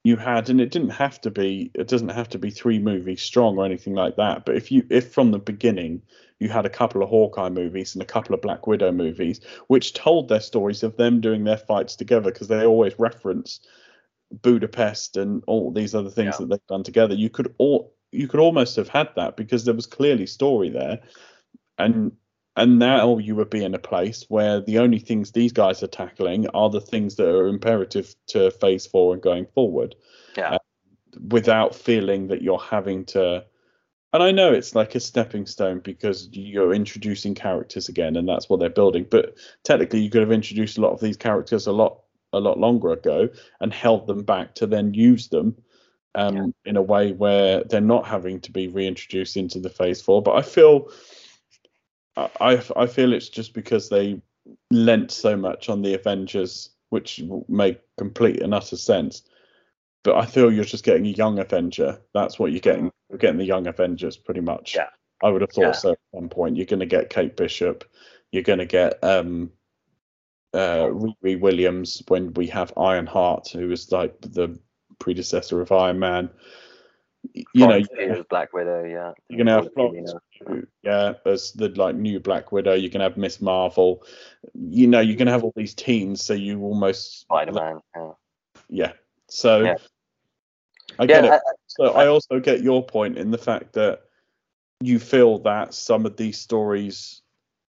you 0.04 0.16
had, 0.16 0.50
and 0.50 0.60
it 0.60 0.70
didn't 0.70 0.90
have 0.90 1.18
to 1.22 1.30
be, 1.30 1.70
it 1.74 1.88
doesn't 1.88 2.10
have 2.10 2.28
to 2.30 2.38
be 2.38 2.50
three 2.50 2.78
movies 2.78 3.22
strong 3.22 3.56
or 3.56 3.64
anything 3.64 3.94
like 3.94 4.16
that. 4.16 4.44
But 4.44 4.56
if 4.56 4.70
you, 4.70 4.86
if 4.90 5.12
from 5.12 5.30
the 5.30 5.38
beginning 5.38 6.02
you 6.38 6.48
had 6.48 6.66
a 6.66 6.70
couple 6.70 7.02
of 7.02 7.08
Hawkeye 7.08 7.48
movies 7.48 7.94
and 7.94 8.02
a 8.02 8.06
couple 8.06 8.34
of 8.34 8.42
Black 8.42 8.66
Widow 8.66 8.92
movies, 8.92 9.40
which 9.68 9.94
told 9.94 10.28
their 10.28 10.40
stories 10.40 10.82
of 10.82 10.96
them 10.96 11.20
doing 11.20 11.44
their 11.44 11.56
fights 11.56 11.96
together, 11.96 12.30
because 12.30 12.48
they 12.48 12.64
always 12.64 12.98
reference 12.98 13.60
Budapest 14.42 15.16
and 15.16 15.42
all 15.46 15.72
these 15.72 15.94
other 15.94 16.10
things 16.10 16.34
yeah. 16.34 16.38
that 16.40 16.48
they've 16.48 16.66
done 16.68 16.82
together. 16.82 17.14
You 17.14 17.30
could 17.30 17.54
all, 17.58 17.94
you 18.12 18.28
could 18.28 18.40
almost 18.40 18.76
have 18.76 18.88
had 18.88 19.08
that 19.16 19.36
because 19.36 19.64
there 19.64 19.74
was 19.74 19.86
clearly 19.86 20.26
story 20.26 20.68
there, 20.68 21.00
and 21.78 22.12
and 22.56 22.78
now 22.78 23.18
you 23.18 23.36
would 23.36 23.50
be 23.50 23.64
in 23.64 23.74
a 23.74 23.78
place 23.78 24.24
where 24.28 24.60
the 24.60 24.78
only 24.78 24.98
things 24.98 25.32
these 25.32 25.52
guys 25.52 25.82
are 25.82 25.88
tackling 25.88 26.48
are 26.48 26.70
the 26.70 26.80
things 26.80 27.16
that 27.16 27.28
are 27.28 27.48
imperative 27.48 28.14
to 28.28 28.50
phase 28.50 28.86
four 28.86 29.12
and 29.12 29.22
going 29.22 29.46
forward. 29.54 29.94
Yeah. 30.36 30.54
Uh, 30.54 30.58
without 31.30 31.74
feeling 31.74 32.28
that 32.28 32.42
you're 32.42 32.58
having 32.58 33.04
to 33.06 33.44
and 34.12 34.22
I 34.22 34.30
know 34.30 34.52
it's 34.52 34.74
like 34.74 34.94
a 34.94 35.00
stepping 35.00 35.46
stone 35.46 35.80
because 35.80 36.28
you're 36.32 36.72
introducing 36.72 37.34
characters 37.34 37.88
again 37.88 38.16
and 38.16 38.28
that's 38.28 38.48
what 38.48 38.60
they're 38.60 38.70
building. 38.70 39.06
But 39.10 39.36
technically 39.64 40.00
you 40.00 40.10
could 40.10 40.22
have 40.22 40.32
introduced 40.32 40.78
a 40.78 40.80
lot 40.80 40.92
of 40.92 41.00
these 41.00 41.16
characters 41.16 41.66
a 41.66 41.72
lot 41.72 42.02
a 42.32 42.40
lot 42.40 42.58
longer 42.58 42.92
ago 42.92 43.28
and 43.60 43.72
held 43.72 44.06
them 44.06 44.24
back 44.24 44.54
to 44.56 44.66
then 44.66 44.92
use 44.94 45.28
them 45.28 45.56
um, 46.14 46.36
yeah. 46.36 46.46
in 46.64 46.76
a 46.76 46.82
way 46.82 47.12
where 47.12 47.62
they're 47.64 47.80
not 47.80 48.06
having 48.06 48.40
to 48.40 48.52
be 48.52 48.68
reintroduced 48.68 49.36
into 49.36 49.60
the 49.60 49.70
phase 49.70 50.00
four. 50.00 50.22
But 50.22 50.36
I 50.36 50.42
feel 50.42 50.90
I 52.16 52.62
I 52.74 52.86
feel 52.86 53.12
it's 53.12 53.28
just 53.28 53.52
because 53.52 53.88
they 53.88 54.20
lent 54.70 55.10
so 55.10 55.36
much 55.36 55.68
on 55.68 55.82
the 55.82 55.94
Avengers, 55.94 56.70
which 56.90 57.22
make 57.48 57.80
complete 57.98 58.40
and 58.40 58.54
utter 58.54 58.76
sense. 58.76 59.22
But 60.02 60.16
I 60.16 60.26
feel 60.26 60.52
you're 60.52 60.64
just 60.64 60.84
getting 60.84 61.06
a 61.06 61.10
young 61.10 61.38
Avenger. 61.38 62.00
That's 62.14 62.38
what 62.38 62.52
you're 62.52 62.60
getting. 62.60 62.90
You're 63.08 63.18
getting 63.18 63.38
the 63.38 63.44
young 63.44 63.66
Avengers, 63.66 64.16
pretty 64.16 64.40
much. 64.40 64.74
Yeah. 64.74 64.88
I 65.22 65.30
would 65.30 65.40
have 65.40 65.50
thought 65.50 65.62
yeah. 65.62 65.72
so 65.72 65.92
at 65.92 65.98
one 66.10 66.28
point. 66.28 66.56
You're 66.56 66.66
going 66.66 66.80
to 66.80 66.86
get 66.86 67.10
Kate 67.10 67.36
Bishop. 67.36 67.84
You're 68.32 68.42
going 68.42 68.58
to 68.58 68.66
get 68.66 69.02
um, 69.02 69.50
uh, 70.52 70.88
Riri 70.88 71.40
Williams 71.40 72.02
when 72.08 72.34
we 72.34 72.48
have 72.48 72.72
Ironheart, 72.76 73.48
who 73.48 73.70
is 73.70 73.90
like 73.92 74.20
the 74.20 74.58
predecessor 74.98 75.60
of 75.60 75.72
Iron 75.72 75.98
Man 75.98 76.30
you 77.52 77.66
know, 77.66 78.24
Black 78.28 78.52
Widow, 78.52 78.84
yeah. 78.84 79.12
You're 79.28 79.38
gonna 79.38 79.62
have 79.62 79.72
Florence, 79.74 80.14
yeah, 80.82 81.14
as 81.24 81.52
the 81.52 81.68
like 81.70 81.96
new 81.96 82.20
Black 82.20 82.52
Widow. 82.52 82.74
You 82.74 82.90
can 82.90 83.00
have 83.00 83.16
Miss 83.16 83.40
Marvel. 83.40 84.04
You 84.54 84.86
know, 84.86 85.00
you're 85.00 85.16
gonna 85.16 85.30
have 85.30 85.44
all 85.44 85.52
these 85.56 85.74
teens, 85.74 86.22
so 86.22 86.34
you 86.34 86.62
almost 86.62 87.20
Spider 87.20 87.52
Man. 87.52 87.80
Yeah. 87.94 88.10
yeah. 88.68 88.92
So 89.28 89.62
yeah. 89.62 89.74
I 90.98 91.06
get 91.06 91.24
yeah, 91.24 91.36
it. 91.36 91.42
So 91.66 91.92
I, 91.92 92.04
I 92.04 92.06
also 92.06 92.40
get 92.40 92.62
your 92.62 92.84
point 92.84 93.18
in 93.18 93.30
the 93.30 93.38
fact 93.38 93.72
that 93.74 94.02
you 94.80 94.98
feel 94.98 95.38
that 95.40 95.74
some 95.74 96.06
of 96.06 96.16
these 96.16 96.38
stories 96.38 97.22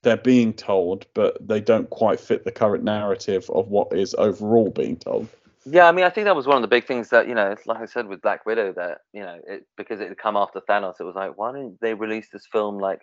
they're 0.03 0.17
being 0.17 0.53
told, 0.53 1.07
but 1.15 1.37
they 1.47 1.61
don't 1.61 1.91
quite 1.91 2.21
fit 2.21 2.45
the 2.45 2.53
current 2.53 2.85
narrative 2.85 3.51
of 3.51 3.69
what 3.69 3.93
is 3.93 4.15
overall 4.19 4.71
being 4.71 4.97
told. 4.97 5.29
Yeah, 5.65 5.89
I 5.89 5.93
mean, 5.93 6.05
I 6.05 6.11
think 6.11 6.27
that 6.27 6.37
was 6.37 6.47
one 6.47 6.57
of 6.57 6.63
the 6.63 6.69
big 6.69 6.87
things 6.87 7.09
that 7.09 7.27
you 7.27 7.35
know, 7.35 7.57
like 7.67 7.81
I 7.81 7.87
said 7.87 8.07
with 8.07 8.23
Black 8.23 8.47
Widow, 8.47 8.73
that 8.75 8.99
you 9.13 9.23
know, 9.23 9.41
it 9.49 9.67
because 9.77 10.01
it 10.01 10.09
had 10.09 10.19
come 10.19 10.37
after 10.37 10.61
Thanos, 10.61 11.01
it 11.01 11.05
was 11.05 11.17
like, 11.17 11.37
why 11.37 11.53
didn't 11.53 11.81
they 11.81 11.95
release 11.95 12.29
this 12.33 12.47
film 12.53 12.79
like 12.79 13.01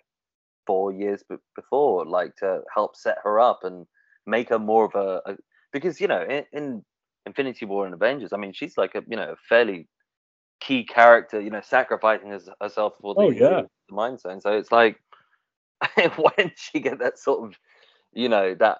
four 0.66 0.92
years 0.92 1.22
b- 1.28 1.36
before, 1.54 2.06
like 2.06 2.34
to 2.36 2.62
help 2.74 2.96
set 2.96 3.18
her 3.22 3.38
up 3.38 3.60
and 3.64 3.86
make 4.26 4.48
her 4.48 4.58
more 4.58 4.86
of 4.86 4.94
a, 4.94 5.30
a 5.30 5.36
because 5.74 6.00
you 6.00 6.08
know, 6.08 6.22
in, 6.22 6.44
in, 6.52 6.84
Infinity 7.26 7.66
War 7.66 7.84
and 7.84 7.94
Avengers, 7.94 8.32
I 8.32 8.38
mean, 8.38 8.54
she's 8.54 8.78
like 8.78 8.94
a 8.94 9.02
you 9.06 9.16
know 9.16 9.32
a 9.32 9.36
fairly 9.48 9.88
key 10.60 10.84
character, 10.84 11.40
you 11.40 11.50
know, 11.50 11.60
sacrificing 11.62 12.30
his, 12.30 12.48
herself 12.60 12.94
for 13.00 13.14
the, 13.14 13.20
oh, 13.20 13.30
yeah. 13.30 13.62
the 13.88 13.94
Mind 13.94 14.20
Stone. 14.20 14.40
So 14.40 14.52
it's 14.52 14.72
like, 14.72 14.98
why 16.16 16.32
didn't 16.36 16.54
she 16.56 16.80
get 16.80 16.98
that 17.00 17.18
sort 17.18 17.48
of, 17.48 17.58
you 18.12 18.28
know, 18.28 18.54
that 18.54 18.78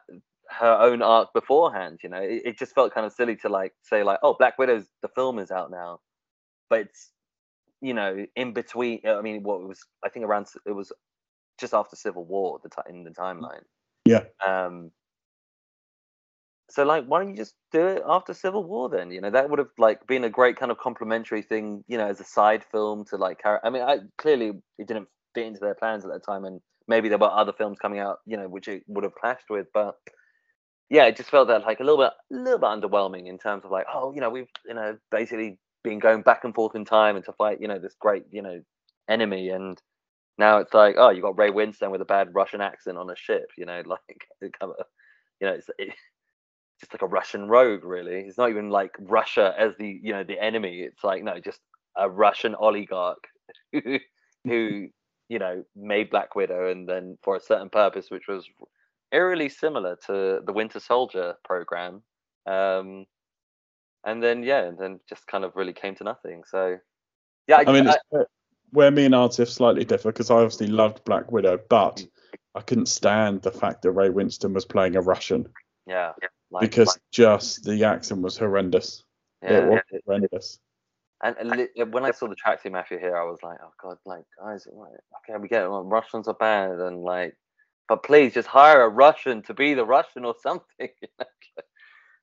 her 0.51 0.73
own 0.81 1.03
arc 1.03 1.33
beforehand. 1.33 2.01
You 2.03 2.11
know, 2.11 2.21
it, 2.21 2.43
it, 2.45 2.59
just 2.59 2.75
felt 2.75 2.95
kind 2.95 3.07
of 3.07 3.13
silly 3.13 3.37
to 3.37 3.49
like 3.49 3.73
say 3.83 4.03
like, 4.03 4.19
oh, 4.23 4.35
Black 4.39 4.59
Widow's 4.59 4.87
the 5.03 5.09
film 5.09 5.39
is 5.39 5.51
out 5.51 5.71
now, 5.71 6.01
but 6.69 6.81
it's 6.81 7.11
you 7.81 7.95
know 7.95 8.25
in 8.37 8.53
between. 8.53 9.01
I 9.07 9.21
mean, 9.21 9.43
what 9.43 9.61
it 9.61 9.67
was 9.67 9.81
I 10.05 10.09
think 10.09 10.25
around 10.25 10.49
it 10.67 10.73
was 10.73 10.93
just 11.59 11.75
after 11.75 11.97
Civil 11.97 12.25
War 12.25 12.59
the 12.63 12.69
t- 12.69 12.89
in 12.89 13.05
the 13.05 13.11
timeline. 13.11 13.63
Yeah. 14.05 14.25
Um. 14.47 14.91
So 16.71 16.85
like, 16.85 17.05
why 17.07 17.21
don't 17.21 17.31
you 17.31 17.37
just 17.37 17.55
do 17.73 17.87
it 17.87 18.03
after 18.07 18.33
Civil 18.33 18.65
War 18.65 18.89
then? 18.89 19.11
You 19.11 19.21
know, 19.21 19.31
that 19.31 19.51
would 19.51 19.59
have 19.59 19.69
like 19.79 20.07
been 20.07 20.25
a 20.25 20.31
great 20.31 20.57
kind 20.57 20.73
of 20.73 20.79
complementary 20.79 21.43
thing. 21.43 21.85
You 21.89 21.99
know, 21.99 22.09
as 22.09 22.21
a 22.21 22.25
side 22.25 22.65
film 22.73 23.05
to 23.07 23.17
like. 23.17 23.41
I 23.45 23.71
mean, 23.71 23.83
I 23.83 23.99
clearly 24.19 24.53
it 24.79 24.89
didn't 24.89 25.09
fit 25.35 25.47
into 25.47 25.61
their 25.61 25.75
plans 25.75 26.05
at 26.05 26.11
that 26.11 26.25
time, 26.25 26.45
and 26.45 26.61
maybe 26.89 27.09
there 27.09 27.19
were 27.19 27.31
other 27.31 27.53
films 27.53 27.79
coming 27.81 28.01
out. 28.01 28.19
You 28.27 28.37
know, 28.37 28.49
which 28.49 28.69
it 28.69 28.83
would 28.89 29.05
have 29.05 29.15
clashed 29.15 29.51
with, 29.51 29.67
but 29.75 29.97
yeah, 30.91 31.05
it 31.07 31.17
just 31.17 31.31
felt 31.31 31.49
that 31.49 31.63
like 31.63 31.81
a 31.81 31.85
little 31.85 31.99
bit, 31.99 32.13
a 32.33 32.43
little 32.43 32.59
bit 32.59 32.67
underwhelming 32.67 33.27
in 33.27 33.39
terms 33.39 33.65
of 33.65 33.71
like, 33.71 33.87
oh, 33.93 34.13
you 34.15 34.21
know, 34.21 34.31
we've 34.31 34.49
you 34.67 34.75
know 34.75 34.97
basically 35.11 35.59
been 35.83 35.99
going 35.99 36.23
back 36.23 36.45
and 36.45 36.55
forth 36.55 36.75
in 36.75 36.85
time 36.85 37.17
and 37.17 37.25
to 37.27 37.33
fight, 37.35 37.61
you 37.61 37.69
know, 37.69 37.79
this 37.79 37.95
great, 38.01 38.25
you 38.31 38.43
know, 38.43 38.61
enemy, 39.09 39.51
and 39.51 39.81
now 40.39 40.59
it's 40.59 40.75
like, 40.75 40.97
oh, 40.99 41.11
you 41.11 41.23
got 41.23 41.39
Ray 41.39 41.51
Winstone 41.51 41.91
with 41.91 42.01
a 42.01 42.07
bad 42.07 42.35
Russian 42.35 42.61
accent 42.61 42.99
on 42.99 43.11
a 43.11 43.17
ship, 43.17 43.47
you 43.57 43.67
know, 43.67 43.83
like 43.87 44.01
of, 44.61 44.73
you 45.41 45.47
know, 45.47 45.55
it's 45.55 45.69
it, 45.79 45.95
just 46.81 46.93
like 46.93 47.03
a 47.03 47.07
Russian 47.07 47.49
rogue, 47.49 47.85
really. 47.85 48.21
It's 48.21 48.39
not 48.39 48.51
even 48.51 48.71
like 48.71 48.93
Russia 48.99 49.55
as 49.59 49.75
the 49.79 50.01
you 50.03 50.13
know 50.13 50.25
the 50.25 50.43
enemy. 50.43 50.81
It's 50.81 51.05
like 51.05 51.23
no, 51.23 51.39
just 51.39 51.61
a 51.97 52.09
Russian 52.09 52.55
oligarch 52.55 53.25
who, 53.73 53.99
who 54.45 54.89
you 55.29 55.39
know 55.39 55.65
made 55.77 56.11
Black 56.11 56.35
Widow 56.35 56.71
and 56.71 56.89
then 56.89 57.19
for 57.23 57.37
a 57.37 57.41
certain 57.41 57.71
purpose, 57.71 58.11
which 58.11 58.29
was 58.29 58.47
eerily 59.13 59.49
similar 59.49 59.97
to 60.07 60.41
the 60.45 60.53
Winter 60.53 60.81
Soldier 60.81 61.37
program. 61.45 62.03
Um, 62.47 63.07
and 64.05 64.23
then 64.23 64.43
yeah, 64.43 64.65
and 64.65 64.79
then 64.79 65.01
just 65.09 65.27
kind 65.27 65.45
of 65.45 65.57
really 65.57 65.73
came 65.73 65.95
to 65.97 66.05
nothing. 66.05 66.43
So 66.47 66.79
yeah, 67.47 67.57
I, 67.59 67.71
I 67.71 67.73
mean, 67.73 67.89
I, 67.89 67.97
where 68.71 68.91
me 68.91 69.05
and 69.05 69.15
Artif 69.15 69.49
slightly 69.49 69.85
differ 69.85 70.11
because 70.11 70.31
I 70.31 70.37
obviously 70.37 70.67
loved 70.67 71.05
Black 71.05 71.31
Widow, 71.31 71.59
but 71.69 71.97
mm. 71.97 72.09
I 72.55 72.61
couldn't 72.61 72.87
stand 72.87 73.43
the 73.43 73.53
fact 73.53 73.83
that 73.83 73.93
Ray 73.93 74.09
Winstone 74.09 74.53
was 74.53 74.65
playing 74.65 74.97
a 74.97 75.01
Russian. 75.01 75.49
Yeah, 75.87 76.13
like, 76.55 76.71
because 76.71 76.89
like, 76.89 77.03
just 77.13 77.65
the 77.65 77.85
accent 77.85 78.23
was 78.23 78.39
horrendous. 78.39 79.05
Yeah, 79.43 79.59
it 79.59 79.65
was 79.67 79.81
yeah, 79.93 79.99
horrendous. 80.07 80.59
And, 81.23 81.37
and 81.39 81.93
when 81.93 82.05
I 82.05 82.11
saw 82.11 82.29
the 82.29 82.37
Tracksuit 82.37 82.73
Mafia 82.73 82.99
here, 82.99 83.17
I 83.17 83.25
was 83.25 83.39
like, 83.43 83.59
oh 83.63 83.73
god, 83.83 83.97
like 84.05 84.25
guys, 84.43 84.67
okay, 84.67 85.39
we 85.39 85.49
get 85.49 85.65
it. 85.65 85.69
Russians 85.69 86.29
are 86.29 86.35
bad, 86.35 86.81
and 86.81 87.03
like 87.03 87.35
but 87.89 88.03
please 88.03 88.33
just 88.33 88.49
hire 88.49 88.83
a 88.83 88.89
Russian 88.89 89.43
to 89.43 89.55
be 89.55 89.75
the 89.75 89.85
Russian 89.85 90.25
or 90.25 90.35
something. 90.43 90.89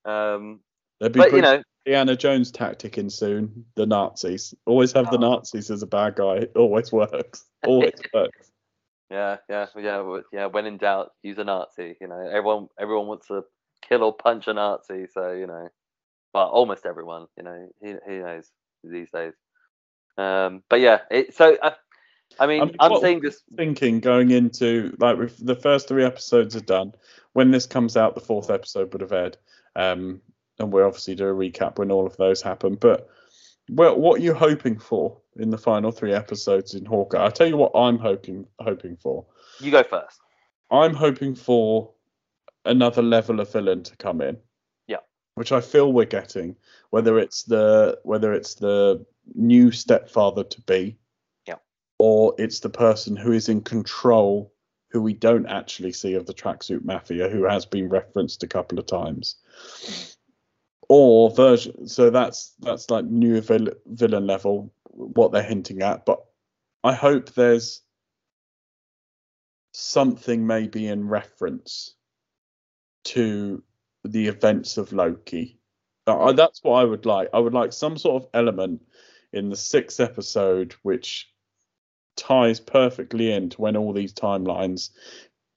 um, 0.06 0.60
There'd 1.00 1.14
be 1.14 1.20
but, 1.20 1.34
you 1.34 1.42
know, 1.42 1.62
Indiana 1.86 2.16
Jones 2.16 2.52
tactic 2.52 2.98
in 2.98 3.10
soon. 3.10 3.66
The 3.76 3.86
Nazis 3.86 4.54
always 4.66 4.92
have 4.92 5.08
oh. 5.08 5.12
the 5.12 5.18
Nazis 5.18 5.72
as 5.72 5.82
a 5.82 5.88
bad 5.88 6.16
guy. 6.16 6.36
It 6.36 6.52
always 6.56 6.92
works. 6.92 7.46
Always 7.66 7.94
works. 8.14 8.52
Yeah, 9.10 9.38
yeah, 9.50 9.66
yeah, 9.78 10.20
yeah. 10.32 10.46
When 10.46 10.66
in 10.66 10.78
doubt, 10.78 11.12
use 11.22 11.38
a 11.38 11.44
Nazi. 11.44 11.98
You 12.00 12.08
know, 12.08 12.20
everyone, 12.20 12.68
everyone 12.80 13.08
wants 13.08 13.28
to 13.28 13.44
kill 13.82 14.04
or 14.04 14.14
punch 14.14 14.48
a 14.48 14.54
Nazi. 14.54 15.08
So 15.14 15.32
you 15.32 15.48
know, 15.48 15.70
well, 16.34 16.48
almost 16.48 16.86
everyone. 16.86 17.28
You 17.38 17.44
know, 17.44 17.70
he 17.82 17.96
who 18.06 18.20
knows 18.22 18.50
these 18.84 19.12
days. 19.12 19.34
Um, 20.18 20.64
but 20.70 20.80
yeah, 20.80 21.00
it, 21.10 21.36
so 21.36 21.58
uh, 21.62 21.72
I 22.40 22.48
mean, 22.48 22.62
I 22.62 22.66
mean 22.66 22.76
I'm 22.80 23.00
saying 23.00 23.22
this. 23.22 23.42
Thinking 23.56 24.00
going 24.00 24.32
into 24.32 24.96
like 25.00 25.18
the 25.40 25.56
first 25.56 25.88
three 25.88 26.04
episodes 26.04 26.56
are 26.56 26.62
done. 26.62 26.94
When 27.34 27.52
this 27.52 27.66
comes 27.66 27.96
out, 27.96 28.16
the 28.16 28.22
fourth 28.22 28.50
episode 28.50 28.92
would 28.92 29.02
have 29.02 29.14
aired, 29.14 29.38
um, 29.76 30.22
and 30.60 30.72
we'll 30.72 30.86
obviously 30.86 31.16
do 31.16 31.28
a 31.28 31.34
recap 31.34 31.78
when 31.78 31.92
all 31.92 32.06
of 32.06 32.18
those 32.18 32.42
happen. 32.42 32.76
But 32.76 33.10
well, 33.70 33.98
what 33.98 34.20
are 34.20 34.24
you 34.24 34.34
hoping 34.34 34.78
for 34.78 35.18
in 35.38 35.50
the 35.50 35.58
final 35.58 35.92
three 35.92 36.14
episodes 36.14 36.74
in 36.74 36.86
Hawkeye? 36.86 37.18
I'll 37.18 37.32
tell 37.32 37.48
you 37.48 37.58
what 37.58 37.72
I'm 37.76 37.98
hoping 37.98 38.46
hoping 38.60 38.98
for. 38.98 39.26
You 39.60 39.72
go 39.72 39.84
first. 39.84 40.20
I'm 40.70 40.94
hoping 40.94 41.36
for 41.36 41.92
another 42.66 43.02
level 43.02 43.40
of 43.40 43.52
villain 43.52 43.84
to 43.84 43.96
come 43.98 44.22
in. 44.22 44.38
Yeah. 44.88 44.98
Which 45.36 45.52
I 45.52 45.62
feel 45.62 45.92
we're 45.92 46.06
getting, 46.06 46.56
whether 46.90 47.20
it's 47.20 47.44
the 47.44 48.00
whether 48.04 48.34
it's 48.34 48.56
the 48.56 49.06
new 49.36 49.72
stepfather 49.72 50.44
to 50.44 50.62
be, 50.62 50.98
yeah, 51.48 51.56
or 52.00 52.36
it's 52.38 52.60
the 52.60 52.70
person 52.70 53.16
who 53.16 53.32
is 53.32 53.50
in 53.50 53.62
control 53.62 54.54
who 54.92 55.02
we 55.02 55.14
don't 55.14 55.48
actually 55.48 55.94
see 55.94 56.16
of 56.16 56.26
the 56.26 56.34
tracksuit 56.34 56.84
mafia 56.84 57.30
who 57.30 57.46
has 57.46 57.66
been 57.66 57.90
referenced 57.90 58.44
a 58.44 58.48
couple 58.48 58.78
of 58.78 58.86
times 58.86 59.36
mm-hmm. 59.84 60.12
or 60.90 61.32
version 61.32 61.88
so 61.88 62.10
that's 62.10 62.54
that's 62.60 62.90
like 62.90 63.06
new 63.06 63.40
vil- 63.42 63.74
villain 63.86 64.28
level 64.28 64.74
what 64.84 65.32
they're 65.32 65.42
hinting 65.42 65.82
at 65.82 66.06
but 66.06 66.26
i 66.84 66.94
hope 66.94 67.34
there's 67.34 67.82
something 69.74 70.46
maybe 70.46 70.88
in 70.88 71.08
reference 71.08 71.96
to 73.04 73.64
the 74.04 74.28
events 74.28 74.78
of 74.78 74.94
loki 74.94 75.60
that's 76.06 76.64
what 76.64 76.82
I 76.82 76.84
would 76.84 77.06
like. 77.06 77.30
I 77.34 77.40
would 77.40 77.54
like 77.54 77.74
some 77.74 77.98
sort 77.98 78.24
of 78.24 78.30
element 78.34 78.82
in 79.34 79.50
the 79.50 79.56
sixth 79.56 80.00
episode 80.00 80.76
which 80.84 81.30
ties 82.18 82.60
perfectly 82.60 83.32
into 83.32 83.62
when 83.62 83.78
all 83.78 83.94
these 83.94 84.14
timelines. 84.14 84.90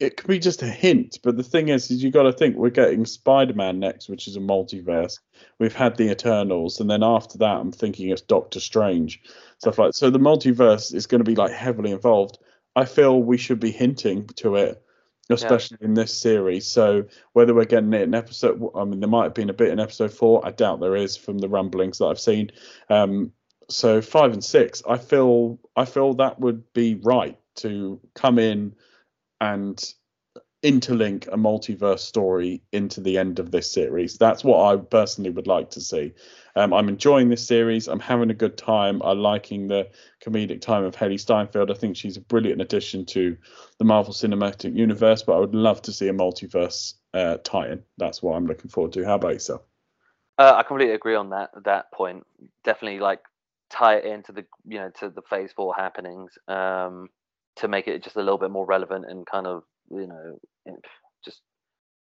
It 0.00 0.16
could 0.16 0.28
be 0.28 0.38
just 0.38 0.62
a 0.62 0.66
hint, 0.66 1.18
but 1.22 1.36
the 1.36 1.42
thing 1.42 1.68
is, 1.68 1.90
is 1.90 2.02
you 2.02 2.10
got 2.10 2.24
to 2.24 2.32
think 2.32 2.56
we're 2.56 2.70
getting 2.70 3.06
Spider-Man 3.06 3.78
next, 3.78 4.08
which 4.08 4.26
is 4.26 4.36
a 4.36 4.40
multiverse. 4.40 5.20
We've 5.58 5.74
had 5.74 5.96
the 5.96 6.10
Eternals, 6.10 6.80
and 6.80 6.90
then 6.90 7.04
after 7.04 7.38
that, 7.38 7.56
I'm 7.56 7.70
thinking 7.70 8.10
it's 8.10 8.20
Doctor 8.20 8.58
Strange, 8.58 9.22
stuff 9.58 9.78
like. 9.78 9.94
So 9.94 10.10
the 10.10 10.18
multiverse 10.18 10.92
is 10.92 11.06
going 11.06 11.20
to 11.20 11.30
be 11.30 11.36
like 11.36 11.52
heavily 11.52 11.92
involved. 11.92 12.38
I 12.74 12.86
feel 12.86 13.22
we 13.22 13.38
should 13.38 13.60
be 13.60 13.70
hinting 13.70 14.26
to 14.36 14.56
it 14.56 14.82
especially 15.30 15.78
yeah. 15.80 15.86
in 15.86 15.94
this 15.94 16.16
series. 16.16 16.66
So 16.66 17.04
whether 17.32 17.54
we're 17.54 17.64
getting 17.64 17.92
it 17.94 18.02
in 18.02 18.14
episode, 18.14 18.62
I 18.74 18.84
mean, 18.84 19.00
there 19.00 19.08
might 19.08 19.24
have 19.24 19.34
been 19.34 19.50
a 19.50 19.54
bit 19.54 19.70
in 19.70 19.80
episode 19.80 20.12
four. 20.12 20.46
I 20.46 20.50
doubt 20.50 20.80
there 20.80 20.96
is 20.96 21.16
from 21.16 21.38
the 21.38 21.48
rumblings 21.48 21.98
that 21.98 22.06
I've 22.06 22.20
seen. 22.20 22.50
Um, 22.90 23.32
so 23.68 24.02
five 24.02 24.32
and 24.32 24.44
six, 24.44 24.82
I 24.88 24.98
feel 24.98 25.58
I 25.76 25.84
feel 25.86 26.14
that 26.14 26.38
would 26.38 26.72
be 26.72 26.96
right 26.96 27.38
to 27.56 28.00
come 28.14 28.38
in 28.38 28.74
and 29.40 29.82
interlink 30.64 31.28
a 31.28 31.36
multiverse 31.36 31.98
story 31.98 32.62
into 32.72 33.00
the 33.00 33.18
end 33.18 33.38
of 33.38 33.50
this 33.50 33.70
series. 33.70 34.16
That's 34.16 34.42
what 34.42 34.64
I 34.64 34.80
personally 34.80 35.28
would 35.30 35.46
like 35.46 35.70
to 35.70 35.80
see. 35.80 36.14
Um, 36.56 36.72
I'm 36.72 36.88
enjoying 36.88 37.28
this 37.28 37.46
series. 37.46 37.86
I'm 37.86 38.00
having 38.00 38.30
a 38.30 38.34
good 38.34 38.56
time. 38.56 39.02
I'm 39.02 39.18
liking 39.18 39.68
the 39.68 39.90
comedic 40.24 40.62
time 40.62 40.84
of 40.84 40.96
Hailee 40.96 41.20
Steinfeld. 41.20 41.70
I 41.70 41.74
think 41.74 41.96
she's 41.96 42.16
a 42.16 42.22
brilliant 42.22 42.62
addition 42.62 43.04
to 43.06 43.36
the 43.78 43.84
Marvel 43.84 44.14
Cinematic 44.14 44.74
Universe. 44.74 45.22
But 45.22 45.36
I 45.36 45.40
would 45.40 45.54
love 45.54 45.82
to 45.82 45.92
see 45.92 46.08
a 46.08 46.14
multiverse 46.14 46.94
uh, 47.12 47.36
tie-in. 47.44 47.82
That's 47.98 48.22
what 48.22 48.34
I'm 48.34 48.46
looking 48.46 48.70
forward 48.70 48.94
to. 48.94 49.04
How 49.04 49.16
about 49.16 49.34
yourself? 49.34 49.62
Uh, 50.38 50.54
I 50.56 50.62
completely 50.62 50.94
agree 50.94 51.14
on 51.14 51.30
that 51.30 51.50
that 51.64 51.92
point. 51.92 52.24
Definitely 52.64 53.00
like 53.00 53.20
tie 53.70 53.96
it 53.96 54.04
into 54.06 54.32
the 54.32 54.46
you 54.66 54.78
know 54.78 54.90
to 55.00 55.10
the 55.10 55.22
Phase 55.22 55.52
Four 55.54 55.74
happenings 55.74 56.32
um, 56.48 57.08
to 57.56 57.68
make 57.68 57.86
it 57.86 58.02
just 58.02 58.16
a 58.16 58.20
little 58.20 58.38
bit 58.38 58.50
more 58.50 58.66
relevant 58.66 59.04
and 59.08 59.26
kind 59.26 59.46
of 59.46 59.62
you 59.90 60.06
know 60.06 60.38
just 61.24 61.40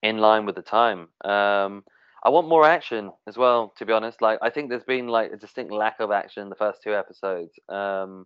in 0.02 0.18
line 0.18 0.46
with 0.46 0.56
the 0.56 0.62
time. 0.62 1.08
Um, 1.24 1.84
I 2.24 2.30
want 2.30 2.48
more 2.48 2.66
action 2.66 3.12
as 3.28 3.38
well. 3.38 3.74
To 3.78 3.86
be 3.86 3.94
honest, 3.94 4.22
like 4.22 4.40
I 4.42 4.50
think 4.50 4.70
there's 4.70 4.84
been 4.84 5.08
like 5.08 5.32
a 5.32 5.38
distinct 5.38 5.72
lack 5.72 6.00
of 6.00 6.12
action 6.12 6.44
in 6.44 6.50
the 6.50 6.56
first 6.56 6.82
two 6.84 6.96
episodes. 6.96 7.52
Um, 7.70 8.26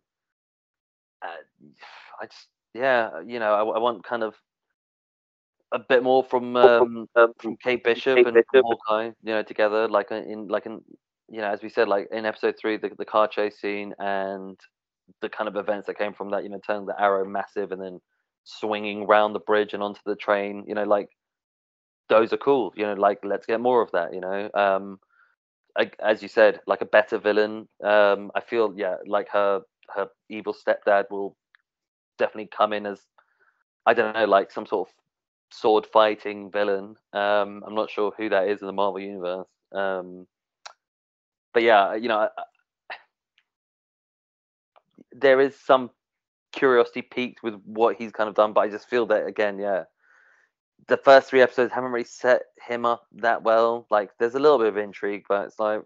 uh, 1.22 1.28
I 2.22 2.26
just 2.26 2.48
yeah, 2.74 3.22
you 3.26 3.40
know, 3.40 3.54
I, 3.54 3.78
I, 3.78 3.80
want 3.80 4.04
kind 4.04 4.24
of 4.24 4.36
a 5.72 5.80
bit 5.80 6.04
more 6.04 6.24
from 6.24 6.56
um, 6.56 7.08
from 7.40 7.58
Kate 7.58 7.84
Bishop 7.84 8.18
Kate 8.18 8.28
and 8.28 8.36
Bishop. 8.36 8.66
Hawkeye, 8.66 9.12
you 9.24 9.34
know, 9.34 9.44
together, 9.44 9.88
like 9.88 10.12
in 10.12 10.48
like 10.48 10.66
in 10.66 10.82
you 11.30 11.42
know, 11.42 11.48
as 11.48 11.62
we 11.62 11.70
said, 11.70 11.88
like 11.88 12.08
in 12.12 12.26
episode 12.26 12.56
three, 12.60 12.78
the 12.78 12.92
the 12.98 13.06
car 13.06 13.28
chase 13.28 13.60
scene 13.60 13.94
and 14.00 14.60
the 15.22 15.30
kind 15.30 15.48
of 15.48 15.56
events 15.56 15.88
that 15.88 15.98
came 15.98 16.14
from 16.14 16.30
that, 16.32 16.44
you 16.44 16.50
know, 16.50 16.60
turning 16.66 16.86
the 16.86 17.00
arrow 17.00 17.26
massive 17.28 17.72
and 17.72 17.82
then 17.82 18.00
swinging 18.50 19.06
round 19.06 19.36
the 19.36 19.40
bridge 19.40 19.74
and 19.74 19.84
onto 19.84 20.02
the 20.06 20.16
train, 20.16 20.64
you 20.68 20.76
know, 20.76 20.84
like 20.84 21.10
those 22.10 22.34
are 22.34 22.38
cool. 22.38 22.74
You 22.76 22.86
know, 22.86 22.94
like 22.94 23.20
let's 23.24 23.46
get 23.46 23.62
more 23.62 23.82
of 23.82 23.92
that. 23.92 24.14
You 24.14 24.22
know, 24.22 24.50
um, 24.54 25.00
as 26.04 26.22
you 26.22 26.28
said, 26.28 26.60
like 26.68 26.82
a 26.82 26.86
better 26.86 27.18
villain. 27.18 27.68
Um, 27.84 28.32
I 28.36 28.42
feel 28.42 28.74
yeah, 28.76 28.96
like 29.06 29.30
her 29.32 29.62
her 29.96 30.08
evil 30.30 30.54
stepdad 30.54 31.06
will 31.10 31.36
definitely 32.18 32.50
come 32.56 32.74
in 32.74 32.86
as 32.86 33.02
I 33.86 33.94
don't 33.94 34.14
know, 34.14 34.26
like 34.26 34.52
some 34.52 34.66
sort 34.66 34.90
of 34.90 34.94
sword 35.52 35.86
fighting 35.92 36.52
villain. 36.52 36.96
Um, 37.14 37.64
I'm 37.66 37.76
not 37.76 37.90
sure 37.90 38.14
who 38.18 38.30
that 38.30 38.48
is 38.50 38.62
in 38.62 38.68
the 38.68 38.74
Marvel 38.74 39.00
universe. 39.00 39.48
Um, 39.74 40.28
but 41.54 41.64
yeah, 41.64 41.96
you 41.96 42.08
know, 42.08 42.30
there 45.12 45.42
is 45.42 45.56
some 45.60 45.90
curiosity 46.60 47.02
peaked 47.02 47.42
with 47.42 47.56
what 47.66 47.96
he's 47.96 48.12
kind 48.12 48.30
of 48.30 48.36
done, 48.36 48.54
but 48.54 48.62
I 48.62 48.70
just 48.70 48.90
feel 48.90 49.06
that 49.08 49.26
again, 49.26 49.58
yeah, 49.58 49.84
the 50.88 50.98
first 50.98 51.30
three 51.30 51.42
episodes 51.42 51.74
haven't 51.74 51.92
really 51.92 52.06
set 52.06 52.44
him 52.68 52.86
up 52.86 53.04
that 53.14 53.44
well. 53.44 53.88
Like, 53.90 54.12
there's 54.20 54.36
a 54.36 54.40
little 54.40 54.60
bit 54.60 54.68
of 54.68 54.78
intrigue, 54.78 55.24
but 55.28 55.46
it's 55.46 55.60
like 55.60 55.82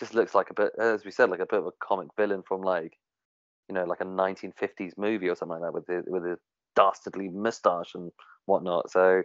just 0.00 0.14
looks 0.14 0.34
like 0.34 0.50
a 0.50 0.54
bit, 0.54 0.72
as 0.78 1.04
we 1.04 1.10
said, 1.10 1.30
like 1.30 1.40
a 1.40 1.46
bit 1.46 1.60
of 1.60 1.66
a 1.66 1.72
comic 1.80 2.08
villain 2.16 2.42
from 2.46 2.62
like, 2.62 2.96
you 3.68 3.74
know, 3.74 3.84
like 3.84 4.00
a 4.00 4.04
1950s 4.04 4.92
movie 4.96 5.28
or 5.28 5.34
something 5.34 5.60
like 5.60 5.72
that 5.72 5.74
with 5.74 5.86
the 5.86 6.04
with 6.06 6.24
a 6.24 6.38
dastardly 6.76 7.28
moustache 7.28 7.94
and 7.94 8.12
whatnot. 8.46 8.90
So 8.90 9.22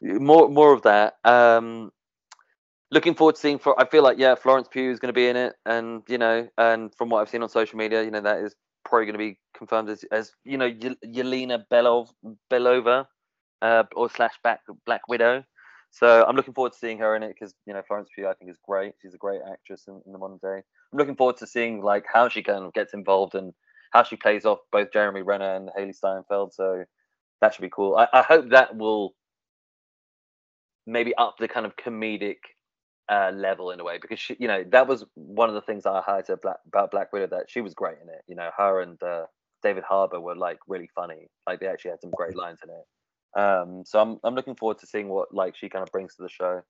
more 0.00 0.48
more 0.48 0.72
of 0.72 0.82
that. 0.82 1.16
Um, 1.24 1.92
looking 2.90 3.14
forward 3.14 3.34
to 3.36 3.40
seeing. 3.40 3.58
For 3.58 3.78
I 3.80 3.86
feel 3.86 4.02
like 4.02 4.18
yeah, 4.18 4.34
Florence 4.34 4.68
Pugh 4.68 4.90
is 4.90 4.98
going 4.98 5.12
to 5.12 5.18
be 5.18 5.28
in 5.28 5.36
it, 5.36 5.54
and 5.66 6.02
you 6.08 6.18
know, 6.18 6.48
and 6.58 6.94
from 6.94 7.10
what 7.10 7.20
I've 7.20 7.28
seen 7.28 7.42
on 7.42 7.48
social 7.48 7.78
media, 7.78 8.02
you 8.02 8.10
know, 8.10 8.22
that 8.22 8.38
is 8.38 8.54
probably 8.84 9.06
going 9.06 9.14
to 9.14 9.18
be 9.18 9.38
confirmed 9.56 9.88
as 9.88 10.04
as 10.12 10.32
you 10.44 10.58
know, 10.58 10.70
Yelena 10.70 11.64
Belov 11.70 12.08
Belova 12.50 13.06
uh, 13.62 13.84
or 13.94 14.10
slash 14.10 14.34
Black 14.42 14.60
Black 14.86 15.08
Widow. 15.08 15.44
So 15.90 16.24
I'm 16.26 16.34
looking 16.34 16.54
forward 16.54 16.72
to 16.72 16.78
seeing 16.78 16.98
her 16.98 17.14
in 17.14 17.22
it 17.22 17.34
because 17.34 17.54
you 17.66 17.72
know 17.72 17.82
Florence 17.86 18.08
Pugh 18.14 18.28
I 18.28 18.34
think 18.34 18.50
is 18.50 18.58
great. 18.66 18.94
She's 19.00 19.14
a 19.14 19.18
great 19.18 19.40
actress 19.50 19.84
in, 19.86 20.00
in, 20.06 20.12
the 20.12 20.18
modern 20.18 20.38
day. 20.42 20.62
I'm 20.92 20.98
looking 20.98 21.16
forward 21.16 21.36
to 21.38 21.46
seeing 21.46 21.82
like 21.82 22.04
how 22.12 22.28
she 22.28 22.42
kind 22.42 22.64
of 22.64 22.72
gets 22.72 22.94
involved 22.94 23.34
and 23.34 23.52
how 23.92 24.02
she 24.02 24.16
plays 24.16 24.44
off 24.44 24.58
both 24.72 24.92
Jeremy 24.92 25.22
Renner 25.22 25.54
and 25.54 25.70
Hailee 25.78 25.94
Steinfeld. 25.94 26.52
So 26.52 26.84
that 27.40 27.54
should 27.54 27.62
be 27.62 27.70
cool. 27.70 27.96
I, 27.96 28.08
I 28.12 28.22
hope 28.22 28.50
that 28.50 28.76
will 28.76 29.14
maybe 30.86 31.14
up 31.14 31.36
the 31.38 31.48
kind 31.48 31.64
of 31.64 31.76
comedic 31.76 32.38
uh, 33.10 33.30
level 33.34 33.70
in 33.70 33.80
a 33.80 33.84
way 33.84 33.98
because 34.00 34.18
she, 34.18 34.36
you 34.38 34.48
know, 34.48 34.64
that 34.70 34.86
was 34.86 35.04
one 35.14 35.48
of 35.48 35.54
the 35.54 35.60
things 35.60 35.86
I 35.86 36.00
heard 36.00 36.26
Black, 36.42 36.56
about 36.66 36.90
Black 36.90 37.12
Widow 37.12 37.26
that 37.28 37.46
she 37.48 37.60
was 37.60 37.74
great 37.74 37.98
in 38.02 38.08
it. 38.08 38.22
You 38.26 38.36
know, 38.36 38.50
her 38.56 38.80
and 38.80 39.02
uh, 39.02 39.26
David 39.62 39.84
Harbour 39.84 40.20
were 40.20 40.36
like 40.36 40.58
really 40.66 40.88
funny. 40.94 41.28
Like 41.46 41.60
they 41.60 41.66
actually 41.66 41.92
had 41.92 42.00
some 42.00 42.10
great 42.10 42.36
lines 42.36 42.60
in 42.62 42.70
it. 42.70 43.40
Um, 43.40 43.82
so 43.84 44.00
I'm 44.00 44.18
I'm 44.24 44.34
looking 44.34 44.54
forward 44.54 44.78
to 44.78 44.86
seeing 44.86 45.08
what 45.08 45.34
like 45.34 45.56
she 45.56 45.68
kind 45.68 45.82
of 45.82 45.92
brings 45.92 46.14
to 46.16 46.22
the 46.22 46.28
show. 46.28 46.62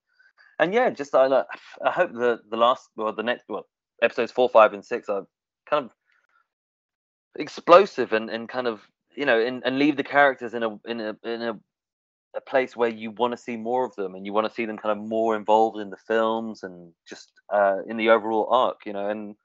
And 0.58 0.72
yeah, 0.72 0.90
just 0.90 1.14
I 1.14 1.26
I 1.84 1.90
hope 1.90 2.12
the 2.12 2.40
the 2.50 2.56
last 2.56 2.88
or 2.96 3.12
the 3.12 3.22
next 3.22 3.44
well 3.48 3.66
episodes 4.02 4.32
four, 4.32 4.48
five, 4.48 4.72
and 4.72 4.84
six 4.84 5.08
are 5.08 5.26
kind 5.68 5.86
of 5.86 5.90
explosive 7.36 8.12
and, 8.12 8.30
and 8.30 8.48
kind 8.48 8.66
of 8.66 8.80
you 9.16 9.26
know 9.26 9.40
and, 9.40 9.62
and 9.64 9.78
leave 9.78 9.96
the 9.96 10.04
characters 10.04 10.54
in 10.54 10.62
a 10.62 10.78
in 10.86 11.00
a 11.00 11.16
in 11.24 11.42
a, 11.42 11.58
a 12.36 12.40
place 12.40 12.76
where 12.76 12.88
you 12.88 13.10
want 13.10 13.32
to 13.32 13.36
see 13.36 13.56
more 13.56 13.84
of 13.84 13.94
them 13.96 14.14
and 14.14 14.26
you 14.26 14.32
want 14.32 14.46
to 14.46 14.52
see 14.52 14.64
them 14.64 14.76
kind 14.76 14.98
of 14.98 15.06
more 15.06 15.36
involved 15.36 15.78
in 15.78 15.90
the 15.90 15.96
films 16.08 16.62
and 16.62 16.92
just 17.08 17.32
uh, 17.52 17.78
in 17.86 17.96
the 17.96 18.10
overall 18.10 18.48
arc, 18.50 18.80
you 18.86 18.92
know. 18.92 19.08
And 19.08 19.36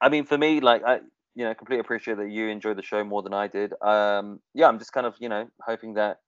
I 0.00 0.08
mean, 0.08 0.24
for 0.24 0.38
me, 0.38 0.60
like 0.60 0.82
I 0.84 1.00
you 1.34 1.44
know, 1.44 1.54
completely 1.54 1.80
appreciate 1.80 2.16
that 2.18 2.30
you 2.30 2.48
enjoyed 2.48 2.76
the 2.76 2.82
show 2.82 3.04
more 3.04 3.22
than 3.22 3.34
I 3.34 3.46
did. 3.46 3.72
Um, 3.82 4.40
yeah, 4.54 4.66
I'm 4.66 4.78
just 4.78 4.92
kind 4.92 5.06
of, 5.06 5.14
you 5.20 5.28
know, 5.28 5.48
hoping 5.64 5.94
that 5.94 6.18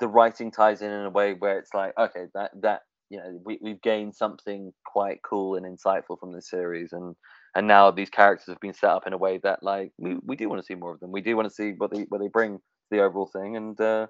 the 0.00 0.08
writing 0.08 0.50
ties 0.50 0.82
in 0.82 0.90
in 0.90 1.04
a 1.04 1.10
way 1.10 1.34
where 1.34 1.58
it's 1.58 1.72
like, 1.74 1.92
okay, 1.98 2.24
that 2.34 2.50
that 2.62 2.82
you 3.10 3.18
know, 3.18 3.40
we 3.44 3.58
we've 3.62 3.80
gained 3.82 4.14
something 4.14 4.72
quite 4.86 5.20
cool 5.22 5.54
and 5.56 5.66
insightful 5.66 6.18
from 6.18 6.32
this 6.32 6.48
series, 6.48 6.92
and 6.92 7.14
and 7.54 7.66
now 7.66 7.90
these 7.90 8.10
characters 8.10 8.46
have 8.48 8.60
been 8.60 8.74
set 8.74 8.90
up 8.90 9.06
in 9.06 9.12
a 9.12 9.18
way 9.18 9.38
that 9.42 9.62
like 9.62 9.92
we, 9.98 10.16
we 10.24 10.34
do 10.34 10.48
want 10.48 10.60
to 10.60 10.66
see 10.66 10.74
more 10.74 10.92
of 10.92 11.00
them. 11.00 11.12
We 11.12 11.20
do 11.20 11.36
want 11.36 11.48
to 11.48 11.54
see 11.54 11.72
what 11.76 11.90
they 11.90 12.06
what 12.08 12.20
they 12.20 12.28
bring 12.28 12.56
to 12.56 12.62
the 12.90 13.02
overall 13.02 13.30
thing, 13.32 13.56
and 13.56 13.80
uh, 13.80 14.06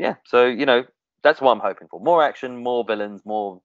yeah, 0.00 0.14
so 0.24 0.46
you 0.46 0.64
know, 0.64 0.84
that's 1.22 1.40
what 1.42 1.52
I'm 1.52 1.60
hoping 1.60 1.86
for: 1.88 2.00
more 2.00 2.22
action, 2.24 2.62
more 2.62 2.84
villains, 2.84 3.20
more 3.26 3.60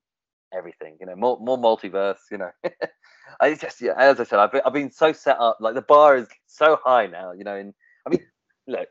everything. 0.54 0.98
You 1.00 1.06
know, 1.06 1.16
more 1.16 1.38
more 1.40 1.58
multiverse. 1.58 2.18
You 2.30 2.38
know, 2.38 2.50
I 3.40 3.54
just 3.54 3.80
yeah, 3.80 3.94
as 3.98 4.20
I 4.20 4.24
said, 4.24 4.38
I've 4.38 4.52
been, 4.52 4.60
I've 4.66 4.74
been 4.74 4.90
so 4.92 5.12
set 5.12 5.38
up. 5.40 5.56
Like 5.60 5.74
the 5.74 5.82
bar 5.82 6.16
is 6.16 6.28
so 6.46 6.78
high 6.84 7.06
now. 7.06 7.32
You 7.32 7.44
know, 7.44 7.56
and 7.56 7.72
I 8.06 8.10
mean, 8.10 8.20
look, 8.66 8.88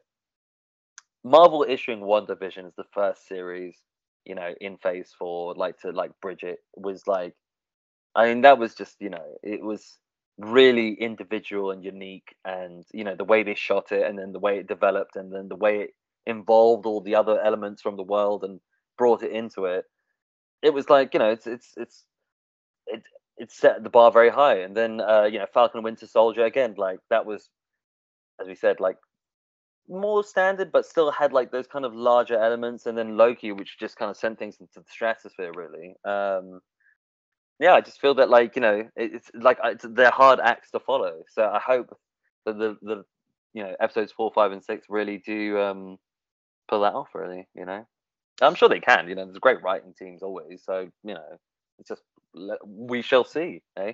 Marvel 1.23 1.63
issuing 1.69 1.99
WandaVision 1.99 2.65
is 2.67 2.73
the 2.77 2.85
first 2.91 3.27
series. 3.27 3.77
You 4.25 4.33
know, 4.33 4.55
in 4.59 4.77
Phase 4.77 5.13
Four, 5.17 5.53
like 5.53 5.79
to 5.81 5.91
like 5.91 6.11
Bridget 6.23 6.57
was 6.75 7.03
like, 7.05 7.35
I 8.15 8.25
mean, 8.25 8.41
that 8.41 8.57
was 8.57 8.73
just 8.73 8.95
you 8.99 9.11
know, 9.11 9.37
it 9.43 9.63
was 9.63 9.99
really 10.39 10.93
individual 10.95 11.69
and 11.69 11.83
unique, 11.83 12.35
and 12.43 12.83
you 12.91 13.03
know 13.03 13.15
the 13.15 13.23
way 13.23 13.43
they 13.43 13.53
shot 13.53 13.91
it, 13.91 14.07
and 14.07 14.17
then 14.17 14.31
the 14.31 14.39
way 14.39 14.57
it 14.57 14.67
developed, 14.67 15.15
and 15.15 15.31
then 15.31 15.47
the 15.47 15.55
way 15.55 15.81
it 15.81 15.91
involved 16.25 16.85
all 16.85 17.01
the 17.01 17.15
other 17.15 17.39
elements 17.41 17.81
from 17.81 17.95
the 17.97 18.03
world 18.03 18.43
and 18.43 18.59
brought 18.97 19.23
it 19.23 19.31
into 19.31 19.65
it 19.65 19.85
it 20.65 20.73
was 20.73 20.89
like 20.89 21.13
you 21.13 21.19
know 21.19 21.29
it's 21.29 21.45
it's 21.45 21.73
it's 21.77 22.05
it 22.87 23.03
it 23.37 23.51
set 23.51 23.83
the 23.83 23.89
bar 23.89 24.11
very 24.11 24.29
high. 24.29 24.59
And 24.61 24.75
then 24.75 24.99
uh 24.99 25.23
you 25.31 25.39
know 25.39 25.45
falcon 25.53 25.83
winter 25.83 26.07
soldier 26.07 26.43
again 26.45 26.73
like 26.77 26.99
that 27.09 27.25
was 27.25 27.49
as 28.41 28.47
we 28.47 28.55
said 28.55 28.79
like 28.79 28.97
more 29.87 30.23
standard 30.23 30.71
but 30.71 30.85
still 30.85 31.11
had 31.11 31.31
like 31.31 31.51
those 31.51 31.67
kind 31.67 31.85
of 31.85 31.93
larger 31.93 32.39
elements. 32.39 32.87
And 32.87 32.97
then 32.97 33.17
loki 33.17 33.51
which 33.51 33.77
just 33.79 33.97
kind 33.97 34.09
of 34.09 34.17
sent 34.17 34.39
things 34.39 34.57
into 34.59 34.79
the 34.79 34.85
stratosphere 34.89 35.51
really. 35.55 35.95
Um 36.03 36.61
yeah 37.59 37.73
i 37.73 37.79
just 37.79 38.01
feel 38.01 38.13
that 38.15 38.29
like 38.29 38.53
you 38.57 38.61
know 38.61 38.83
it's 38.97 39.31
like 39.33 39.57
it's, 39.63 39.85
they're 39.91 40.09
hard 40.09 40.39
acts 40.39 40.71
to 40.71 40.79
follow. 40.79 41.21
So 41.29 41.43
i 41.43 41.59
hope 41.59 41.95
that 42.45 42.57
the 42.57 42.77
the 42.81 43.03
you 43.53 43.63
know 43.63 43.75
episodes 43.79 44.11
four 44.11 44.31
five 44.33 44.51
and 44.51 44.63
six 44.63 44.87
really 44.89 45.19
do 45.19 45.59
um 45.59 45.97
pull 46.67 46.81
that 46.81 46.93
off 46.93 47.13
really 47.13 47.47
you 47.55 47.65
know 47.65 47.85
I'm 48.41 48.55
sure 48.55 48.69
they 48.69 48.79
can. 48.79 49.07
You 49.07 49.15
know, 49.15 49.25
there's 49.25 49.37
great 49.37 49.61
writing 49.61 49.93
teams 49.97 50.21
always. 50.21 50.63
So 50.63 50.89
you 51.03 51.13
know, 51.13 51.39
it's 51.79 51.89
just 51.89 52.03
we 52.65 53.01
shall 53.01 53.23
see, 53.23 53.61
eh? 53.77 53.93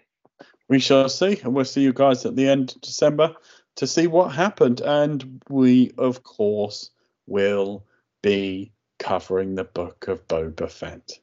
We 0.67 0.80
shall 0.80 1.09
see, 1.09 1.39
and 1.43 1.53
we'll 1.53 1.65
see 1.65 1.82
you 1.82 1.93
guys 1.93 2.26
at 2.26 2.36
the 2.36 2.49
end 2.49 2.74
of 2.76 2.82
December 2.82 3.36
to 3.76 3.88
see 3.88 4.07
what 4.07 4.30
happened. 4.30 4.82
And 4.82 5.41
we, 5.49 5.91
of 5.97 6.24
course, 6.24 6.89
will 7.28 7.86
be 8.24 8.72
covering 8.97 9.55
the 9.55 9.63
book 9.63 10.07
of 10.07 10.28
Boba 10.28 10.72
Fett. 10.72 11.19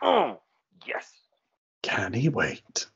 Oh, 0.00 0.40
yes. 0.86 1.12
Can 1.82 2.12
he 2.14 2.28
wait? 2.28 2.86